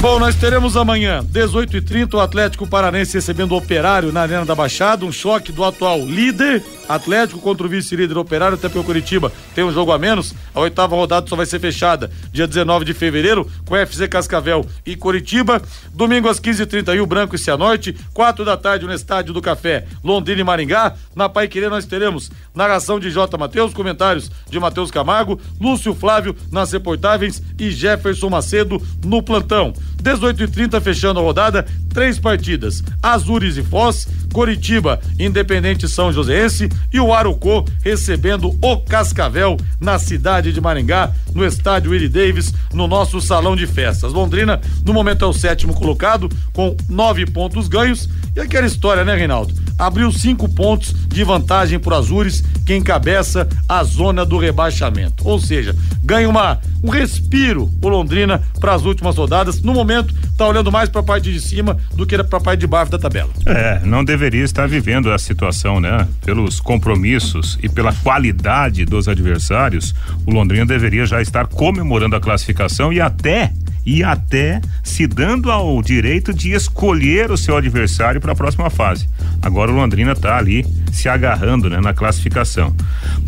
Bom, 0.00 0.18
nós 0.18 0.34
teremos 0.34 0.78
amanhã, 0.78 1.22
18h30, 1.22 2.14
o 2.14 2.20
Atlético 2.20 2.66
Paranense 2.66 3.12
recebendo 3.12 3.52
o 3.52 3.58
Operário 3.58 4.10
na 4.10 4.22
Arena 4.22 4.46
da 4.46 4.54
Baixada. 4.54 5.04
Um 5.04 5.12
choque 5.12 5.52
do 5.52 5.62
atual 5.62 6.00
líder, 6.00 6.64
Atlético 6.88 7.38
contra 7.38 7.66
o 7.66 7.68
vice-líder 7.68 8.16
Operário, 8.16 8.54
até 8.54 8.70
pelo 8.70 8.82
Curitiba 8.82 9.30
tem 9.54 9.62
um 9.62 9.72
jogo 9.72 9.92
a 9.92 9.98
menos. 9.98 10.34
A 10.54 10.60
oitava 10.60 10.96
rodada 10.96 11.28
só 11.28 11.36
vai 11.36 11.44
ser 11.44 11.58
fechada 11.60 12.10
dia 12.32 12.46
19 12.46 12.86
de 12.86 12.94
fevereiro 12.94 13.46
com 13.66 13.76
FC 13.76 14.08
Cascavel 14.08 14.66
e 14.86 14.96
Curitiba. 14.96 15.60
Domingo 15.92 16.30
às 16.30 16.40
15h30, 16.40 16.94
Rio 16.94 17.04
Branco 17.04 17.36
e 17.36 17.38
Cianorte. 17.38 17.94
Quatro 18.14 18.42
da 18.42 18.56
tarde 18.56 18.86
no 18.86 18.94
Estádio 18.94 19.34
do 19.34 19.42
Café, 19.42 19.84
Londrina 20.02 20.40
e 20.40 20.44
Maringá. 20.44 20.94
Na 21.14 21.28
Pai 21.28 21.46
Querer 21.46 21.68
nós 21.68 21.84
teremos 21.84 22.30
narração 22.54 22.98
de 22.98 23.10
J. 23.10 23.36
Matheus, 23.36 23.74
comentários 23.74 24.30
de 24.48 24.58
Matheus 24.58 24.90
Camargo, 24.90 25.38
Lúcio 25.60 25.94
Flávio 25.94 26.34
nas 26.50 26.72
reportagens 26.72 27.42
e 27.58 27.70
Jefferson 27.70 28.30
Macedo 28.30 28.80
no 29.04 29.22
plantão. 29.22 29.74
18 30.00 30.42
e 30.42 30.48
30 30.48 30.80
fechando 30.80 31.20
a 31.20 31.22
rodada, 31.22 31.66
três 31.92 32.18
partidas: 32.18 32.82
Azures 33.02 33.56
e 33.56 33.62
Foz, 33.62 34.08
Coritiba, 34.32 35.00
Independente 35.18 35.88
São 35.88 36.12
Joséense 36.12 36.68
e 36.92 37.00
o 37.00 37.12
Arucô 37.12 37.64
recebendo 37.82 38.56
o 38.62 38.76
Cascavel 38.78 39.56
na 39.80 39.98
cidade 39.98 40.52
de 40.52 40.60
Maringá, 40.60 41.12
no 41.34 41.44
estádio 41.44 41.90
Willie 41.90 42.08
Davis, 42.08 42.54
no 42.72 42.86
nosso 42.86 43.20
salão 43.20 43.56
de 43.56 43.66
festas. 43.66 44.12
Londrina, 44.12 44.60
no 44.84 44.92
momento, 44.92 45.24
é 45.24 45.28
o 45.28 45.32
sétimo 45.32 45.74
colocado, 45.74 46.28
com 46.52 46.76
nove 46.88 47.26
pontos 47.26 47.68
ganhos. 47.68 48.08
E 48.34 48.40
aquela 48.40 48.66
história, 48.66 49.04
né, 49.04 49.14
Reinaldo? 49.14 49.52
Abriu 49.78 50.12
cinco 50.12 50.48
pontos 50.48 50.94
de 51.08 51.24
vantagem 51.24 51.78
para 51.78 51.96
Azures, 51.96 52.44
que 52.66 52.76
encabeça 52.76 53.48
a 53.68 53.82
zona 53.82 54.24
do 54.24 54.38
rebaixamento. 54.38 55.26
Ou 55.26 55.40
seja, 55.40 55.74
ganha 56.04 56.28
uma, 56.28 56.60
um 56.82 56.90
respiro 56.90 57.70
o 57.82 57.88
Londrina 57.88 58.42
para 58.60 58.74
as 58.74 58.84
últimas 58.84 59.16
rodadas. 59.16 59.60
No 59.62 59.72
momento, 59.72 59.89
tá 60.36 60.46
olhando 60.46 60.70
mais 60.70 60.88
para 60.88 61.00
a 61.00 61.04
parte 61.04 61.32
de 61.32 61.40
cima 61.40 61.76
do 61.94 62.06
que 62.06 62.16
para 62.22 62.38
a 62.38 62.40
parte 62.40 62.60
de 62.60 62.66
baixo 62.66 62.90
da 62.90 62.98
tabela. 62.98 63.30
É, 63.46 63.80
não 63.84 64.04
deveria 64.04 64.44
estar 64.44 64.66
vivendo 64.66 65.12
a 65.12 65.18
situação, 65.18 65.80
né? 65.80 66.06
Pelos 66.24 66.60
compromissos 66.60 67.58
e 67.62 67.68
pela 67.68 67.92
qualidade 67.92 68.84
dos 68.84 69.08
adversários, 69.08 69.94
o 70.26 70.30
Londrina 70.30 70.66
deveria 70.66 71.04
já 71.06 71.20
estar 71.20 71.46
comemorando 71.46 72.16
a 72.16 72.20
classificação 72.20 72.92
e 72.92 73.00
até 73.00 73.52
e 73.84 74.04
até 74.04 74.60
se 74.82 75.06
dando 75.06 75.50
ao 75.50 75.82
direito 75.82 76.32
de 76.32 76.52
escolher 76.52 77.30
o 77.30 77.36
seu 77.36 77.56
adversário 77.56 78.20
para 78.20 78.32
a 78.32 78.36
próxima 78.36 78.70
fase. 78.70 79.08
Agora 79.42 79.70
o 79.70 79.74
Londrina 79.74 80.12
está 80.12 80.36
ali 80.36 80.66
se 80.92 81.08
agarrando 81.08 81.70
né, 81.70 81.80
na 81.80 81.94
classificação. 81.94 82.74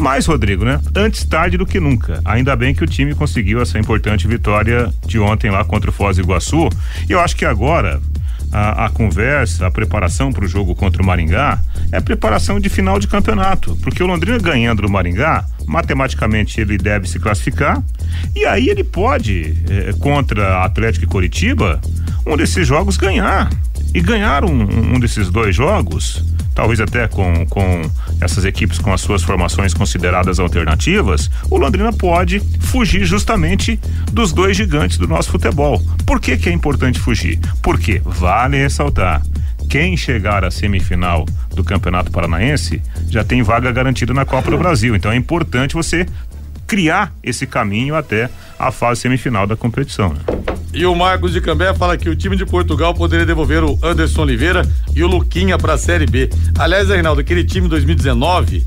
Mas, 0.01 0.27
Rodrigo, 0.27 0.65
né? 0.65 0.81
Antes 0.95 1.25
tarde 1.25 1.57
do 1.57 1.67
que 1.67 1.81
nunca. 1.81 2.21
Ainda 2.25 2.55
bem 2.55 2.75
que 2.75 2.85
o 2.85 2.87
time 2.87 3.15
conseguiu 3.15 3.61
essa 3.61 3.79
importante 3.79 4.27
vitória 4.27 4.93
de 5.07 5.19
ontem 5.19 5.51
lá 5.51 5.65
contra 5.65 5.91
o 5.91 5.93
Foz 5.93 6.17
do 6.17 6.23
Iguaçu. 6.23 6.69
E 7.09 7.13
eu 7.13 7.21
acho 7.21 7.37
que 7.37 7.45
agora 7.45 8.01
a, 8.53 8.87
a, 8.87 8.91
conversa, 8.91 9.67
a 9.67 9.71
preparação 9.71 10.31
para 10.31 10.45
o 10.45 10.49
jogo 10.49 10.75
contra 10.75 11.03
o 11.03 11.07
Maringá 11.07 11.59
é 11.91 12.01
preparação 12.01 12.61
de 12.61 12.69
final 12.69 12.99
de 12.99 13.09
campeonato, 13.09 13.75
porque 13.77 14.03
o 14.03 14.07
Londrina 14.07 14.39
ganhando 14.39 14.87
o 14.87 14.91
Maringá, 14.91 15.45
matematicamente 15.67 16.61
ele 16.61 16.79
deve 16.79 17.09
se 17.09 17.19
classificar 17.19 17.83
e 18.35 18.45
aí 18.45 18.69
ele 18.69 18.85
pode 18.85 19.55
eh, 19.69 19.93
contra 19.99 20.65
Atlético 20.65 21.05
e 21.05 21.09
Coritiba 21.09 21.81
um 22.27 22.37
desses 22.37 22.67
jogos 22.67 22.97
ganhar 22.97 23.51
e 23.95 24.01
ganhar 24.01 24.45
um, 24.45 24.95
um 24.95 25.01
desses 25.01 25.29
dois 25.31 25.55
jogos 25.55 26.25
talvez 26.55 26.81
até 26.81 27.09
com, 27.09 27.47
com 27.47 27.83
essas 28.21 28.45
equipes 28.45 28.79
com 28.79 28.93
as 28.93 29.01
suas 29.01 29.23
formações 29.23 29.75
consideradas 29.75 30.39
alternativas, 30.39 31.31
o 31.51 31.57
Londrina 31.57 31.93
pode 31.93 32.41
fugir 32.61 33.05
justamente 33.05 33.79
dos 34.13 34.33
dois 34.33 34.57
gigantes 34.57 34.99
do 34.99 35.09
nosso 35.09 35.31
futebol. 35.31 35.83
Por 36.07 36.21
que 36.21 36.37
que 36.37 36.49
é 36.49 36.53
importante 36.53 36.99
fugir? 36.99 37.39
Porque 37.63 38.01
vale 38.05 38.59
ressaltar, 38.59 39.23
quem 39.69 39.97
chegar 39.97 40.45
à 40.45 40.51
semifinal 40.51 41.27
do 41.55 41.65
Campeonato 41.65 42.11
Paranaense 42.11 42.83
já 43.09 43.25
tem 43.25 43.43
vaga 43.43 43.71
garantida 43.73 44.13
na 44.15 44.25
Copa 44.25 44.51
do 44.51 44.59
Brasil. 44.59 44.95
Então 44.95 45.11
é 45.11 45.17
importante 45.17 45.75
você 45.75 46.07
criar 46.67 47.13
esse 47.23 47.47
caminho 47.47 47.95
até 47.95 48.31
a 48.59 48.71
fase 48.71 49.03
semifinal 49.03 49.47
da 49.47 49.57
competição. 49.57 50.15
Né? 50.15 50.21
E 50.73 50.87
o 50.87 50.95
Marcos 50.95 51.33
de 51.33 51.41
Cambé 51.41 51.75
fala 51.75 51.99
que 51.99 52.09
o 52.09 52.17
time 52.17 52.35
de 52.35 52.47
Portugal 52.47 52.95
poderia 52.95 53.27
devolver 53.27 53.63
o 53.63 53.79
Anderson 53.83 54.23
Oliveira 54.23 54.63
e 54.95 55.03
o 55.03 55.07
Luquinha 55.07 55.59
para 55.59 55.75
a 55.75 55.79
Série 55.79 56.07
B. 56.07 56.31
Aliás, 56.59 56.89
Reinaldo, 56.89 57.21
aquele 57.21 57.45
time 57.45 57.69
2019 57.69 58.67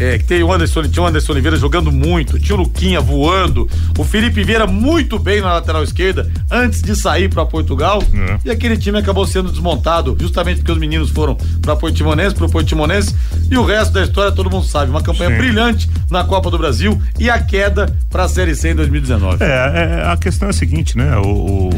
é, 0.00 0.18
que 0.18 0.24
tem 0.24 0.42
o 0.42 0.50
Anderson, 0.50 0.82
tinha 0.84 1.02
o 1.02 1.06
Anderson 1.06 1.32
Oliveira 1.32 1.56
jogando 1.58 1.92
muito, 1.92 2.38
tinha 2.38 2.56
o 2.56 2.62
Luquinha 2.62 3.00
voando, 3.00 3.68
o 3.98 4.02
Felipe 4.02 4.42
Vieira 4.42 4.66
muito 4.66 5.18
bem 5.18 5.42
na 5.42 5.52
lateral 5.52 5.84
esquerda 5.84 6.30
antes 6.50 6.80
de 6.80 6.96
sair 6.96 7.28
para 7.28 7.44
Portugal. 7.44 8.02
É. 8.12 8.38
E 8.46 8.50
aquele 8.50 8.78
time 8.78 8.98
acabou 8.98 9.26
sendo 9.26 9.50
desmontado 9.50 10.16
justamente 10.18 10.58
porque 10.58 10.72
os 10.72 10.78
meninos 10.78 11.10
foram 11.10 11.36
para 11.60 11.76
Portimonense, 11.76 12.34
pro 12.34 12.48
Portimonense. 12.48 13.14
E 13.50 13.58
o 13.58 13.64
resto 13.64 13.92
da 13.92 14.02
história 14.02 14.32
todo 14.32 14.50
mundo 14.50 14.64
sabe. 14.64 14.90
Uma 14.90 15.02
campanha 15.02 15.30
Sim. 15.30 15.36
brilhante 15.36 15.90
na 16.10 16.24
Copa 16.24 16.50
do 16.50 16.56
Brasil 16.56 17.00
e 17.18 17.28
a 17.28 17.38
queda 17.38 17.94
para 18.08 18.24
a 18.24 18.28
Série 18.28 18.54
C 18.54 18.70
em 18.70 18.74
2019. 18.74 19.44
É, 19.44 19.46
é, 19.46 20.06
a 20.06 20.16
questão 20.16 20.48
é 20.48 20.50
a 20.50 20.54
seguinte, 20.54 20.96
né? 20.96 21.16
O, 21.18 21.68
o, 21.68 21.70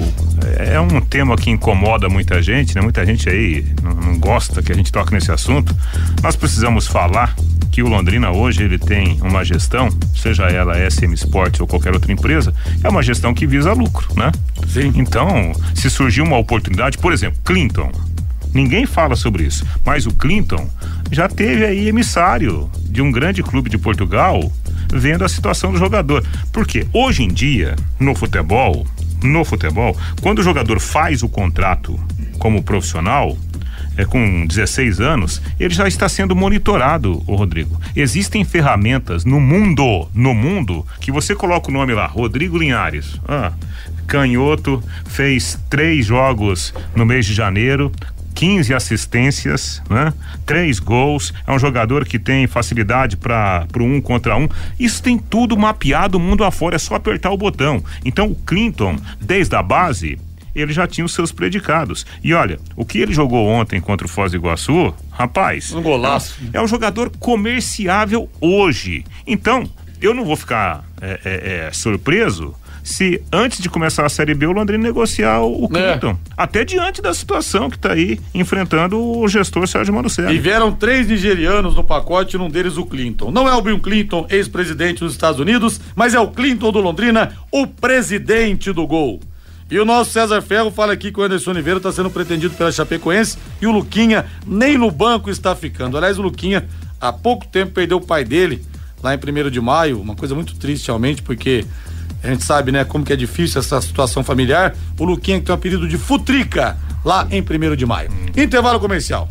é 0.58 0.80
um 0.80 1.00
tema 1.00 1.36
que 1.36 1.50
incomoda 1.50 2.08
muita 2.08 2.42
gente, 2.42 2.74
né? 2.74 2.80
Muita 2.80 3.04
gente 3.04 3.28
aí 3.28 3.66
não, 3.82 3.92
não 3.92 4.18
gosta 4.18 4.62
que 4.62 4.72
a 4.72 4.74
gente 4.74 4.92
toque 4.92 5.12
nesse 5.12 5.30
assunto. 5.30 5.74
Nós 6.22 6.36
precisamos 6.36 6.86
falar 6.86 7.34
que 7.70 7.82
o 7.82 7.88
Londrina 7.88 8.30
hoje 8.30 8.62
ele 8.62 8.78
tem 8.78 9.18
uma 9.22 9.44
gestão, 9.44 9.88
seja 10.14 10.44
ela 10.44 10.74
SM 10.90 11.12
Sport 11.14 11.60
ou 11.60 11.66
qualquer 11.66 11.92
outra 11.94 12.12
empresa, 12.12 12.54
é 12.84 12.88
uma 12.88 13.02
gestão 13.02 13.32
que 13.32 13.46
visa 13.46 13.72
lucro, 13.72 14.08
né? 14.14 14.30
Sim. 14.68 14.92
Então, 14.94 15.52
se 15.74 15.88
surgir 15.88 16.20
uma 16.20 16.36
oportunidade, 16.36 16.98
por 16.98 17.12
exemplo, 17.12 17.40
Clinton, 17.44 17.90
Ninguém 18.54 18.84
fala 18.84 19.16
sobre 19.16 19.44
isso, 19.44 19.66
mas 19.84 20.06
o 20.06 20.10
Clinton 20.10 20.68
já 21.10 21.26
teve 21.26 21.64
aí 21.64 21.88
emissário 21.88 22.70
de 22.84 23.00
um 23.00 23.10
grande 23.10 23.42
clube 23.42 23.70
de 23.70 23.78
Portugal 23.78 24.52
vendo 24.92 25.24
a 25.24 25.28
situação 25.28 25.72
do 25.72 25.78
jogador. 25.78 26.22
Porque 26.52 26.86
hoje 26.92 27.22
em 27.22 27.28
dia, 27.28 27.74
no 27.98 28.14
futebol, 28.14 28.86
no 29.22 29.44
futebol, 29.44 29.96
quando 30.20 30.40
o 30.40 30.42
jogador 30.42 30.80
faz 30.80 31.22
o 31.22 31.28
contrato 31.28 31.98
como 32.38 32.62
profissional, 32.62 33.36
é, 33.96 34.04
com 34.04 34.46
16 34.46 35.00
anos, 35.00 35.42
ele 35.60 35.74
já 35.74 35.86
está 35.86 36.08
sendo 36.08 36.34
monitorado, 36.34 37.22
o 37.26 37.34
Rodrigo. 37.34 37.80
Existem 37.94 38.44
ferramentas 38.44 39.24
no 39.24 39.40
mundo, 39.40 40.08
no 40.14 40.34
mundo, 40.34 40.86
que 41.00 41.12
você 41.12 41.34
coloca 41.34 41.70
o 41.70 41.72
nome 41.72 41.92
lá, 41.92 42.06
Rodrigo 42.06 42.58
Linhares. 42.58 43.20
Ah, 43.28 43.52
canhoto, 44.06 44.82
fez 45.06 45.58
três 45.70 46.06
jogos 46.06 46.74
no 46.94 47.04
mês 47.06 47.26
de 47.26 47.34
janeiro, 47.34 47.92
15 48.34 48.74
assistências, 48.74 49.82
né? 49.88 50.12
Três 50.44 50.78
gols. 50.78 51.32
É 51.46 51.52
um 51.52 51.58
jogador 51.58 52.04
que 52.04 52.18
tem 52.18 52.46
facilidade 52.46 53.16
para 53.16 53.66
pro 53.70 53.84
um 53.84 54.00
contra 54.00 54.36
um. 54.36 54.48
Isso 54.78 55.02
tem 55.02 55.18
tudo 55.18 55.56
mapeado 55.56 56.18
mundo 56.18 56.44
afora, 56.44 56.76
é 56.76 56.78
só 56.78 56.94
apertar 56.94 57.30
o 57.30 57.36
botão. 57.36 57.82
Então 58.04 58.28
o 58.28 58.34
Clinton, 58.34 58.98
desde 59.20 59.54
a 59.54 59.62
base, 59.62 60.18
ele 60.54 60.72
já 60.72 60.86
tinha 60.86 61.04
os 61.04 61.14
seus 61.14 61.32
predicados. 61.32 62.06
E 62.22 62.34
olha, 62.34 62.58
o 62.76 62.84
que 62.84 62.98
ele 62.98 63.12
jogou 63.12 63.46
ontem 63.48 63.80
contra 63.80 64.06
o 64.06 64.10
Foz 64.10 64.32
do 64.32 64.36
Iguaçu, 64.36 64.94
rapaz. 65.10 65.72
Um 65.72 65.82
golaço. 65.82 66.38
É, 66.52 66.58
é 66.58 66.62
um 66.62 66.66
jogador 66.66 67.10
comerciável 67.18 68.28
hoje. 68.40 69.04
Então, 69.26 69.68
eu 70.00 70.12
não 70.12 70.24
vou 70.24 70.36
ficar 70.36 70.84
é, 71.00 71.20
é, 71.24 71.66
é 71.66 71.72
surpreso 71.72 72.54
se 72.82 73.22
antes 73.32 73.60
de 73.60 73.68
começar 73.68 74.04
a 74.04 74.08
Série 74.08 74.34
B 74.34 74.46
o 74.46 74.52
Londrina 74.52 74.82
negociar 74.82 75.40
o, 75.40 75.66
o 75.66 75.76
é. 75.76 75.92
Clinton. 75.92 76.18
Até 76.36 76.64
diante 76.64 77.00
da 77.00 77.14
situação 77.14 77.70
que 77.70 77.76
está 77.76 77.92
aí 77.92 78.18
enfrentando 78.34 79.00
o 79.00 79.28
gestor 79.28 79.66
Sérgio 79.66 79.94
Manucci. 79.94 80.22
E 80.22 80.38
vieram 80.38 80.72
três 80.72 81.08
nigerianos 81.08 81.74
no 81.74 81.84
pacote, 81.84 82.36
um 82.36 82.50
deles 82.50 82.76
o 82.76 82.84
Clinton. 82.84 83.30
Não 83.30 83.48
é 83.48 83.54
o 83.54 83.62
Bill 83.62 83.78
Clinton, 83.78 84.26
ex-presidente 84.28 85.00
dos 85.00 85.12
Estados 85.12 85.38
Unidos, 85.38 85.80
mas 85.94 86.14
é 86.14 86.20
o 86.20 86.28
Clinton 86.28 86.72
do 86.72 86.80
Londrina, 86.80 87.36
o 87.50 87.66
presidente 87.66 88.72
do 88.72 88.86
gol. 88.86 89.20
E 89.70 89.78
o 89.78 89.84
nosso 89.84 90.10
César 90.10 90.42
Ferro 90.42 90.70
fala 90.70 90.92
aqui 90.92 91.10
que 91.10 91.18
o 91.18 91.22
Anderson 91.22 91.52
Oliveira 91.52 91.78
está 91.78 91.90
sendo 91.90 92.10
pretendido 92.10 92.54
pela 92.54 92.70
Chapecoense 92.70 93.38
e 93.60 93.66
o 93.66 93.70
Luquinha 93.70 94.26
nem 94.46 94.76
no 94.76 94.90
banco 94.90 95.30
está 95.30 95.56
ficando. 95.56 95.96
Aliás, 95.96 96.18
o 96.18 96.22
Luquinha 96.22 96.66
há 97.00 97.10
pouco 97.10 97.46
tempo 97.46 97.72
perdeu 97.72 97.96
o 97.96 98.00
pai 98.00 98.22
dele 98.22 98.62
lá 99.02 99.14
em 99.14 99.18
1 99.18 99.50
de 99.50 99.60
maio, 99.60 100.00
uma 100.00 100.14
coisa 100.14 100.34
muito 100.34 100.54
triste 100.56 100.88
realmente, 100.88 101.22
porque 101.22 101.64
a 102.22 102.28
gente 102.28 102.44
sabe, 102.44 102.70
né, 102.70 102.84
como 102.84 103.04
que 103.04 103.12
é 103.12 103.16
difícil 103.16 103.60
essa 103.60 103.80
situação 103.80 104.22
familiar. 104.22 104.74
O 104.98 105.04
Luquinha 105.04 105.38
que 105.40 105.46
tem 105.46 105.52
o 105.52 105.56
apelido 105.56 105.88
de 105.88 105.98
Futrica 105.98 106.76
lá 107.04 107.26
em 107.30 107.42
1 107.42 107.76
de 107.76 107.84
maio. 107.84 108.10
Intervalo 108.36 108.78
comercial. 108.78 109.28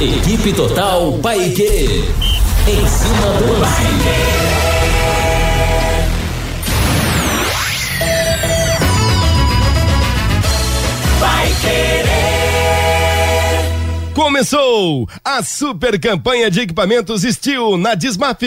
Equipe 0.00 0.52
Total 0.52 1.12
Paique. 1.22 2.04
Em 2.68 2.88
cima 2.88 3.32
do 3.38 3.60
lance. 3.60 3.86
Vai 11.18 11.48
querer. 11.62 12.05
Começou 14.16 15.06
a 15.22 15.42
super 15.42 16.00
campanha 16.00 16.50
de 16.50 16.60
equipamentos 16.60 17.20
Steel 17.20 17.76
na 17.76 17.94
Dismap 17.94 18.40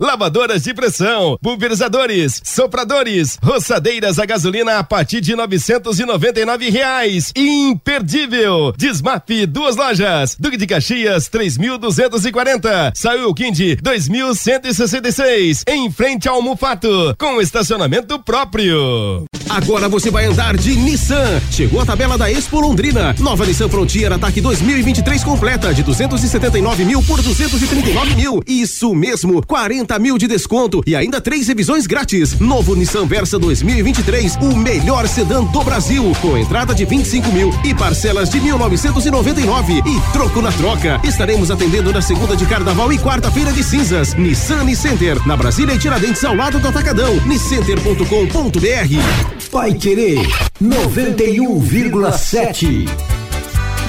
lavadoras 0.00 0.64
de 0.64 0.74
pressão, 0.74 1.38
pulverizadores, 1.40 2.42
sopradores, 2.44 3.38
roçadeiras 3.40 4.18
a 4.18 4.26
gasolina 4.26 4.78
a 4.78 4.82
partir 4.82 5.20
de 5.20 5.36
novecentos 5.36 6.00
e 6.00 6.04
noventa 6.04 6.40
e 6.40 6.44
nove 6.44 6.70
reais. 6.70 7.32
Imperdível! 7.36 8.74
Desmap, 8.76 9.30
duas 9.46 9.76
lojas. 9.76 10.36
Duque 10.40 10.56
de 10.56 10.66
Caxias, 10.66 11.28
três 11.28 11.56
mil 11.56 11.78
duzentos 11.78 12.26
e 12.26 12.32
quarenta. 12.32 12.92
Saiu 12.96 13.32
Quindi, 13.32 13.76
dois 13.76 14.08
mil 14.08 14.34
cento 14.34 14.66
e 14.66 14.74
sessenta 14.74 15.08
e 15.08 15.12
seis. 15.12 15.62
Em 15.68 15.88
frente 15.88 16.28
ao 16.28 16.42
Mufato, 16.42 17.14
com 17.16 17.40
estacionamento 17.40 18.18
próprio. 18.18 19.24
Agora 19.52 19.86
você 19.86 20.10
vai 20.10 20.24
andar 20.24 20.56
de 20.56 20.74
Nissan. 20.74 21.38
Chegou 21.50 21.78
a 21.78 21.84
tabela 21.84 22.16
da 22.16 22.30
Expo 22.30 22.58
Londrina. 22.58 23.14
Nova 23.18 23.44
Nissan 23.44 23.68
Frontier 23.68 24.10
Ataque 24.10 24.40
2023 24.40 25.22
completa 25.22 25.74
de 25.74 25.82
279 25.82 26.86
mil 26.86 27.02
por 27.02 27.20
239 27.20 28.14
mil. 28.14 28.42
Isso 28.46 28.94
mesmo, 28.94 29.44
40 29.46 29.98
mil 29.98 30.16
de 30.16 30.26
desconto 30.26 30.82
e 30.86 30.96
ainda 30.96 31.20
três 31.20 31.48
revisões 31.48 31.86
grátis. 31.86 32.40
Novo 32.40 32.74
Nissan 32.74 33.04
Versa 33.04 33.38
2023, 33.38 34.36
o 34.36 34.56
melhor 34.56 35.06
sedã 35.06 35.44
do 35.44 35.62
Brasil, 35.62 36.10
com 36.22 36.38
entrada 36.38 36.74
de 36.74 36.86
25 36.86 37.30
mil 37.30 37.50
e 37.62 37.74
parcelas 37.74 38.30
de 38.30 38.40
1999 38.40 39.82
e 39.84 40.12
troco 40.14 40.40
na 40.40 40.50
troca. 40.52 40.98
Estaremos 41.04 41.50
atendendo 41.50 41.92
na 41.92 42.00
segunda 42.00 42.34
de 42.34 42.46
Carnaval 42.46 42.90
e 42.90 42.98
quarta-feira 42.98 43.52
de 43.52 43.62
cinzas. 43.62 44.14
Nissan 44.14 44.74
Center, 44.74 45.20
na 45.26 45.36
Brasília 45.36 45.74
e 45.74 45.78
Tiradentes 45.78 46.24
ao 46.24 46.34
lado 46.34 46.58
do 46.58 46.68
Atacadão. 46.68 47.20
Niscenter.com.br 47.26 49.41
Pai 49.50 49.74
Querer 49.74 50.20
91,7. 50.62 52.88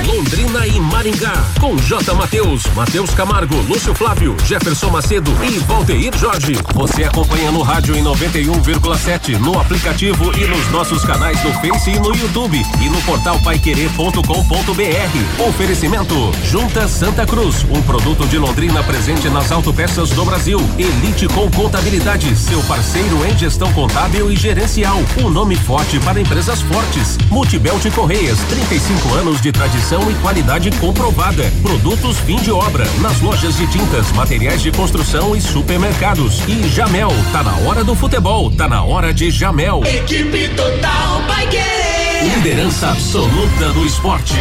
Londrina 0.07 0.67
e 0.67 0.81
Maringá, 1.05 1.45
com 1.61 1.77
J. 1.77 2.15
Matheus, 2.15 2.65
Matheus 2.75 3.11
Camargo, 3.11 3.55
Lúcio 3.69 3.95
Flávio, 3.95 4.35
Jefferson 4.47 4.89
Macedo 4.89 5.31
e 5.45 5.59
Valdeir 5.59 6.17
Jorge. 6.17 6.55
Você 6.73 7.05
acompanha 7.05 7.53
no 7.53 7.61
rádio 7.61 7.95
em 7.95 8.03
91,7, 8.03 9.39
no 9.39 9.61
aplicativo 9.61 10.35
e 10.35 10.47
nos 10.47 10.67
nossos 10.71 11.05
canais 11.05 11.45
no 11.45 11.53
Face 11.61 11.91
e 11.91 11.99
no 11.99 12.17
YouTube 12.17 12.59
e 12.81 12.89
no 12.89 13.03
portal 13.03 13.39
paiquerer.com.br. 13.43 15.43
Oferecimento 15.47 16.15
Junta 16.43 16.89
Santa 16.89 17.27
Cruz, 17.27 17.67
um 17.69 17.83
produto 17.83 18.27
de 18.27 18.39
Londrina 18.39 18.83
presente 18.83 19.29
nas 19.29 19.53
autopeças 19.53 20.09
do 20.09 20.25
Brasil. 20.25 20.59
Elite 20.79 21.29
com 21.29 21.51
Contabilidade, 21.51 22.35
seu 22.35 22.63
parceiro 22.63 23.27
em 23.27 23.37
gestão 23.37 23.71
contábil 23.75 24.33
e 24.33 24.37
gerencial. 24.37 25.03
Um 25.23 25.29
nome 25.29 25.55
forte 25.55 26.01
para 26.01 26.19
empresas 26.19 26.63
fortes. 26.63 27.19
Multibelt 27.29 27.85
Correias, 27.91 28.39
35 28.49 29.15
anos 29.17 29.43
de 29.43 29.53
tradição 29.53 30.11
e 30.11 30.15
qualidade 30.23 30.71
comprovada. 30.95 31.51
Produtos 31.61 32.19
fim 32.19 32.37
de 32.37 32.53
obra, 32.53 32.85
nas 33.01 33.21
lojas 33.21 33.57
de 33.57 33.67
tintas, 33.67 34.11
materiais 34.13 34.63
de 34.63 34.71
construção 34.71 35.35
e 35.35 35.41
supermercados. 35.41 36.41
E 36.49 36.69
Jamel, 36.69 37.11
tá 37.33 37.43
na 37.43 37.57
hora 37.69 37.83
do 37.83 37.95
futebol, 37.97 38.51
tá 38.51 38.69
na 38.69 38.83
hora 38.83 39.13
de 39.13 39.31
Jamel. 39.31 39.83
Equipe 39.85 40.49
total 40.51 41.23
vai 41.27 41.47
querer. 41.49 42.37
Liderança 42.37 42.91
absoluta 42.91 43.73
do 43.73 43.85
esporte. 43.85 44.35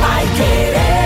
Vai 0.00 0.26
querer. 0.36 0.98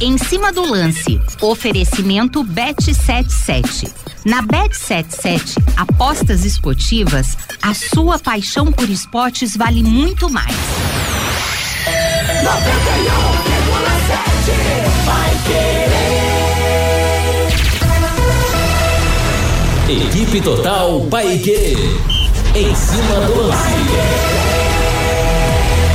Em 0.00 0.16
cima 0.16 0.52
do 0.52 0.62
lance, 0.70 1.20
oferecimento 1.40 2.44
Bet 2.44 2.94
77. 2.94 3.92
Na 4.24 4.42
Bet 4.42 4.76
77, 4.76 5.54
apostas 5.76 6.44
esportivas, 6.44 7.36
a 7.62 7.72
sua 7.72 8.18
paixão 8.18 8.70
por 8.70 8.88
esportes 8.88 9.56
vale 9.56 9.82
muito 9.82 10.30
mais. 10.30 10.54
91,7 12.44 14.52
vai 15.04 15.30
querer. 15.46 15.98
Equipe 20.06 20.40
Total 20.40 21.00
Paique. 21.10 21.76
Em 22.54 22.74
cima 22.74 23.20
do 23.26 23.42
lance. 23.46 23.68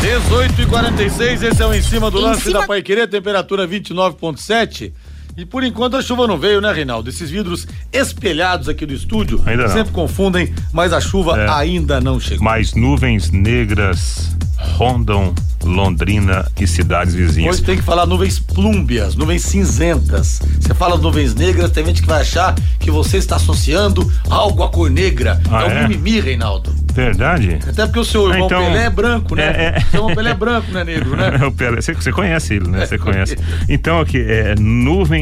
18 0.02 0.62
e 0.62 0.66
46 0.66 1.44
esse 1.44 1.62
é 1.62 1.66
o 1.66 1.74
em 1.74 1.82
cima 1.82 2.12
do 2.12 2.20
Em 2.20 2.24
lance 2.24 2.42
cima- 2.44 2.60
da 2.62 2.68
Paiquerê, 2.68 3.08
temperatura 3.08 3.66
29,7. 3.66 4.94
E 5.36 5.46
por 5.46 5.64
enquanto 5.64 5.98
a 5.98 6.02
chuva 6.02 6.28
não 6.28 6.38
veio, 6.38 6.62
né, 6.62 6.72
Reinaldo? 6.72 7.10
Esses 7.10 7.30
vidros 7.32 7.68
espelhados 7.92 8.70
aqui 8.70 8.86
do 8.86 8.94
estúdio 8.94 9.42
Ainda 9.46 9.64
não. 9.64 9.74
sempre 9.74 9.92
confundem, 9.92 10.54
mas 10.72 10.94
a 10.94 11.02
chuva 11.02 11.36
É. 11.40 11.50
ainda 11.50 12.00
não 12.00 12.20
chegou. 12.20 12.44
Mais 12.44 12.74
nuvens 12.76 13.32
negras 13.32 14.36
rondam 14.78 15.34
Londrina 15.64 16.46
e 16.60 16.68
cidades 16.68 17.16
vizinhas. 17.16 17.56
Hoje 17.56 17.64
tem 17.64 17.78
que 17.78 17.82
falar 17.82 18.06
nuvens 18.06 18.38
plúmbias, 18.38 19.16
nuvens 19.16 19.44
cinzentas. 19.44 20.40
Você 20.60 20.74
fala 20.74 20.98
nuvens 20.98 21.34
negras, 21.34 21.72
tem 21.72 21.86
gente 21.86 22.02
que 22.02 22.08
vai 22.08 22.22
achar 22.22 22.54
que 22.80 22.92
você 22.92 23.18
está 23.18 23.38
associando 23.38 24.10
algo 24.30 24.62
à 24.62 24.70
cor 24.70 24.90
negra. 24.90 25.42
Ah, 25.50 25.64
é 25.64 25.66
um 25.68 25.70
é? 25.72 25.88
mimimi, 25.88 26.20
Reinaldo. 26.20 26.74
Verdade? 26.94 27.58
Até 27.68 27.86
porque 27.88 28.00
o 28.00 28.06
seu 28.06 28.30
irmão 28.30 28.46
Então- 28.46 28.62
Pelé 28.66 28.84
é 28.86 28.90
branco, 28.90 29.36
né? 29.36 29.44
É, 29.46 29.78
é. 29.78 29.80
Seu 29.90 30.02
irmão 30.02 30.16
Pelé 30.16 30.30
é 30.30 30.34
branco, 30.36 30.72
né, 30.72 30.84
negro, 30.84 31.16
né? 31.16 31.32
O 31.48 31.52
Pelé, 31.52 31.82
você, 31.82 31.94
você 31.94 32.12
conhece 32.12 32.54
ele, 32.56 32.68
né? 32.68 32.86
Você 32.86 32.98
conhece. 33.00 33.36
Então 33.68 34.00
aqui, 34.00 34.20
é, 34.22 34.54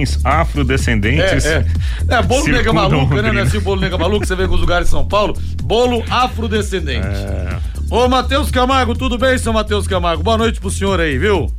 nuvens 0.01 0.19
afrodescendentes. 0.23 1.45
É, 1.45 1.65
é. 2.09 2.15
É, 2.15 2.21
bolo 2.21 2.47
nega 2.47 2.73
maluca, 2.73 3.21
né? 3.21 3.31
Não 3.31 3.39
é 3.39 3.43
assim 3.43 3.57
o 3.57 3.61
bolo 3.61 3.81
nega 3.81 3.97
maluca, 3.97 4.25
você 4.25 4.35
vê 4.35 4.47
com 4.47 4.55
os 4.55 4.61
lugares 4.61 4.87
de 4.87 4.91
São 4.91 5.07
Paulo. 5.07 5.35
Bolo 5.63 6.03
afrodescendente. 6.09 7.07
É. 7.07 7.59
Ô, 7.89 8.07
Matheus 8.07 8.49
Camargo, 8.49 8.95
tudo 8.95 9.17
bem, 9.17 9.37
seu 9.37 9.53
Matheus 9.53 9.87
Camargo? 9.87 10.23
Boa 10.23 10.37
noite 10.37 10.59
pro 10.59 10.69
senhor 10.69 10.99
aí, 10.99 11.17
viu? 11.17 11.51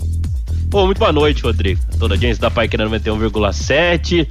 Pô, 0.70 0.86
muito 0.86 0.98
boa 0.98 1.12
noite, 1.12 1.42
Rodrigo. 1.42 1.80
Toda 1.98 2.14
a 2.14 2.16
audiência 2.16 2.40
da 2.40 2.50
Pai 2.50 2.68
91,7. 2.68 4.26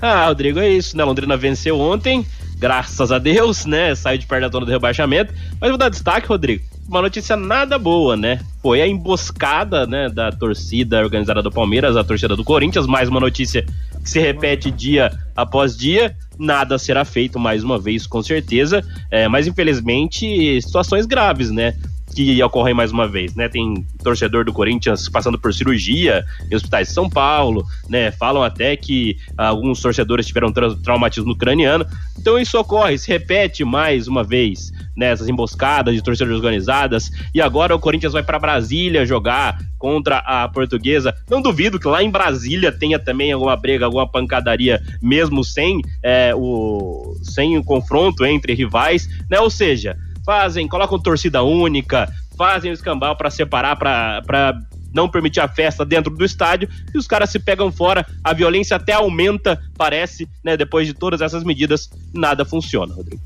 Ah, 0.00 0.26
Rodrigo, 0.26 0.58
é 0.58 0.68
isso, 0.68 0.96
né? 0.96 1.04
Londrina 1.04 1.36
venceu 1.36 1.78
ontem, 1.78 2.26
graças 2.58 3.12
a 3.12 3.18
Deus, 3.18 3.66
né? 3.66 3.94
Saiu 3.94 4.18
de 4.18 4.26
perto 4.26 4.42
da 4.42 4.48
zona 4.48 4.66
do 4.66 4.72
rebaixamento. 4.72 5.32
Mas 5.60 5.70
vou 5.70 5.78
dar 5.78 5.90
destaque, 5.90 6.26
Rodrigo. 6.26 6.64
Uma 6.88 7.00
notícia 7.00 7.36
nada 7.36 7.78
boa, 7.78 8.16
né? 8.16 8.40
Foi 8.60 8.82
a 8.82 8.86
emboscada, 8.86 9.86
né, 9.86 10.08
da 10.08 10.30
torcida 10.30 11.00
organizada 11.00 11.42
do 11.42 11.50
Palmeiras, 11.50 11.96
a 11.96 12.04
torcida 12.04 12.36
do 12.36 12.44
Corinthians. 12.44 12.86
Mais 12.86 13.08
uma 13.08 13.20
notícia 13.20 13.64
que 14.02 14.10
se 14.10 14.20
repete 14.20 14.70
dia 14.70 15.10
após 15.34 15.76
dia. 15.76 16.14
Nada 16.38 16.78
será 16.78 17.04
feito 17.04 17.38
mais 17.38 17.62
uma 17.62 17.78
vez, 17.78 18.06
com 18.06 18.22
certeza. 18.22 18.84
É, 19.10 19.28
mas 19.28 19.46
infelizmente, 19.46 20.60
situações 20.60 21.06
graves, 21.06 21.50
né? 21.50 21.74
Que 22.14 22.42
ocorrem 22.42 22.74
mais 22.74 22.92
uma 22.92 23.08
vez, 23.08 23.34
né? 23.34 23.48
Tem 23.48 23.86
torcedor 24.02 24.44
do 24.44 24.52
Corinthians 24.52 25.08
passando 25.08 25.38
por 25.38 25.52
cirurgia 25.52 26.24
em 26.50 26.54
hospitais 26.54 26.88
de 26.88 26.94
São 26.94 27.08
Paulo, 27.08 27.64
né? 27.88 28.10
Falam 28.12 28.42
até 28.42 28.76
que 28.76 29.16
alguns 29.36 29.80
torcedores 29.80 30.26
tiveram 30.26 30.52
tra 30.52 30.74
traumatismo 30.76 31.36
craniano. 31.36 31.86
Então 32.18 32.38
isso 32.38 32.58
ocorre, 32.58 32.98
se 32.98 33.08
repete 33.08 33.64
mais 33.64 34.06
uma 34.06 34.22
vez, 34.22 34.72
né? 34.96 35.06
Essas 35.06 35.28
emboscadas 35.28 35.94
de 35.94 36.02
torcedores 36.02 36.36
organizadas. 36.36 37.10
E 37.34 37.40
agora 37.40 37.74
o 37.74 37.78
Corinthians 37.78 38.12
vai 38.12 38.22
para 38.22 38.38
Brasília 38.38 39.06
jogar 39.06 39.58
contra 39.78 40.18
a 40.18 40.48
Portuguesa. 40.48 41.14
Não 41.28 41.42
duvido 41.42 41.80
que 41.80 41.88
lá 41.88 42.02
em 42.02 42.10
Brasília 42.10 42.70
tenha 42.70 42.98
também 42.98 43.32
alguma 43.32 43.56
briga, 43.56 43.86
alguma 43.86 44.06
pancadaria, 44.06 44.80
mesmo 45.02 45.42
sem 45.42 45.80
é, 46.02 46.32
o 46.34 47.16
sem 47.22 47.56
o 47.56 47.64
confronto 47.64 48.24
entre 48.24 48.54
rivais, 48.54 49.08
né? 49.30 49.40
Ou 49.40 49.50
seja, 49.50 49.96
fazem, 50.24 50.68
colocam 50.68 50.98
torcida 50.98 51.42
única, 51.42 52.12
fazem 52.36 52.70
o 52.70 52.74
escambau 52.74 53.16
para 53.16 53.30
separar, 53.30 53.76
para 53.76 54.58
não 54.92 55.08
permitir 55.08 55.40
a 55.40 55.48
festa 55.48 55.84
dentro 55.84 56.14
do 56.14 56.24
estádio 56.24 56.68
e 56.94 56.98
os 56.98 57.06
caras 57.06 57.30
se 57.30 57.38
pegam 57.38 57.72
fora, 57.72 58.06
a 58.22 58.32
violência 58.32 58.76
até 58.76 58.92
aumenta, 58.92 59.60
parece, 59.76 60.28
né? 60.44 60.56
Depois 60.56 60.86
de 60.86 60.94
todas 60.94 61.20
essas 61.20 61.44
medidas, 61.44 61.90
nada 62.12 62.44
funciona, 62.44 62.94
Rodrigo. 62.94 63.22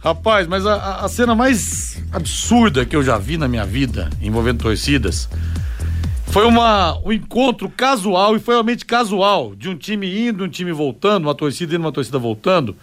Rapaz, 0.00 0.48
mas 0.48 0.66
a, 0.66 1.04
a 1.04 1.08
cena 1.08 1.34
mais 1.34 2.02
absurda 2.10 2.84
que 2.84 2.96
eu 2.96 3.04
já 3.04 3.18
vi 3.18 3.36
na 3.36 3.46
minha 3.46 3.64
vida 3.64 4.10
envolvendo 4.20 4.62
torcidas 4.62 5.28
foi 6.26 6.44
uma, 6.46 6.98
um 7.04 7.12
encontro 7.12 7.68
casual 7.68 8.34
e 8.34 8.40
foi 8.40 8.54
realmente 8.54 8.86
casual 8.86 9.54
de 9.54 9.68
um 9.68 9.76
time 9.76 10.28
indo, 10.28 10.44
um 10.44 10.48
time 10.48 10.72
voltando, 10.72 11.24
uma 11.24 11.34
torcida 11.34 11.74
indo, 11.74 11.84
uma 11.84 11.92
torcida 11.92 12.18
voltando, 12.18 12.74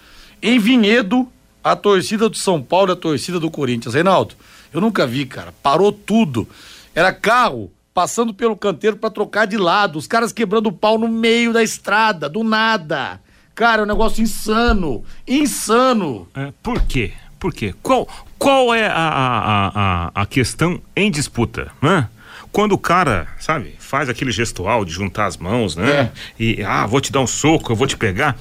em 0.41 0.59
Vinhedo, 0.59 1.27
a 1.63 1.75
torcida 1.75 2.29
do 2.29 2.37
São 2.37 2.61
Paulo 2.61 2.91
e 2.91 2.93
a 2.93 2.95
torcida 2.95 3.39
do 3.39 3.51
Corinthians. 3.51 3.95
Reinaldo, 3.95 4.35
eu 4.73 4.79
nunca 4.81 5.05
vi, 5.05 5.25
cara. 5.25 5.53
Parou 5.61 5.91
tudo. 5.91 6.47
Era 6.95 7.13
carro 7.13 7.71
passando 7.93 8.33
pelo 8.33 8.55
canteiro 8.55 8.95
para 8.95 9.09
trocar 9.09 9.45
de 9.45 9.57
lado, 9.57 9.97
os 9.97 10.07
caras 10.07 10.31
quebrando 10.31 10.67
o 10.67 10.71
pau 10.71 10.97
no 10.97 11.07
meio 11.07 11.51
da 11.51 11.61
estrada, 11.61 12.29
do 12.29 12.43
nada. 12.43 13.19
Cara, 13.53 13.81
é 13.81 13.83
um 13.83 13.87
negócio 13.87 14.23
insano, 14.23 15.03
insano. 15.27 16.27
É, 16.33 16.53
por 16.63 16.81
quê? 16.83 17.11
Por 17.37 17.53
quê? 17.53 17.75
Qual, 17.81 18.07
qual 18.37 18.73
é 18.73 18.87
a, 18.87 18.93
a, 18.93 19.67
a, 19.67 20.11
a 20.13 20.25
questão 20.25 20.81
em 20.95 21.11
disputa, 21.11 21.71
né? 21.81 22.07
Quando 22.51 22.71
o 22.71 22.77
cara, 22.77 23.27
sabe, 23.37 23.75
faz 23.79 24.07
aquele 24.09 24.31
gestual 24.31 24.85
de 24.85 24.91
juntar 24.91 25.25
as 25.25 25.37
mãos, 25.37 25.75
né? 25.75 25.91
É. 25.91 26.11
E, 26.39 26.63
ah, 26.63 26.85
vou 26.85 27.01
te 27.01 27.11
dar 27.11 27.19
um 27.19 27.27
soco, 27.27 27.71
eu 27.71 27.75
vou 27.75 27.85
te 27.85 27.97
pegar. 27.97 28.37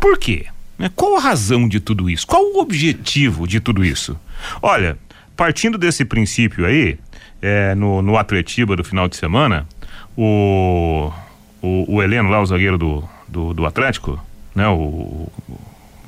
Por 0.00 0.18
quê? 0.18 0.46
Né? 0.82 0.90
Qual 0.96 1.16
a 1.16 1.20
razão 1.20 1.68
de 1.68 1.78
tudo 1.78 2.10
isso? 2.10 2.26
Qual 2.26 2.42
o 2.42 2.58
objetivo 2.58 3.46
de 3.46 3.60
tudo 3.60 3.84
isso? 3.84 4.18
Olha, 4.60 4.98
partindo 5.36 5.78
desse 5.78 6.04
princípio 6.04 6.66
aí, 6.66 6.98
é, 7.40 7.72
no, 7.76 8.02
no 8.02 8.18
Atletiba 8.18 8.74
do 8.74 8.82
final 8.82 9.06
de 9.06 9.14
semana, 9.14 9.64
o, 10.16 11.12
o, 11.62 11.94
o 11.94 12.02
Heleno 12.02 12.28
lá, 12.30 12.42
o 12.42 12.46
zagueiro 12.46 12.76
do, 12.76 13.08
do, 13.28 13.54
do 13.54 13.64
Atlético, 13.64 14.20
né? 14.56 14.66
O, 14.66 14.74
o, 14.74 15.32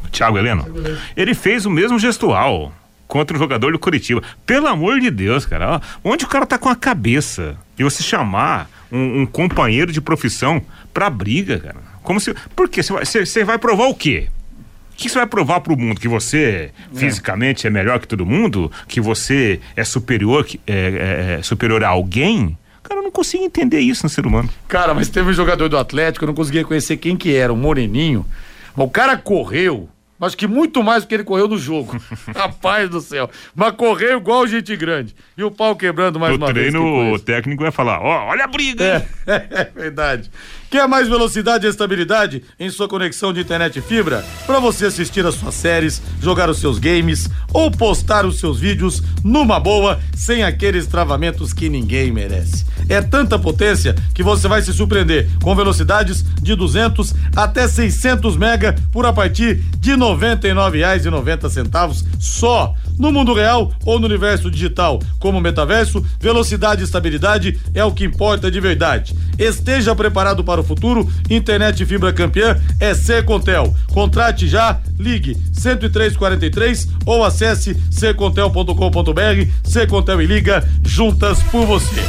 o 0.04 0.08
Thiago 0.10 0.38
Heleno, 0.38 0.66
ele 1.16 1.34
fez 1.34 1.64
o 1.66 1.70
mesmo 1.70 1.96
gestual 1.96 2.72
contra 3.06 3.36
o 3.36 3.38
jogador 3.38 3.70
do 3.70 3.78
Curitiba. 3.78 4.24
Pelo 4.44 4.66
amor 4.66 4.98
de 4.98 5.08
Deus, 5.08 5.46
cara, 5.46 5.80
onde 6.02 6.24
o 6.24 6.28
cara 6.28 6.46
tá 6.46 6.58
com 6.58 6.68
a 6.68 6.74
cabeça 6.74 7.56
e 7.78 7.84
você 7.84 8.02
chamar 8.02 8.68
um, 8.90 9.20
um 9.20 9.26
companheiro 9.26 9.92
de 9.92 10.00
profissão 10.00 10.60
pra 10.92 11.08
briga, 11.08 11.60
cara? 11.60 11.76
Como 12.02 12.18
se. 12.18 12.34
Por 12.56 12.68
quê? 12.68 12.82
Você 12.82 13.24
vai, 13.24 13.44
vai 13.44 13.58
provar 13.58 13.84
o 13.84 13.94
quê? 13.94 14.28
O 14.94 14.96
que 14.96 15.08
você 15.08 15.18
vai 15.18 15.26
provar 15.26 15.60
para 15.60 15.72
o 15.72 15.76
mundo? 15.76 16.00
Que 16.00 16.06
você 16.06 16.70
é. 16.72 16.96
fisicamente 16.96 17.66
é 17.66 17.70
melhor 17.70 17.98
que 17.98 18.06
todo 18.06 18.24
mundo? 18.24 18.70
Que 18.86 19.00
você 19.00 19.60
é 19.76 19.82
superior, 19.82 20.46
é, 20.66 20.72
é, 20.72 21.36
é, 21.38 21.42
superior 21.42 21.82
a 21.82 21.88
alguém? 21.88 22.56
Cara, 22.80 23.00
eu 23.00 23.04
não 23.04 23.10
consigo 23.10 23.42
entender 23.42 23.80
isso 23.80 24.04
no 24.04 24.08
ser 24.08 24.24
humano. 24.24 24.48
Cara, 24.68 24.94
mas 24.94 25.08
teve 25.08 25.30
um 25.30 25.32
jogador 25.32 25.68
do 25.68 25.76
Atlético, 25.76 26.24
eu 26.24 26.28
não 26.28 26.34
conseguia 26.34 26.64
conhecer 26.64 26.96
quem 26.96 27.16
que 27.16 27.34
era, 27.34 27.52
um 27.52 27.56
moreninho. 27.56 28.24
O 28.76 28.88
cara 28.88 29.16
correu, 29.16 29.88
Acho 30.20 30.36
que 30.36 30.46
muito 30.46 30.82
mais 30.82 31.02
do 31.02 31.08
que 31.08 31.14
ele 31.14 31.24
correu 31.24 31.48
no 31.48 31.58
jogo. 31.58 32.00
Rapaz 32.34 32.88
do 32.88 33.00
céu. 33.00 33.28
Mas 33.54 33.72
correu 33.72 34.18
igual 34.18 34.46
gente 34.46 34.74
grande. 34.76 35.14
E 35.36 35.42
o 35.42 35.50
pau 35.50 35.74
quebrando 35.76 36.18
mais 36.18 36.32
no 36.32 36.38
uma 36.38 36.52
treino, 36.52 36.80
vez. 36.80 36.84
No 36.84 36.98
treino, 36.98 37.14
o 37.14 37.18
técnico 37.18 37.62
vai 37.62 37.72
falar: 37.72 38.00
ó, 38.00 38.26
oh, 38.26 38.30
olha 38.30 38.44
a 38.44 38.46
briga. 38.46 39.06
É, 39.26 39.32
é 39.50 39.64
verdade. 39.74 40.30
Quer 40.74 40.88
mais 40.88 41.06
velocidade 41.06 41.64
e 41.64 41.70
estabilidade 41.70 42.42
em 42.58 42.68
sua 42.68 42.88
conexão 42.88 43.32
de 43.32 43.40
internet 43.40 43.80
fibra? 43.80 44.24
Para 44.44 44.58
você 44.58 44.86
assistir 44.86 45.24
as 45.24 45.36
suas 45.36 45.54
séries, 45.54 46.02
jogar 46.20 46.50
os 46.50 46.58
seus 46.58 46.80
games 46.80 47.30
ou 47.52 47.70
postar 47.70 48.26
os 48.26 48.40
seus 48.40 48.58
vídeos 48.58 49.00
numa 49.22 49.60
boa, 49.60 50.00
sem 50.16 50.42
aqueles 50.42 50.88
travamentos 50.88 51.52
que 51.52 51.68
ninguém 51.68 52.10
merece. 52.10 52.66
É 52.88 53.00
tanta 53.00 53.38
potência 53.38 53.94
que 54.12 54.24
você 54.24 54.48
vai 54.48 54.62
se 54.62 54.72
surpreender 54.72 55.28
com 55.40 55.54
velocidades 55.54 56.24
de 56.42 56.56
200 56.56 57.14
até 57.36 57.68
600 57.68 58.36
mega 58.36 58.74
por 58.90 59.06
a 59.06 59.12
partir 59.12 59.62
de 59.78 59.92
R$ 59.92 59.98
99,90 59.98 62.04
só 62.18 62.74
no 62.98 63.12
mundo 63.12 63.34
real 63.34 63.72
ou 63.84 63.98
no 63.98 64.06
universo 64.06 64.50
digital, 64.50 65.00
como 65.18 65.40
metaverso, 65.40 66.04
velocidade 66.20 66.82
e 66.82 66.84
estabilidade 66.84 67.58
é 67.74 67.84
o 67.84 67.92
que 67.92 68.04
importa 68.04 68.50
de 68.50 68.60
verdade. 68.60 69.14
Esteja 69.38 69.94
preparado 69.94 70.44
para 70.44 70.60
o 70.60 70.64
futuro, 70.64 71.10
internet 71.28 71.84
fibra 71.84 72.12
campeã 72.12 72.60
é 72.78 72.94
Secontel. 72.94 73.74
Contrate 73.92 74.46
já, 74.46 74.80
ligue 74.98 75.34
10343 75.52 76.88
ou 77.04 77.24
acesse 77.24 77.76
secontel.com.br. 77.90 79.50
Secontel 79.64 80.22
e 80.22 80.26
liga 80.26 80.66
juntas 80.84 81.42
por 81.44 81.66
você. 81.66 82.02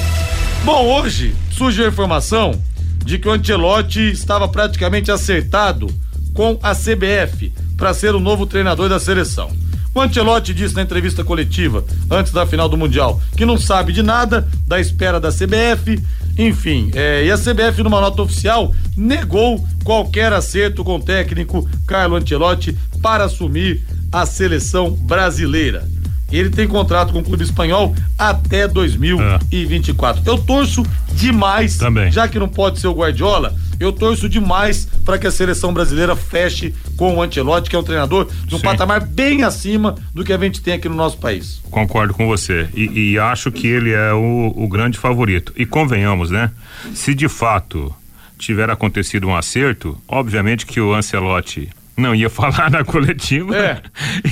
Bom, 0.64 0.86
hoje 0.86 1.36
surgiu 1.52 1.86
a 1.86 1.90
informação 1.90 2.60
de 3.04 3.20
que 3.20 3.28
o 3.28 3.32
Ancelotti 3.32 4.12
estava 4.12 4.48
praticamente 4.48 5.12
acertado 5.12 5.88
com 6.34 6.60
a 6.62 6.74
CBF 6.74 7.54
para 7.78 7.94
ser 7.94 8.16
o 8.16 8.20
novo 8.20 8.46
treinador 8.46 8.90
da 8.90 9.00
seleção. 9.00 9.65
O 9.96 10.02
Ancelotti 10.02 10.54
disse 10.54 10.76
na 10.76 10.82
entrevista 10.82 11.24
coletiva, 11.24 11.86
antes 12.12 12.34
da 12.34 12.46
final 12.46 12.68
do 12.68 12.76
Mundial, 12.76 13.22
que 13.38 13.46
não 13.46 13.58
sabe 13.58 13.94
de 13.94 14.04
nada, 14.04 14.46
da 14.68 14.78
espera 14.78 15.22
da 15.22 15.30
CBF, 15.32 16.04
enfim. 16.38 16.92
É, 16.94 17.24
e 17.24 17.32
a 17.32 17.38
CBF, 17.38 17.82
numa 17.82 18.02
nota 18.02 18.22
oficial, 18.22 18.76
negou 18.98 19.66
qualquer 19.86 20.34
acerto 20.34 20.84
com 20.84 20.98
o 20.98 21.02
técnico 21.02 21.66
Carlo 21.88 22.18
Ancelotti 22.18 22.78
para 23.02 23.24
assumir 23.24 23.84
a 24.12 24.26
seleção 24.26 24.92
brasileira. 24.92 25.88
Ele 26.30 26.50
tem 26.50 26.68
contrato 26.68 27.14
com 27.14 27.20
o 27.20 27.24
clube 27.24 27.46
espanhol 27.46 27.96
até 28.18 28.68
2024. 28.68 30.24
É. 30.26 30.30
Eu 30.30 30.38
torço 30.40 30.84
demais, 31.14 31.78
Também. 31.78 32.12
já 32.12 32.28
que 32.28 32.38
não 32.38 32.50
pode 32.50 32.80
ser 32.80 32.88
o 32.88 32.94
Guardiola, 32.94 33.56
eu 33.80 33.94
torço 33.94 34.28
demais 34.28 34.88
para 35.06 35.18
que 35.18 35.28
a 35.28 35.32
seleção 35.32 35.74
brasileira 35.74 36.16
feche 36.16 36.74
com 36.98 37.16
o 37.16 37.22
Ancelotti, 37.22 37.70
que 37.70 37.76
é 37.76 37.80
um 37.80 37.84
treinador 37.84 38.28
de 38.46 38.56
um 38.56 38.58
Sim. 38.58 38.64
patamar 38.64 39.06
bem 39.06 39.44
acima 39.44 39.96
do 40.14 40.24
que 40.24 40.34
a 40.34 40.38
gente 40.38 40.62
tem 40.62 40.74
aqui 40.74 40.90
no 40.90 40.96
nosso 40.96 41.18
país. 41.18 41.62
Concordo 41.70 42.14
com 42.14 42.28
você. 42.28 42.68
E, 42.74 43.12
e 43.12 43.20
acho 43.20 43.52
que 43.52 43.68
ele 43.68 43.92
é 43.92 44.14
o, 44.14 44.54
o 44.56 44.68
grande 44.68 44.98
favorito. 44.98 45.54
E 45.56 45.66
convenhamos, 45.66 46.32
né? 46.32 46.52
Se 46.94 47.14
de 47.14 47.28
fato 47.28 47.94
tiver 48.38 48.70
acontecido 48.70 49.28
um 49.28 49.36
acerto, 49.36 49.98
obviamente 50.08 50.66
que 50.66 50.80
o 50.80 50.94
Ancelotti 50.94 51.70
não 51.98 52.14
ia 52.14 52.30
falar 52.30 52.70
na 52.70 52.84
coletiva. 52.84 53.56
É. 53.56 53.82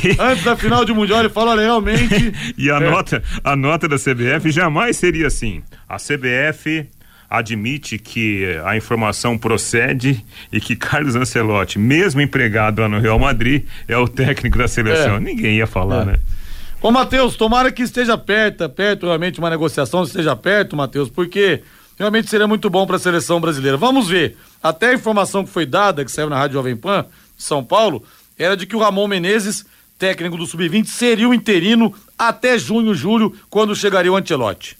E... 0.03 0.15
Antes 0.19 0.43
da 0.43 0.55
final 0.55 0.85
de 0.85 0.93
mundial 0.93 1.19
ele 1.19 1.29
fala 1.29 1.59
realmente. 1.59 2.33
e 2.57 2.69
a 2.69 2.77
é. 2.77 2.89
nota, 2.89 3.23
a 3.43 3.55
nota 3.55 3.87
da 3.87 3.97
CBF 3.97 4.51
jamais 4.51 4.97
seria 4.97 5.27
assim. 5.27 5.61
A 5.87 5.97
CBF 5.97 6.87
admite 7.33 7.97
que 7.97 8.45
a 8.63 8.77
informação 8.77 9.35
procede 9.35 10.23
e 10.51 10.61
que 10.61 10.75
Carlos 10.75 11.15
Ancelotti, 11.15 11.79
mesmo 11.79 12.21
empregado 12.21 12.79
lá 12.79 12.87
no 12.87 12.99
Real 12.99 13.17
Madrid, 13.17 13.63
é 13.87 13.97
o 13.97 14.07
técnico 14.07 14.59
da 14.59 14.67
seleção. 14.67 15.15
É. 15.15 15.19
Ninguém 15.19 15.57
ia 15.57 15.65
falar, 15.65 16.03
é. 16.03 16.05
né? 16.05 16.19
Ô, 16.79 16.91
Matheus, 16.91 17.35
tomara 17.35 17.71
que 17.71 17.81
esteja 17.81 18.15
perto, 18.19 18.69
perto 18.69 19.07
realmente 19.07 19.39
uma 19.39 19.49
negociação 19.49 20.03
esteja 20.03 20.35
perto, 20.35 20.75
Matheus, 20.75 21.09
porque 21.09 21.63
realmente 21.97 22.29
seria 22.29 22.45
muito 22.45 22.69
bom 22.69 22.85
para 22.85 22.97
a 22.97 22.99
seleção 22.99 23.41
brasileira. 23.41 23.77
Vamos 23.77 24.09
ver. 24.09 24.37
Até 24.61 24.89
a 24.89 24.93
informação 24.93 25.43
que 25.43 25.49
foi 25.49 25.65
dada, 25.65 26.05
que 26.05 26.11
saiu 26.11 26.29
na 26.29 26.37
Rádio 26.37 26.53
Jovem 26.53 26.75
Pan, 26.75 27.03
de 27.35 27.43
São 27.43 27.63
Paulo, 27.63 28.03
era 28.37 28.55
de 28.55 28.67
que 28.67 28.75
o 28.75 28.79
Ramon 28.79 29.07
Menezes, 29.07 29.65
técnico 29.97 30.37
do 30.37 30.45
Sub-20, 30.45 30.85
seria 30.85 31.27
o 31.27 31.33
interino 31.33 31.95
até 32.15 32.59
junho, 32.59 32.93
julho, 32.93 33.33
quando 33.49 33.75
chegaria 33.75 34.11
o 34.11 34.15
Antelote. 34.15 34.77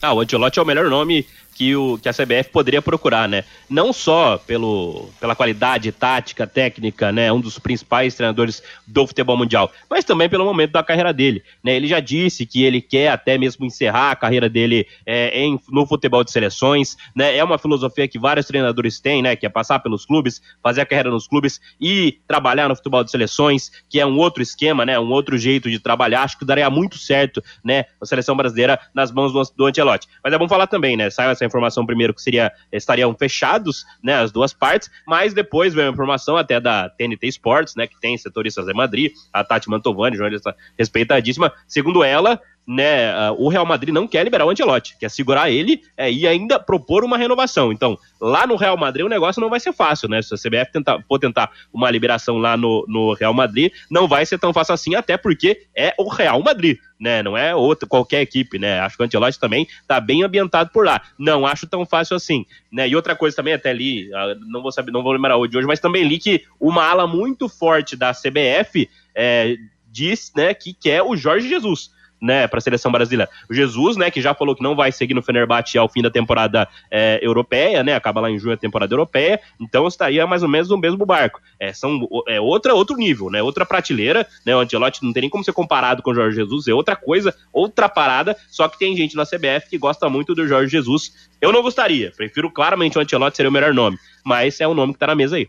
Ah, 0.00 0.14
o 0.14 0.20
Antelote 0.20 0.58
é 0.58 0.62
o 0.62 0.66
melhor 0.66 0.88
nome 0.88 1.26
que, 1.58 1.74
o, 1.74 1.98
que 1.98 2.08
a 2.08 2.12
CBF 2.12 2.50
poderia 2.52 2.80
procurar, 2.80 3.28
né? 3.28 3.42
Não 3.68 3.92
só 3.92 4.38
pelo, 4.38 5.10
pela 5.18 5.34
qualidade 5.34 5.90
tática, 5.90 6.46
técnica, 6.46 7.10
né? 7.10 7.32
Um 7.32 7.40
dos 7.40 7.58
principais 7.58 8.14
treinadores 8.14 8.62
do 8.86 9.04
futebol 9.04 9.36
mundial, 9.36 9.72
mas 9.90 10.04
também 10.04 10.28
pelo 10.28 10.44
momento 10.44 10.70
da 10.70 10.84
carreira 10.84 11.12
dele, 11.12 11.42
né? 11.62 11.74
Ele 11.74 11.88
já 11.88 11.98
disse 11.98 12.46
que 12.46 12.62
ele 12.62 12.80
quer 12.80 13.08
até 13.08 13.36
mesmo 13.36 13.66
encerrar 13.66 14.12
a 14.12 14.16
carreira 14.16 14.48
dele 14.48 14.86
é, 15.04 15.36
em, 15.36 15.58
no 15.68 15.84
futebol 15.84 16.22
de 16.22 16.30
seleções, 16.30 16.96
né? 17.12 17.36
É 17.36 17.42
uma 17.42 17.58
filosofia 17.58 18.06
que 18.06 18.20
vários 18.20 18.46
treinadores 18.46 19.00
têm, 19.00 19.20
né? 19.20 19.34
Que 19.34 19.44
é 19.44 19.48
passar 19.48 19.80
pelos 19.80 20.06
clubes, 20.06 20.40
fazer 20.62 20.82
a 20.82 20.86
carreira 20.86 21.10
nos 21.10 21.26
clubes 21.26 21.60
e 21.80 22.20
trabalhar 22.28 22.68
no 22.68 22.76
futebol 22.76 23.02
de 23.02 23.10
seleções, 23.10 23.72
que 23.90 23.98
é 23.98 24.06
um 24.06 24.16
outro 24.16 24.44
esquema, 24.44 24.86
né? 24.86 24.96
Um 24.96 25.10
outro 25.10 25.36
jeito 25.36 25.68
de 25.68 25.80
trabalhar. 25.80 26.22
Acho 26.22 26.38
que 26.38 26.44
daria 26.44 26.70
muito 26.70 26.98
certo, 26.98 27.42
né? 27.64 27.86
A 28.00 28.06
seleção 28.06 28.36
brasileira 28.36 28.78
nas 28.94 29.10
mãos 29.10 29.32
do, 29.32 29.42
do 29.56 29.66
Ancelotti. 29.66 30.06
Mas 30.22 30.32
é 30.32 30.38
bom 30.38 30.48
falar 30.48 30.68
também, 30.68 30.96
né? 30.96 31.10
Saiu 31.10 31.30
essa 31.30 31.47
informação 31.48 31.84
primeiro 31.84 32.14
que 32.14 32.22
seria 32.22 32.52
estariam 32.72 33.14
fechados, 33.14 33.84
né, 34.02 34.14
as 34.14 34.30
duas 34.30 34.52
partes, 34.52 34.90
mas 35.06 35.34
depois 35.34 35.74
veio 35.74 35.88
a 35.88 35.92
informação 35.92 36.36
até 36.36 36.60
da 36.60 36.88
TNT 36.88 37.26
Sports, 37.26 37.74
né, 37.74 37.86
que 37.86 37.98
tem 38.00 38.16
setoristas 38.16 38.66
de 38.66 38.72
Madrid, 38.72 39.12
a 39.32 39.42
Tati 39.42 39.68
Mantovani, 39.68 40.16
jornalista 40.16 40.54
respeitadíssima, 40.78 41.52
segundo 41.66 42.04
ela, 42.04 42.40
né, 42.68 43.30
o 43.38 43.48
Real 43.48 43.64
Madrid 43.64 43.94
não 43.94 44.06
quer 44.06 44.22
liberar 44.22 44.44
o 44.44 44.50
Ancelotti, 44.50 44.94
quer 45.00 45.10
segurar 45.10 45.50
ele 45.50 45.80
é, 45.96 46.12
e 46.12 46.26
ainda 46.26 46.60
propor 46.60 47.02
uma 47.02 47.16
renovação. 47.16 47.72
Então, 47.72 47.98
lá 48.20 48.46
no 48.46 48.56
Real 48.56 48.76
Madrid 48.76 49.06
o 49.06 49.08
negócio 49.08 49.40
não 49.40 49.48
vai 49.48 49.58
ser 49.58 49.72
fácil, 49.72 50.06
né? 50.06 50.20
Se 50.20 50.34
a 50.34 50.36
CBF 50.36 50.70
tentar, 50.70 51.02
for 51.08 51.18
tentar 51.18 51.50
uma 51.72 51.90
liberação 51.90 52.36
lá 52.36 52.58
no, 52.58 52.84
no 52.86 53.14
Real 53.14 53.32
Madrid, 53.32 53.72
não 53.90 54.06
vai 54.06 54.26
ser 54.26 54.38
tão 54.38 54.52
fácil 54.52 54.74
assim, 54.74 54.94
até 54.94 55.16
porque 55.16 55.62
é 55.74 55.94
o 55.98 56.10
Real 56.10 56.42
Madrid, 56.42 56.76
né? 57.00 57.22
Não 57.22 57.38
é 57.38 57.54
outra, 57.54 57.88
qualquer 57.88 58.20
equipe, 58.20 58.58
né? 58.58 58.80
Acho 58.80 58.98
que 58.98 59.02
o 59.02 59.06
Ancelotti 59.06 59.40
também 59.40 59.66
tá 59.86 59.98
bem 59.98 60.22
ambientado 60.22 60.68
por 60.70 60.84
lá. 60.84 61.00
Não 61.18 61.46
acho 61.46 61.66
tão 61.66 61.86
fácil 61.86 62.16
assim, 62.16 62.44
né? 62.70 62.86
E 62.86 62.94
outra 62.94 63.16
coisa 63.16 63.34
também, 63.34 63.54
até 63.54 63.72
li, 63.72 64.12
ah, 64.12 64.34
não 64.46 64.60
vou 64.60 64.70
saber, 64.70 64.92
não 64.92 65.02
vou 65.02 65.12
lembrar 65.12 65.38
hoje, 65.38 65.56
mas 65.62 65.80
também 65.80 66.06
li 66.06 66.18
que 66.18 66.44
uma 66.60 66.84
ala 66.84 67.06
muito 67.06 67.48
forte 67.48 67.96
da 67.96 68.12
CBF 68.12 68.90
é, 69.14 69.56
diz, 69.90 70.30
né, 70.36 70.52
que 70.52 70.74
quer 70.74 71.02
o 71.02 71.16
Jorge 71.16 71.48
Jesus 71.48 71.96
né, 72.20 72.46
para 72.46 72.58
a 72.58 72.60
seleção 72.60 72.90
brasileira. 72.90 73.30
O 73.48 73.54
Jesus, 73.54 73.96
né, 73.96 74.10
que 74.10 74.20
já 74.20 74.34
falou 74.34 74.54
que 74.54 74.62
não 74.62 74.74
vai 74.74 74.92
seguir 74.92 75.14
no 75.14 75.22
Fenerbahçe 75.22 75.78
ao 75.78 75.88
fim 75.88 76.02
da 76.02 76.10
temporada 76.10 76.68
é, 76.90 77.18
europeia, 77.22 77.82
né, 77.82 77.94
acaba 77.94 78.20
lá 78.20 78.30
em 78.30 78.38
junho 78.38 78.54
a 78.54 78.56
temporada 78.56 78.92
europeia, 78.92 79.40
então 79.60 79.86
estaria 79.86 80.26
mais 80.26 80.42
ou 80.42 80.48
menos 80.48 80.68
no 80.68 80.78
mesmo 80.78 81.04
barco. 81.06 81.40
É, 81.58 81.72
são, 81.72 82.08
é 82.26 82.40
outra, 82.40 82.74
outro 82.74 82.96
nível, 82.96 83.30
né, 83.30 83.42
outra 83.42 83.64
prateleira, 83.64 84.26
né, 84.44 84.54
o 84.54 84.60
Ancelotti 84.60 85.04
não 85.04 85.12
tem 85.12 85.22
nem 85.22 85.30
como 85.30 85.44
ser 85.44 85.52
comparado 85.52 86.02
com 86.02 86.10
o 86.10 86.14
Jorge 86.14 86.36
Jesus, 86.36 86.68
é 86.68 86.74
outra 86.74 86.96
coisa, 86.96 87.34
outra 87.52 87.88
parada, 87.88 88.36
só 88.50 88.68
que 88.68 88.78
tem 88.78 88.96
gente 88.96 89.16
na 89.16 89.24
CBF 89.24 89.68
que 89.68 89.78
gosta 89.78 90.08
muito 90.08 90.34
do 90.34 90.46
Jorge 90.46 90.70
Jesus. 90.70 91.28
Eu 91.40 91.52
não 91.52 91.62
gostaria, 91.62 92.12
prefiro 92.16 92.50
claramente 92.50 92.98
o 92.98 93.00
Ancelotti 93.00 93.36
seria 93.36 93.50
o 93.50 93.52
melhor 93.52 93.72
nome, 93.74 93.98
mas 94.24 94.60
é 94.60 94.66
o 94.66 94.74
nome 94.74 94.92
que 94.92 94.98
tá 94.98 95.06
na 95.06 95.14
mesa 95.14 95.36
aí. 95.36 95.48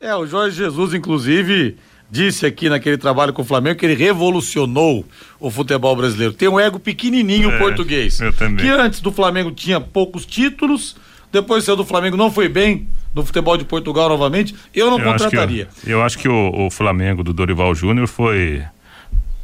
É, 0.00 0.14
o 0.16 0.26
Jorge 0.26 0.56
Jesus, 0.56 0.94
inclusive, 0.94 1.76
disse 2.10 2.44
aqui 2.44 2.68
naquele 2.68 2.98
trabalho 2.98 3.32
com 3.32 3.42
o 3.42 3.44
Flamengo 3.44 3.78
que 3.78 3.86
ele 3.86 3.94
revolucionou 3.94 5.04
o 5.38 5.50
futebol 5.50 5.94
brasileiro. 5.94 6.32
Tem 6.34 6.48
um 6.48 6.58
ego 6.58 6.78
pequenininho 6.80 7.50
É, 7.50 7.58
português. 7.58 8.20
eu 8.20 8.32
também. 8.32 8.64
Que 8.64 8.70
antes 8.70 9.00
do 9.00 9.12
Flamengo 9.12 9.50
tinha 9.52 9.80
poucos 9.80 10.26
títulos, 10.26 10.96
depois 11.32 11.64
saiu 11.64 11.76
do 11.76 11.84
Flamengo, 11.84 12.16
não 12.16 12.30
foi 12.30 12.48
bem 12.48 12.88
no 13.14 13.24
futebol 13.24 13.56
de 13.56 13.64
Portugal 13.64 14.08
novamente. 14.08 14.54
Eu 14.74 14.90
não 14.90 14.98
Eu 14.98 15.10
acho 15.10 15.18
que, 15.18 15.30
contrataria. 15.30 15.68
eu 15.86 16.02
acho 16.02 16.18
que 16.18 16.28
o, 16.28 16.66
o 16.66 16.70
Flamengo 16.70 17.22
do 17.22 17.32
Dorival 17.32 17.74
Júnior 17.74 18.06
foi 18.08 18.62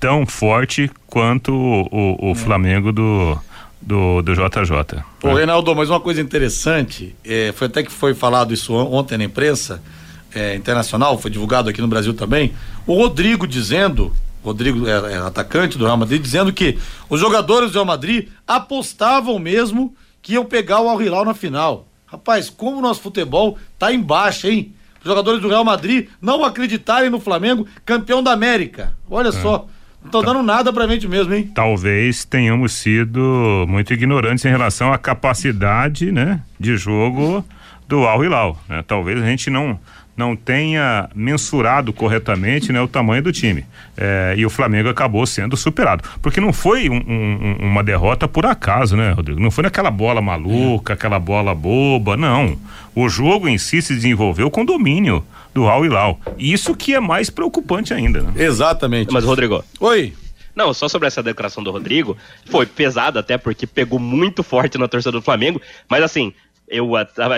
tão 0.01 0.27
forte 0.27 0.91
quanto 1.07 1.53
o, 1.55 1.83
o- 1.91 2.31
o 2.31 2.35
Flamengo 2.35 2.93
do, 2.93 3.39
do, 3.81 4.23
do 4.23 4.35
JJ. 4.35 5.03
Ô, 5.23 5.33
Reinaldo, 5.35 5.75
mas 5.75 5.89
uma 5.89 6.01
coisa 6.01 6.21
interessante, 6.21 7.15
é, 7.25 7.53
foi 7.57 7.67
até 7.69 7.83
que 7.83 7.91
foi 7.91 8.15
falado 8.15 8.53
isso 8.53 8.75
on- 8.75 8.93
ontem 8.93 9.17
na 9.17 9.25
imprensa 9.25 9.83
é, 10.35 10.55
internacional, 10.55 11.19
foi 11.19 11.31
divulgado 11.31 11.69
aqui 11.69 11.81
no 11.81 11.89
Brasil 11.89 12.15
também, 12.15 12.53
o 12.87 12.95
Rodrigo 12.95 13.47
dizendo, 13.47 14.13
Rodrigo 14.45 14.87
é, 14.87 15.15
é 15.15 15.17
atacante 15.19 15.77
do 15.77 15.85
Real 15.85 15.97
Madrid, 15.97 16.23
dizendo 16.23 16.53
que 16.53 16.79
os 17.09 17.21
jogadores 17.21 17.71
do 17.71 17.75
Real 17.75 17.85
Madrid 17.85 18.29
apostavam 18.47 19.39
mesmo 19.39 19.95
que 20.23 20.35
iam 20.35 20.45
pegar 20.45 20.81
o 20.81 20.89
Al 20.89 21.01
Hilal 21.01 21.25
na 21.25 21.35
final. 21.35 21.87
Rapaz, 22.07 22.49
como 22.49 22.79
o 22.79 22.81
nosso 22.81 23.01
futebol 23.01 23.59
tá 23.79 23.93
em 23.93 24.01
baixa, 24.01 24.49
hein? 24.49 24.73
Os 25.01 25.05
jogadores 25.07 25.41
do 25.41 25.49
Real 25.49 25.65
Madrid 25.65 26.09
não 26.21 26.45
acreditarem 26.45 27.11
no 27.11 27.21
Flamengo, 27.21 27.67
campeão 27.85 28.23
da 28.23 28.33
América. 28.33 28.93
Olha 29.09 29.31
só, 29.31 29.67
não 30.03 30.11
tô 30.11 30.23
dando 30.23 30.43
nada 30.43 30.73
pra 30.73 30.87
gente 30.87 31.09
mesmo, 31.09 31.35
hein? 31.35 31.51
Talvez 31.55 32.25
tenhamos 32.25 32.73
sido 32.73 33.65
muito 33.69 33.93
ignorantes 33.93 34.45
em 34.45 34.49
relação 34.49 34.93
à 34.93 34.99
capacidade, 34.99 36.13
né, 36.13 36.41
de 36.59 36.77
jogo 36.77 37.45
do 37.89 38.05
Al 38.05 38.25
Hilal, 38.25 38.61
né? 38.69 38.85
Talvez 38.87 39.21
a 39.21 39.27
gente 39.27 39.51
não 39.51 39.79
não 40.17 40.35
tenha 40.35 41.09
mensurado 41.15 41.93
corretamente 41.93 42.73
né, 42.73 42.81
o 42.81 42.89
tamanho 42.89 43.23
do 43.23 43.31
time. 43.33 43.65
É, 43.97 44.35
e 44.37 44.47
o 44.47 44.51
Flamengo 44.51 44.89
acabou 44.89 45.27
sendo 45.27 45.57
superado. 45.57 46.03
Porque 46.23 46.41
não 46.41 46.53
foi 46.53 46.89
um- 46.89 46.97
um- 47.07 47.57
uma 47.61 47.85
derrota 47.85 48.27
por 48.27 48.47
acaso, 48.47 48.97
né, 48.97 49.11
Rodrigo? 49.13 49.41
Não 49.41 49.51
foi 49.51 49.63
naquela 49.65 49.91
bola 49.91 50.23
maluca, 50.23 50.95
aquela 50.95 51.19
bola 51.19 51.55
boba, 51.55 52.17
não. 52.17 52.59
O 52.95 53.09
jogo 53.09 53.47
em 53.49 53.59
si 53.59 53.83
se 53.83 53.95
desenvolveu 53.95 54.51
com 54.51 54.65
domínio 54.65 55.23
do 55.55 55.67
Al 55.69 55.85
Hilal. 55.85 56.19
Isso 56.39 56.75
que 56.75 56.95
é 56.95 57.01
mais 57.01 57.29
preocupante 57.31 57.93
ainda, 57.93 58.23
né? 58.23 58.33
Exatamente. 58.37 59.13
Mas, 59.13 59.25
Rodrigo. 59.25 59.63
Oi. 59.81 60.15
Não, 60.55 60.73
só 60.73 60.89
sobre 60.89 61.07
essa 61.07 61.23
declaração 61.23 61.63
do 61.63 61.71
Rodrigo, 61.71 62.17
foi 62.51 62.65
pesado 62.65 63.19
até 63.19 63.37
porque 63.37 63.67
pegou 63.67 63.99
muito 63.99 64.43
forte 64.43 64.79
na 64.79 64.89
torcida 64.89 65.13
do 65.13 65.21
Flamengo, 65.21 65.61
mas 65.87 66.03
assim, 66.03 66.33
eu 66.69 66.91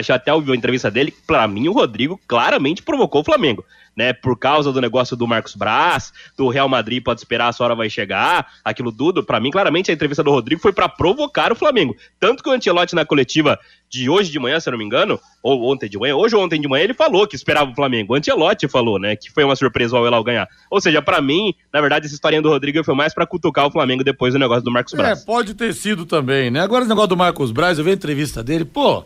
já 0.03 0.15
até 0.15 0.33
ouvi 0.33 0.53
a 0.53 0.57
entrevista 0.57 0.91
dele, 0.91 1.13
pra 1.27 1.47
mim 1.49 1.69
o 1.69 1.73
Rodrigo 1.73 2.19
claramente 2.27 2.83
provocou 2.83 3.21
o 3.21 3.25
Flamengo, 3.25 3.65
né? 3.97 4.13
Por 4.13 4.39
causa 4.39 4.73
do 4.73 4.81
negócio 4.81 5.17
do 5.17 5.27
Marcos 5.27 5.55
Braz, 5.55 6.13
do 6.37 6.49
Real 6.49 6.69
Madrid 6.69 7.03
pode 7.03 7.21
esperar, 7.21 7.49
a 7.49 7.53
sua 7.53 7.67
hora 7.67 7.75
vai 7.75 7.91
chegar, 7.91 8.47
aquilo 8.65 8.91
tudo, 8.93 9.23
pra 9.25 9.41
mim 9.41 9.51
claramente 9.51 9.91
a 9.91 9.95
entrevista 9.95 10.23
do 10.23 10.31
Rodrigo 10.31 10.61
foi 10.63 10.73
pra 10.73 10.89
provocar 10.89 11.53
o 11.53 11.57
Flamengo. 11.57 11.97
Tanto 12.19 12.43
que 12.43 12.49
o 12.49 12.53
Ancelotti 12.53 12.95
na 12.95 13.05
coletiva 13.05 13.59
de 13.91 14.09
hoje 14.09 14.31
de 14.31 14.39
manhã, 14.39 14.61
se 14.61 14.69
eu 14.69 14.73
não 14.73 14.79
me 14.79 14.85
engano, 14.85 15.19
ou 15.43 15.71
ontem 15.73 15.89
de 15.89 15.99
manhã, 15.99 16.15
hoje 16.15 16.37
ou 16.37 16.43
ontem 16.45 16.61
de 16.61 16.69
manhã, 16.69 16.85
ele 16.85 16.95
falou 16.95 17.27
que 17.27 17.35
esperava 17.35 17.71
o 17.71 17.75
Flamengo. 17.75 18.13
O 18.13 18.17
Ancelotti 18.17 18.69
falou, 18.69 18.99
né, 18.99 19.17
que 19.17 19.31
foi 19.31 19.45
uma 19.45 19.57
surpresa 19.57 19.99
o 19.99 20.15
Al 20.15 20.25
ganhar. 20.25 20.47
Ou 20.71 20.81
seja, 20.81 21.01
pra 21.03 21.21
mim, 21.21 21.55
na 21.73 21.81
verdade, 21.81 22.07
essa 22.07 22.15
historinha 22.15 22.43
do 22.43 22.49
Rodrigo 22.51 22.83
foi 22.85 22.95
mais 22.95 23.15
pra 23.15 23.27
cutucar 23.27 23.67
o 23.67 23.71
Flamengo 23.71 24.05
depois 24.05 24.33
do 24.35 24.39
negócio 24.39 24.63
do 24.63 24.71
Marcos 24.71 24.93
É, 24.95 24.97
Braz. 24.97 25.25
pode 25.25 25.55
ter 25.55 25.73
sido 25.75 26.05
também, 26.07 26.51
né? 26.51 26.61
Agora 26.61 26.83
esse 26.83 26.89
negócio 26.89 27.09
do 27.09 27.17
Marcos 27.17 27.51
Braz, 27.51 27.79
eu 27.79 27.85
vi 27.85 27.91
a 27.91 27.95
entrevista 27.95 28.43
dele, 28.45 28.65
pô. 28.65 29.05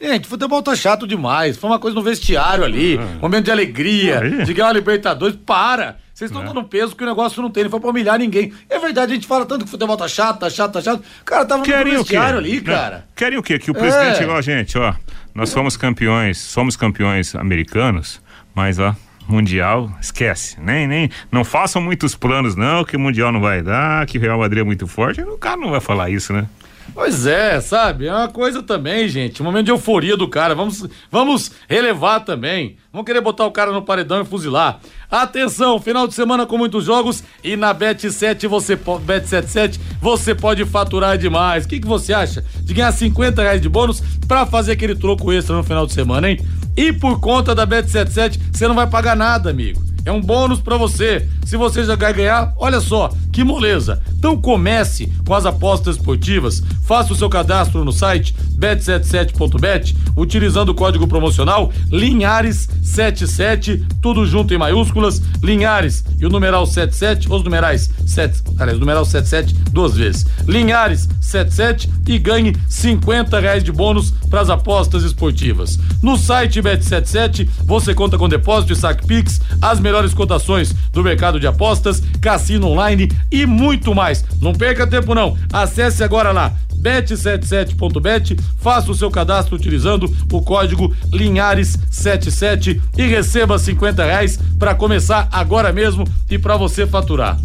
Gente, 0.00 0.28
futebol 0.28 0.62
tá 0.62 0.76
chato 0.76 1.06
demais. 1.06 1.56
Foi 1.56 1.68
uma 1.68 1.78
coisa 1.78 1.94
no 1.94 2.02
vestiário 2.02 2.64
ali, 2.64 2.98
momento 3.20 3.46
de 3.46 3.50
alegria, 3.50 4.20
Aí. 4.20 4.44
de 4.44 4.54
ganhar 4.54 4.72
Libertadores. 4.72 5.36
Para! 5.44 5.96
Vocês 6.14 6.30
estão 6.32 6.44
dando 6.44 6.64
peso 6.64 6.96
que 6.96 7.04
o 7.04 7.06
negócio 7.06 7.40
não 7.40 7.48
tem, 7.48 7.62
não 7.64 7.70
foi 7.70 7.78
pra 7.78 7.90
humilhar 7.90 8.18
ninguém. 8.18 8.52
É 8.68 8.76
verdade, 8.80 9.12
a 9.12 9.14
gente 9.14 9.26
fala 9.26 9.46
tanto 9.46 9.60
que 9.60 9.68
o 9.68 9.70
futebol 9.70 9.96
tá 9.96 10.08
chato, 10.08 10.40
tá 10.40 10.50
chato, 10.50 10.72
tá 10.72 10.82
chato. 10.82 11.02
Cara 11.24 11.44
tava 11.44 11.58
no 11.60 11.64
Querem 11.64 11.92
o 11.92 12.04
quê? 12.04 12.14
vestiário 12.14 12.38
ali, 12.38 12.54
Né? 12.54 12.60
cara. 12.60 13.06
Querem 13.14 13.38
o 13.38 13.42
quê? 13.42 13.56
Que 13.58 13.70
o 13.70 13.76
É. 13.76 13.78
presidente, 13.78 14.24
ó, 14.28 14.40
gente, 14.42 14.76
ó, 14.78 14.94
nós 15.32 15.48
somos 15.50 15.76
campeões, 15.76 16.38
somos 16.38 16.76
campeões 16.76 17.36
americanos, 17.36 18.20
mas 18.52 18.80
ó, 18.80 18.96
mundial, 19.28 19.92
esquece, 20.00 20.56
nem, 20.60 20.88
nem, 20.88 21.10
não 21.30 21.44
façam 21.44 21.80
muitos 21.80 22.16
planos 22.16 22.56
não, 22.56 22.82
que 22.84 22.96
o 22.96 23.00
mundial 23.00 23.30
não 23.30 23.40
vai 23.40 23.62
dar, 23.62 24.04
que 24.06 24.18
o 24.18 24.20
Real 24.20 24.38
Madrid 24.40 24.62
é 24.62 24.64
muito 24.64 24.88
forte, 24.88 25.20
o 25.20 25.38
cara 25.38 25.56
não 25.56 25.70
vai 25.70 25.80
falar 25.80 26.10
isso, 26.10 26.32
né? 26.32 26.46
Pois 26.94 27.26
é, 27.26 27.60
sabe? 27.60 28.06
É 28.06 28.14
uma 28.14 28.28
coisa 28.28 28.62
também, 28.62 29.08
gente. 29.08 29.40
Um 29.40 29.44
momento 29.44 29.66
de 29.66 29.70
euforia 29.70 30.16
do 30.16 30.28
cara. 30.28 30.54
Vamos, 30.54 30.84
vamos 31.10 31.52
relevar 31.68 32.20
também. 32.20 32.76
Vamos 32.92 33.06
querer 33.06 33.20
botar 33.20 33.46
o 33.46 33.52
cara 33.52 33.72
no 33.72 33.82
paredão 33.82 34.20
e 34.20 34.24
fuzilar. 34.24 34.80
Atenção, 35.10 35.80
final 35.80 36.08
de 36.08 36.14
semana 36.14 36.44
com 36.44 36.58
muitos 36.58 36.84
jogos 36.84 37.22
e 37.42 37.56
na 37.56 37.74
Bet7 37.74 38.48
você 38.48 38.76
pode, 38.76 39.04
Bet77 39.04 39.78
você 40.00 40.34
pode 40.34 40.64
faturar 40.64 41.16
demais. 41.16 41.64
O 41.64 41.68
que, 41.68 41.80
que 41.80 41.86
você 41.86 42.12
acha 42.12 42.44
de 42.60 42.74
ganhar 42.74 42.92
50 42.92 43.42
reais 43.42 43.60
de 43.60 43.68
bônus 43.68 44.02
pra 44.26 44.44
fazer 44.44 44.72
aquele 44.72 44.94
troco 44.94 45.32
extra 45.32 45.56
no 45.56 45.62
final 45.62 45.86
de 45.86 45.92
semana, 45.92 46.30
hein? 46.30 46.40
E 46.76 46.92
por 46.92 47.20
conta 47.20 47.54
da 47.54 47.66
Bet77 47.66 48.38
você 48.52 48.66
não 48.66 48.74
vai 48.74 48.86
pagar 48.86 49.16
nada, 49.16 49.50
amigo. 49.50 49.82
É 50.08 50.12
um 50.12 50.22
bônus 50.22 50.58
pra 50.58 50.78
você. 50.78 51.28
Se 51.44 51.54
você 51.54 51.84
já 51.84 51.94
vai 51.94 52.14
ganhar, 52.14 52.54
olha 52.56 52.80
só, 52.80 53.10
que 53.30 53.44
moleza. 53.44 54.00
Então 54.18 54.38
comece 54.38 55.12
com 55.26 55.34
as 55.34 55.44
apostas 55.44 55.96
esportivas. 55.96 56.62
Faça 56.84 57.12
o 57.12 57.16
seu 57.16 57.28
cadastro 57.28 57.84
no 57.84 57.92
site 57.92 58.34
bet77.bet 58.58 59.94
utilizando 60.16 60.70
o 60.70 60.74
código 60.74 61.06
promocional 61.06 61.70
Linhares77, 61.90 63.82
tudo 64.00 64.26
junto 64.26 64.52
em 64.52 64.58
maiúsculas, 64.58 65.20
Linhares 65.42 66.04
e 66.18 66.26
o 66.26 66.30
numeral 66.30 66.66
77, 66.66 67.32
os 67.32 67.44
numerais 67.44 67.90
7, 68.06 68.42
aliás, 68.58 68.78
o 68.78 68.80
numeral 68.80 69.04
77 69.04 69.54
duas 69.70 69.94
vezes. 69.94 70.26
Linhares 70.46 71.08
77 71.20 71.90
e 72.08 72.18
ganhe 72.18 72.56
50 72.68 73.38
reais 73.38 73.62
de 73.62 73.70
bônus 73.70 74.10
para 74.28 74.40
as 74.40 74.50
apostas 74.50 75.04
esportivas. 75.04 75.78
No 76.02 76.16
site 76.16 76.60
Bet77 76.60 77.48
você 77.64 77.94
conta 77.94 78.18
com 78.18 78.28
depósito 78.28 78.72
e 78.72 78.76
saque 78.76 79.06
Pix, 79.06 79.40
as 79.60 79.78
melhores 79.78 79.97
cotações 80.14 80.72
do 80.92 81.02
mercado 81.02 81.38
de 81.38 81.46
apostas, 81.46 82.02
cassino 82.20 82.68
online 82.68 83.10
e 83.30 83.46
muito 83.46 83.94
mais. 83.94 84.24
Não 84.40 84.52
perca 84.52 84.86
tempo 84.86 85.14
não. 85.14 85.36
Acesse 85.52 86.02
agora 86.02 86.32
lá 86.32 86.54
bet77.bet, 86.80 88.36
faça 88.58 88.90
o 88.90 88.94
seu 88.94 89.10
cadastro 89.10 89.56
utilizando 89.56 90.14
o 90.32 90.42
código 90.42 90.94
Linhares77 91.10 92.80
e 92.96 93.02
receba 93.06 93.58
50 93.58 94.04
reais 94.04 94.38
para 94.58 94.74
começar 94.74 95.28
agora 95.32 95.72
mesmo 95.72 96.06
e 96.30 96.38
para 96.38 96.56
você 96.56 96.86
faturar. 96.86 97.38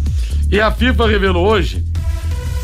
E 0.50 0.60
a 0.60 0.70
FIFA 0.70 1.08
revelou 1.08 1.46
hoje 1.46 1.84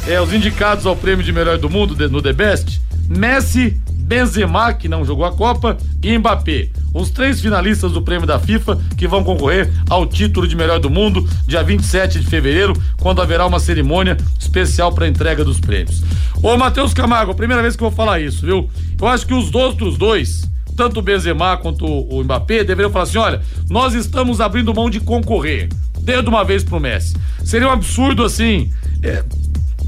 é, 0.06 0.20
os 0.20 0.32
indicados 0.32 0.86
ao 0.86 0.96
prêmio 0.96 1.24
de 1.24 1.32
melhor 1.32 1.58
do 1.58 1.68
mundo 1.68 1.96
no 2.08 2.22
The 2.22 2.32
Best, 2.32 2.80
Messi, 3.08 3.76
Benzema, 4.10 4.74
que 4.74 4.88
não 4.88 5.04
jogou 5.04 5.24
a 5.24 5.30
Copa, 5.30 5.78
e 6.02 6.18
Mbappé. 6.18 6.70
Os 6.92 7.10
três 7.10 7.40
finalistas 7.40 7.92
do 7.92 8.02
prêmio 8.02 8.26
da 8.26 8.40
FIFA 8.40 8.76
que 8.96 9.06
vão 9.06 9.22
concorrer 9.22 9.70
ao 9.88 10.04
título 10.04 10.48
de 10.48 10.56
melhor 10.56 10.80
do 10.80 10.90
mundo, 10.90 11.24
dia 11.46 11.62
27 11.62 12.18
de 12.18 12.26
fevereiro, 12.26 12.72
quando 12.98 13.22
haverá 13.22 13.46
uma 13.46 13.60
cerimônia 13.60 14.16
especial 14.36 14.92
para 14.92 15.06
entrega 15.06 15.44
dos 15.44 15.60
prêmios. 15.60 16.02
Ô, 16.42 16.56
Matheus 16.56 16.92
Camargo, 16.92 17.30
a 17.30 17.36
primeira 17.36 17.62
vez 17.62 17.76
que 17.76 17.84
eu 17.84 17.88
vou 17.88 17.96
falar 17.96 18.18
isso, 18.18 18.44
viu? 18.44 18.68
Eu 19.00 19.06
acho 19.06 19.24
que 19.24 19.32
os 19.32 19.54
outros 19.54 19.96
dois, 19.96 20.50
tanto 20.76 20.98
o 20.98 21.02
Benzema 21.02 21.56
quanto 21.58 21.86
o 21.86 22.24
Mbappé, 22.24 22.64
deveriam 22.64 22.90
falar 22.90 23.04
assim: 23.04 23.18
olha, 23.18 23.40
nós 23.68 23.94
estamos 23.94 24.40
abrindo 24.40 24.74
mão 24.74 24.90
de 24.90 24.98
concorrer. 24.98 25.68
Dê 26.00 26.20
de 26.20 26.28
uma 26.28 26.42
vez 26.42 26.64
pro 26.64 26.80
Messi. 26.80 27.14
Seria 27.44 27.68
um 27.68 27.72
absurdo 27.72 28.24
assim. 28.24 28.72
é, 29.04 29.22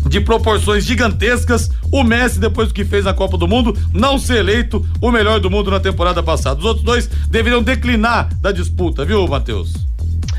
de 0.09 0.21
proporções 0.21 0.85
gigantescas, 0.85 1.71
o 1.91 2.03
Messi, 2.03 2.39
depois 2.39 2.69
do 2.69 2.75
que 2.75 2.85
fez 2.85 3.05
na 3.05 3.15
Copa 3.15 3.37
do 3.37 3.49
Mundo, 3.49 3.77
não 3.93 4.19
ser 4.19 4.39
eleito 4.39 4.87
o 5.01 5.11
melhor 5.11 5.41
do 5.41 5.51
mundo 5.51 5.71
na 5.71 5.81
temporada 5.81 6.23
passada. 6.23 6.59
Os 6.59 6.65
outros 6.65 6.85
dois 6.85 7.07
deveriam 7.07 7.63
declinar 7.63 8.29
da 8.41 8.53
disputa, 8.53 9.05
viu, 9.05 9.27
Matheus? 9.27 9.75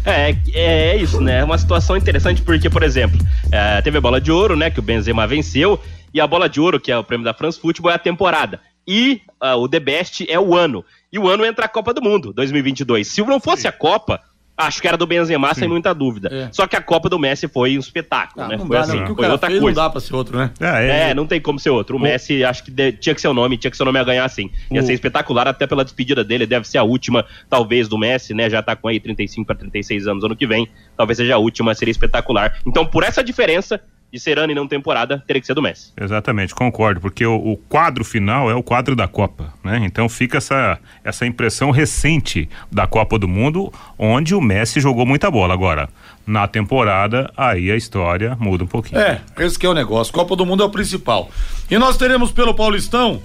É, 0.05 0.35
é 0.53 0.97
isso, 0.97 1.21
né? 1.21 1.39
É 1.39 1.43
uma 1.43 1.57
situação 1.57 1.95
interessante 1.95 2.41
porque, 2.41 2.69
por 2.69 2.83
exemplo, 2.83 3.17
é, 3.51 3.81
teve 3.81 3.97
a 3.97 4.01
bola 4.01 4.19
de 4.19 4.31
ouro, 4.31 4.55
né? 4.55 4.69
Que 4.69 4.79
o 4.79 4.83
Benzema 4.83 5.25
venceu, 5.25 5.79
e 6.13 6.21
a 6.21 6.27
bola 6.27 6.47
de 6.47 6.59
ouro, 6.59 6.79
que 6.79 6.91
é 6.91 6.97
o 6.97 7.03
prêmio 7.03 7.25
da 7.25 7.33
France 7.33 7.59
Football, 7.59 7.91
é 7.91 7.95
a 7.95 7.99
temporada. 7.99 8.59
E 8.87 9.21
ah, 9.39 9.55
o 9.55 9.67
The 9.67 9.79
Best 9.79 10.25
é 10.29 10.39
o 10.39 10.55
ano. 10.55 10.85
E 11.11 11.17
o 11.17 11.27
ano 11.27 11.45
entra 11.45 11.65
a 11.65 11.69
Copa 11.69 11.93
do 11.93 12.01
Mundo, 12.01 12.33
2022. 12.33 13.07
Se 13.07 13.21
não 13.21 13.39
fosse 13.39 13.67
a 13.67 13.71
Copa, 13.71 14.19
Acho 14.55 14.79
que 14.81 14.87
era 14.87 14.95
do 14.95 15.07
Benzema, 15.07 15.51
sem 15.55 15.67
muita 15.67 15.93
dúvida. 15.95 16.29
É. 16.31 16.49
Só 16.51 16.67
que 16.67 16.75
a 16.75 16.81
Copa 16.81 17.09
do 17.09 17.17
Messi 17.17 17.47
foi 17.47 17.75
um 17.75 17.79
espetáculo, 17.79 18.45
Ah, 18.45 18.49
né? 18.49 18.57
não 18.57 18.67
Foi 18.67 18.77
dá, 18.77 18.83
assim, 18.83 18.97
né? 18.97 19.01
O 19.01 19.05
que 19.07 19.11
o 19.11 19.15
foi 19.15 19.21
cara 19.23 19.33
outra 19.33 19.49
fez 19.49 19.59
coisa. 19.59 19.75
não 19.81 19.83
dá 19.87 19.89
pra 19.89 19.99
ser 19.99 20.15
outro, 20.15 20.37
né? 20.37 20.51
É, 20.59 21.13
não 21.15 21.25
tem 21.25 21.41
como 21.41 21.59
ser 21.59 21.71
outro. 21.71 21.97
O 21.97 21.99
Messi, 21.99 22.43
acho 22.43 22.63
que 22.63 22.69
de- 22.69 22.91
tinha 22.91 23.15
que 23.15 23.19
ser 23.21 23.27
o 23.29 23.33
nome, 23.33 23.57
tinha 23.57 23.71
que 23.71 23.75
ser 23.77 23.81
o 23.81 23.85
nome 23.87 23.97
a 23.97 24.03
ganhar 24.03 24.29
sim. 24.29 24.51
Ia 24.69 24.81
O- 24.81 24.85
ser 24.85 24.93
espetacular 24.93 25.47
até 25.47 25.65
pela 25.65 25.83
despedida 25.83 26.23
dele, 26.23 26.45
deve 26.45 26.67
ser 26.67 26.77
a 26.77 26.83
última, 26.83 27.25
talvez, 27.49 27.87
do 27.87 27.97
Messi, 27.97 28.35
né? 28.35 28.47
Já 28.47 28.61
tá 28.61 28.75
com 28.75 28.87
aí 28.87 28.99
35 28.99 29.47
para 29.47 29.55
36 29.55 30.07
anos 30.07 30.23
ano 30.23 30.35
que 30.35 30.45
vem. 30.45 30.67
Talvez 30.95 31.17
seja 31.17 31.33
a 31.33 31.37
última, 31.39 31.73
seria 31.73 31.91
espetacular. 31.91 32.59
Então, 32.65 32.85
por 32.85 33.03
essa 33.03 33.23
diferença 33.23 33.81
de 34.13 34.19
ser 34.19 34.37
ano 34.37 34.51
e 34.51 34.55
não 34.55 34.67
temporada, 34.67 35.23
teria 35.25 35.41
que 35.41 35.47
ser 35.47 35.55
do 35.55 35.61
Messi. 35.61 35.91
Exatamente, 35.99 36.53
concordo, 36.53 37.01
porque 37.01 37.25
o, 37.25 37.35
o 37.35 37.57
quadro 37.57 38.05
final 38.05 38.47
é 38.47 38.53
o 38.53 38.61
quadro 38.61 38.95
da 38.95 39.07
Copa, 39.07 39.51
né? 39.63 39.81
Então 39.83 40.07
fica 40.07 40.37
essa, 40.37 40.77
essa 41.03 41.25
impressão 41.25 41.71
recente 41.71 42.47
da 42.71 42.85
Copa 42.85 43.17
do 43.17 43.27
Mundo, 43.27 43.73
onde 43.97 44.35
o 44.35 44.39
Messi 44.39 44.79
jogou 44.79 45.03
muita 45.03 45.31
bola. 45.31 45.55
Agora, 45.55 45.89
na 46.27 46.47
temporada, 46.47 47.33
aí 47.35 47.71
a 47.71 47.75
história 47.75 48.37
muda 48.39 48.63
um 48.63 48.67
pouquinho. 48.67 49.01
É, 49.01 49.19
esse 49.39 49.57
que 49.57 49.65
é 49.65 49.69
o 49.69 49.73
negócio. 49.73 50.13
Copa 50.13 50.35
do 50.35 50.45
Mundo 50.45 50.61
é 50.61 50.65
o 50.67 50.69
principal. 50.69 51.31
E 51.71 51.75
nós 51.79 51.97
teremos 51.97 52.31
pelo 52.31 52.53
Paulistão 52.53 53.19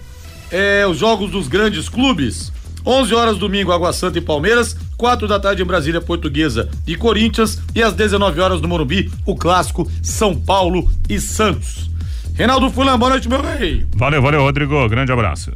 é, 0.50 0.86
os 0.86 0.96
jogos 0.96 1.30
dos 1.30 1.48
grandes 1.48 1.90
clubes. 1.90 2.50
11 2.84 3.14
horas 3.14 3.38
domingo, 3.38 3.72
Água 3.72 3.92
Santa 3.92 4.18
e 4.18 4.22
Palmeiras. 4.22 4.76
4 4.96 5.28
da 5.28 5.38
tarde 5.38 5.62
em 5.62 5.66
Brasília, 5.66 6.00
Portuguesa 6.00 6.68
e 6.86 6.96
Corinthians. 6.96 7.60
E 7.74 7.82
às 7.82 7.92
19 7.92 8.40
horas 8.40 8.60
no 8.60 8.68
Morumbi, 8.68 9.10
o 9.24 9.36
clássico 9.36 9.90
São 10.02 10.34
Paulo 10.34 10.90
e 11.08 11.20
Santos. 11.20 11.90
Reinaldo 12.34 12.70
Fulan, 12.70 12.98
boa 12.98 13.10
noite, 13.10 13.28
meu 13.28 13.42
rei. 13.42 13.84
Valeu, 13.96 14.22
valeu, 14.22 14.42
Rodrigo. 14.42 14.88
Grande 14.88 15.12
abraço. 15.12 15.52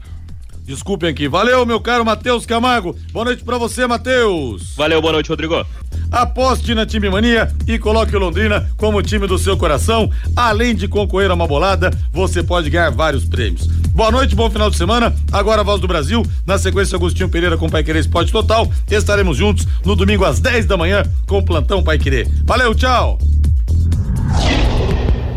Desculpem 0.72 1.10
aqui. 1.10 1.28
Valeu, 1.28 1.66
meu 1.66 1.78
caro 1.78 2.02
Matheus 2.02 2.46
Camargo. 2.46 2.96
Boa 3.12 3.26
noite 3.26 3.44
pra 3.44 3.58
você, 3.58 3.86
Matheus. 3.86 4.74
Valeu, 4.74 5.02
boa 5.02 5.12
noite, 5.12 5.28
Rodrigo. 5.28 5.66
Aposte 6.10 6.74
na 6.74 6.86
Time 6.86 7.10
Mania 7.10 7.52
e 7.68 7.78
coloque 7.78 8.16
o 8.16 8.18
Londrina 8.18 8.70
como 8.78 9.02
time 9.02 9.26
do 9.26 9.36
seu 9.36 9.54
coração. 9.54 10.10
Além 10.34 10.74
de 10.74 10.88
concorrer 10.88 11.30
a 11.30 11.34
uma 11.34 11.46
bolada, 11.46 11.90
você 12.10 12.42
pode 12.42 12.70
ganhar 12.70 12.88
vários 12.88 13.26
prêmios. 13.26 13.66
Boa 13.94 14.10
noite, 14.10 14.34
bom 14.34 14.48
final 14.48 14.70
de 14.70 14.78
semana. 14.78 15.14
Agora 15.30 15.60
a 15.60 15.64
Voz 15.64 15.78
do 15.78 15.86
Brasil, 15.86 16.24
na 16.46 16.56
sequência 16.56 16.96
Agostinho 16.96 17.28
Pereira 17.28 17.58
com 17.58 17.68
Pai 17.68 17.84
Querer 17.84 18.00
Esporte 18.00 18.32
Total. 18.32 18.66
Estaremos 18.90 19.36
juntos 19.36 19.68
no 19.84 19.94
domingo 19.94 20.24
às 20.24 20.40
10 20.40 20.64
da 20.64 20.78
manhã 20.78 21.02
com 21.26 21.36
o 21.36 21.44
Plantão 21.44 21.82
Pai 21.82 21.98
Querer. 21.98 22.26
Valeu, 22.46 22.74
tchau. 22.74 23.18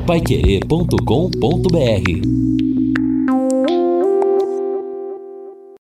Paiquerê.com.br 0.08 2.85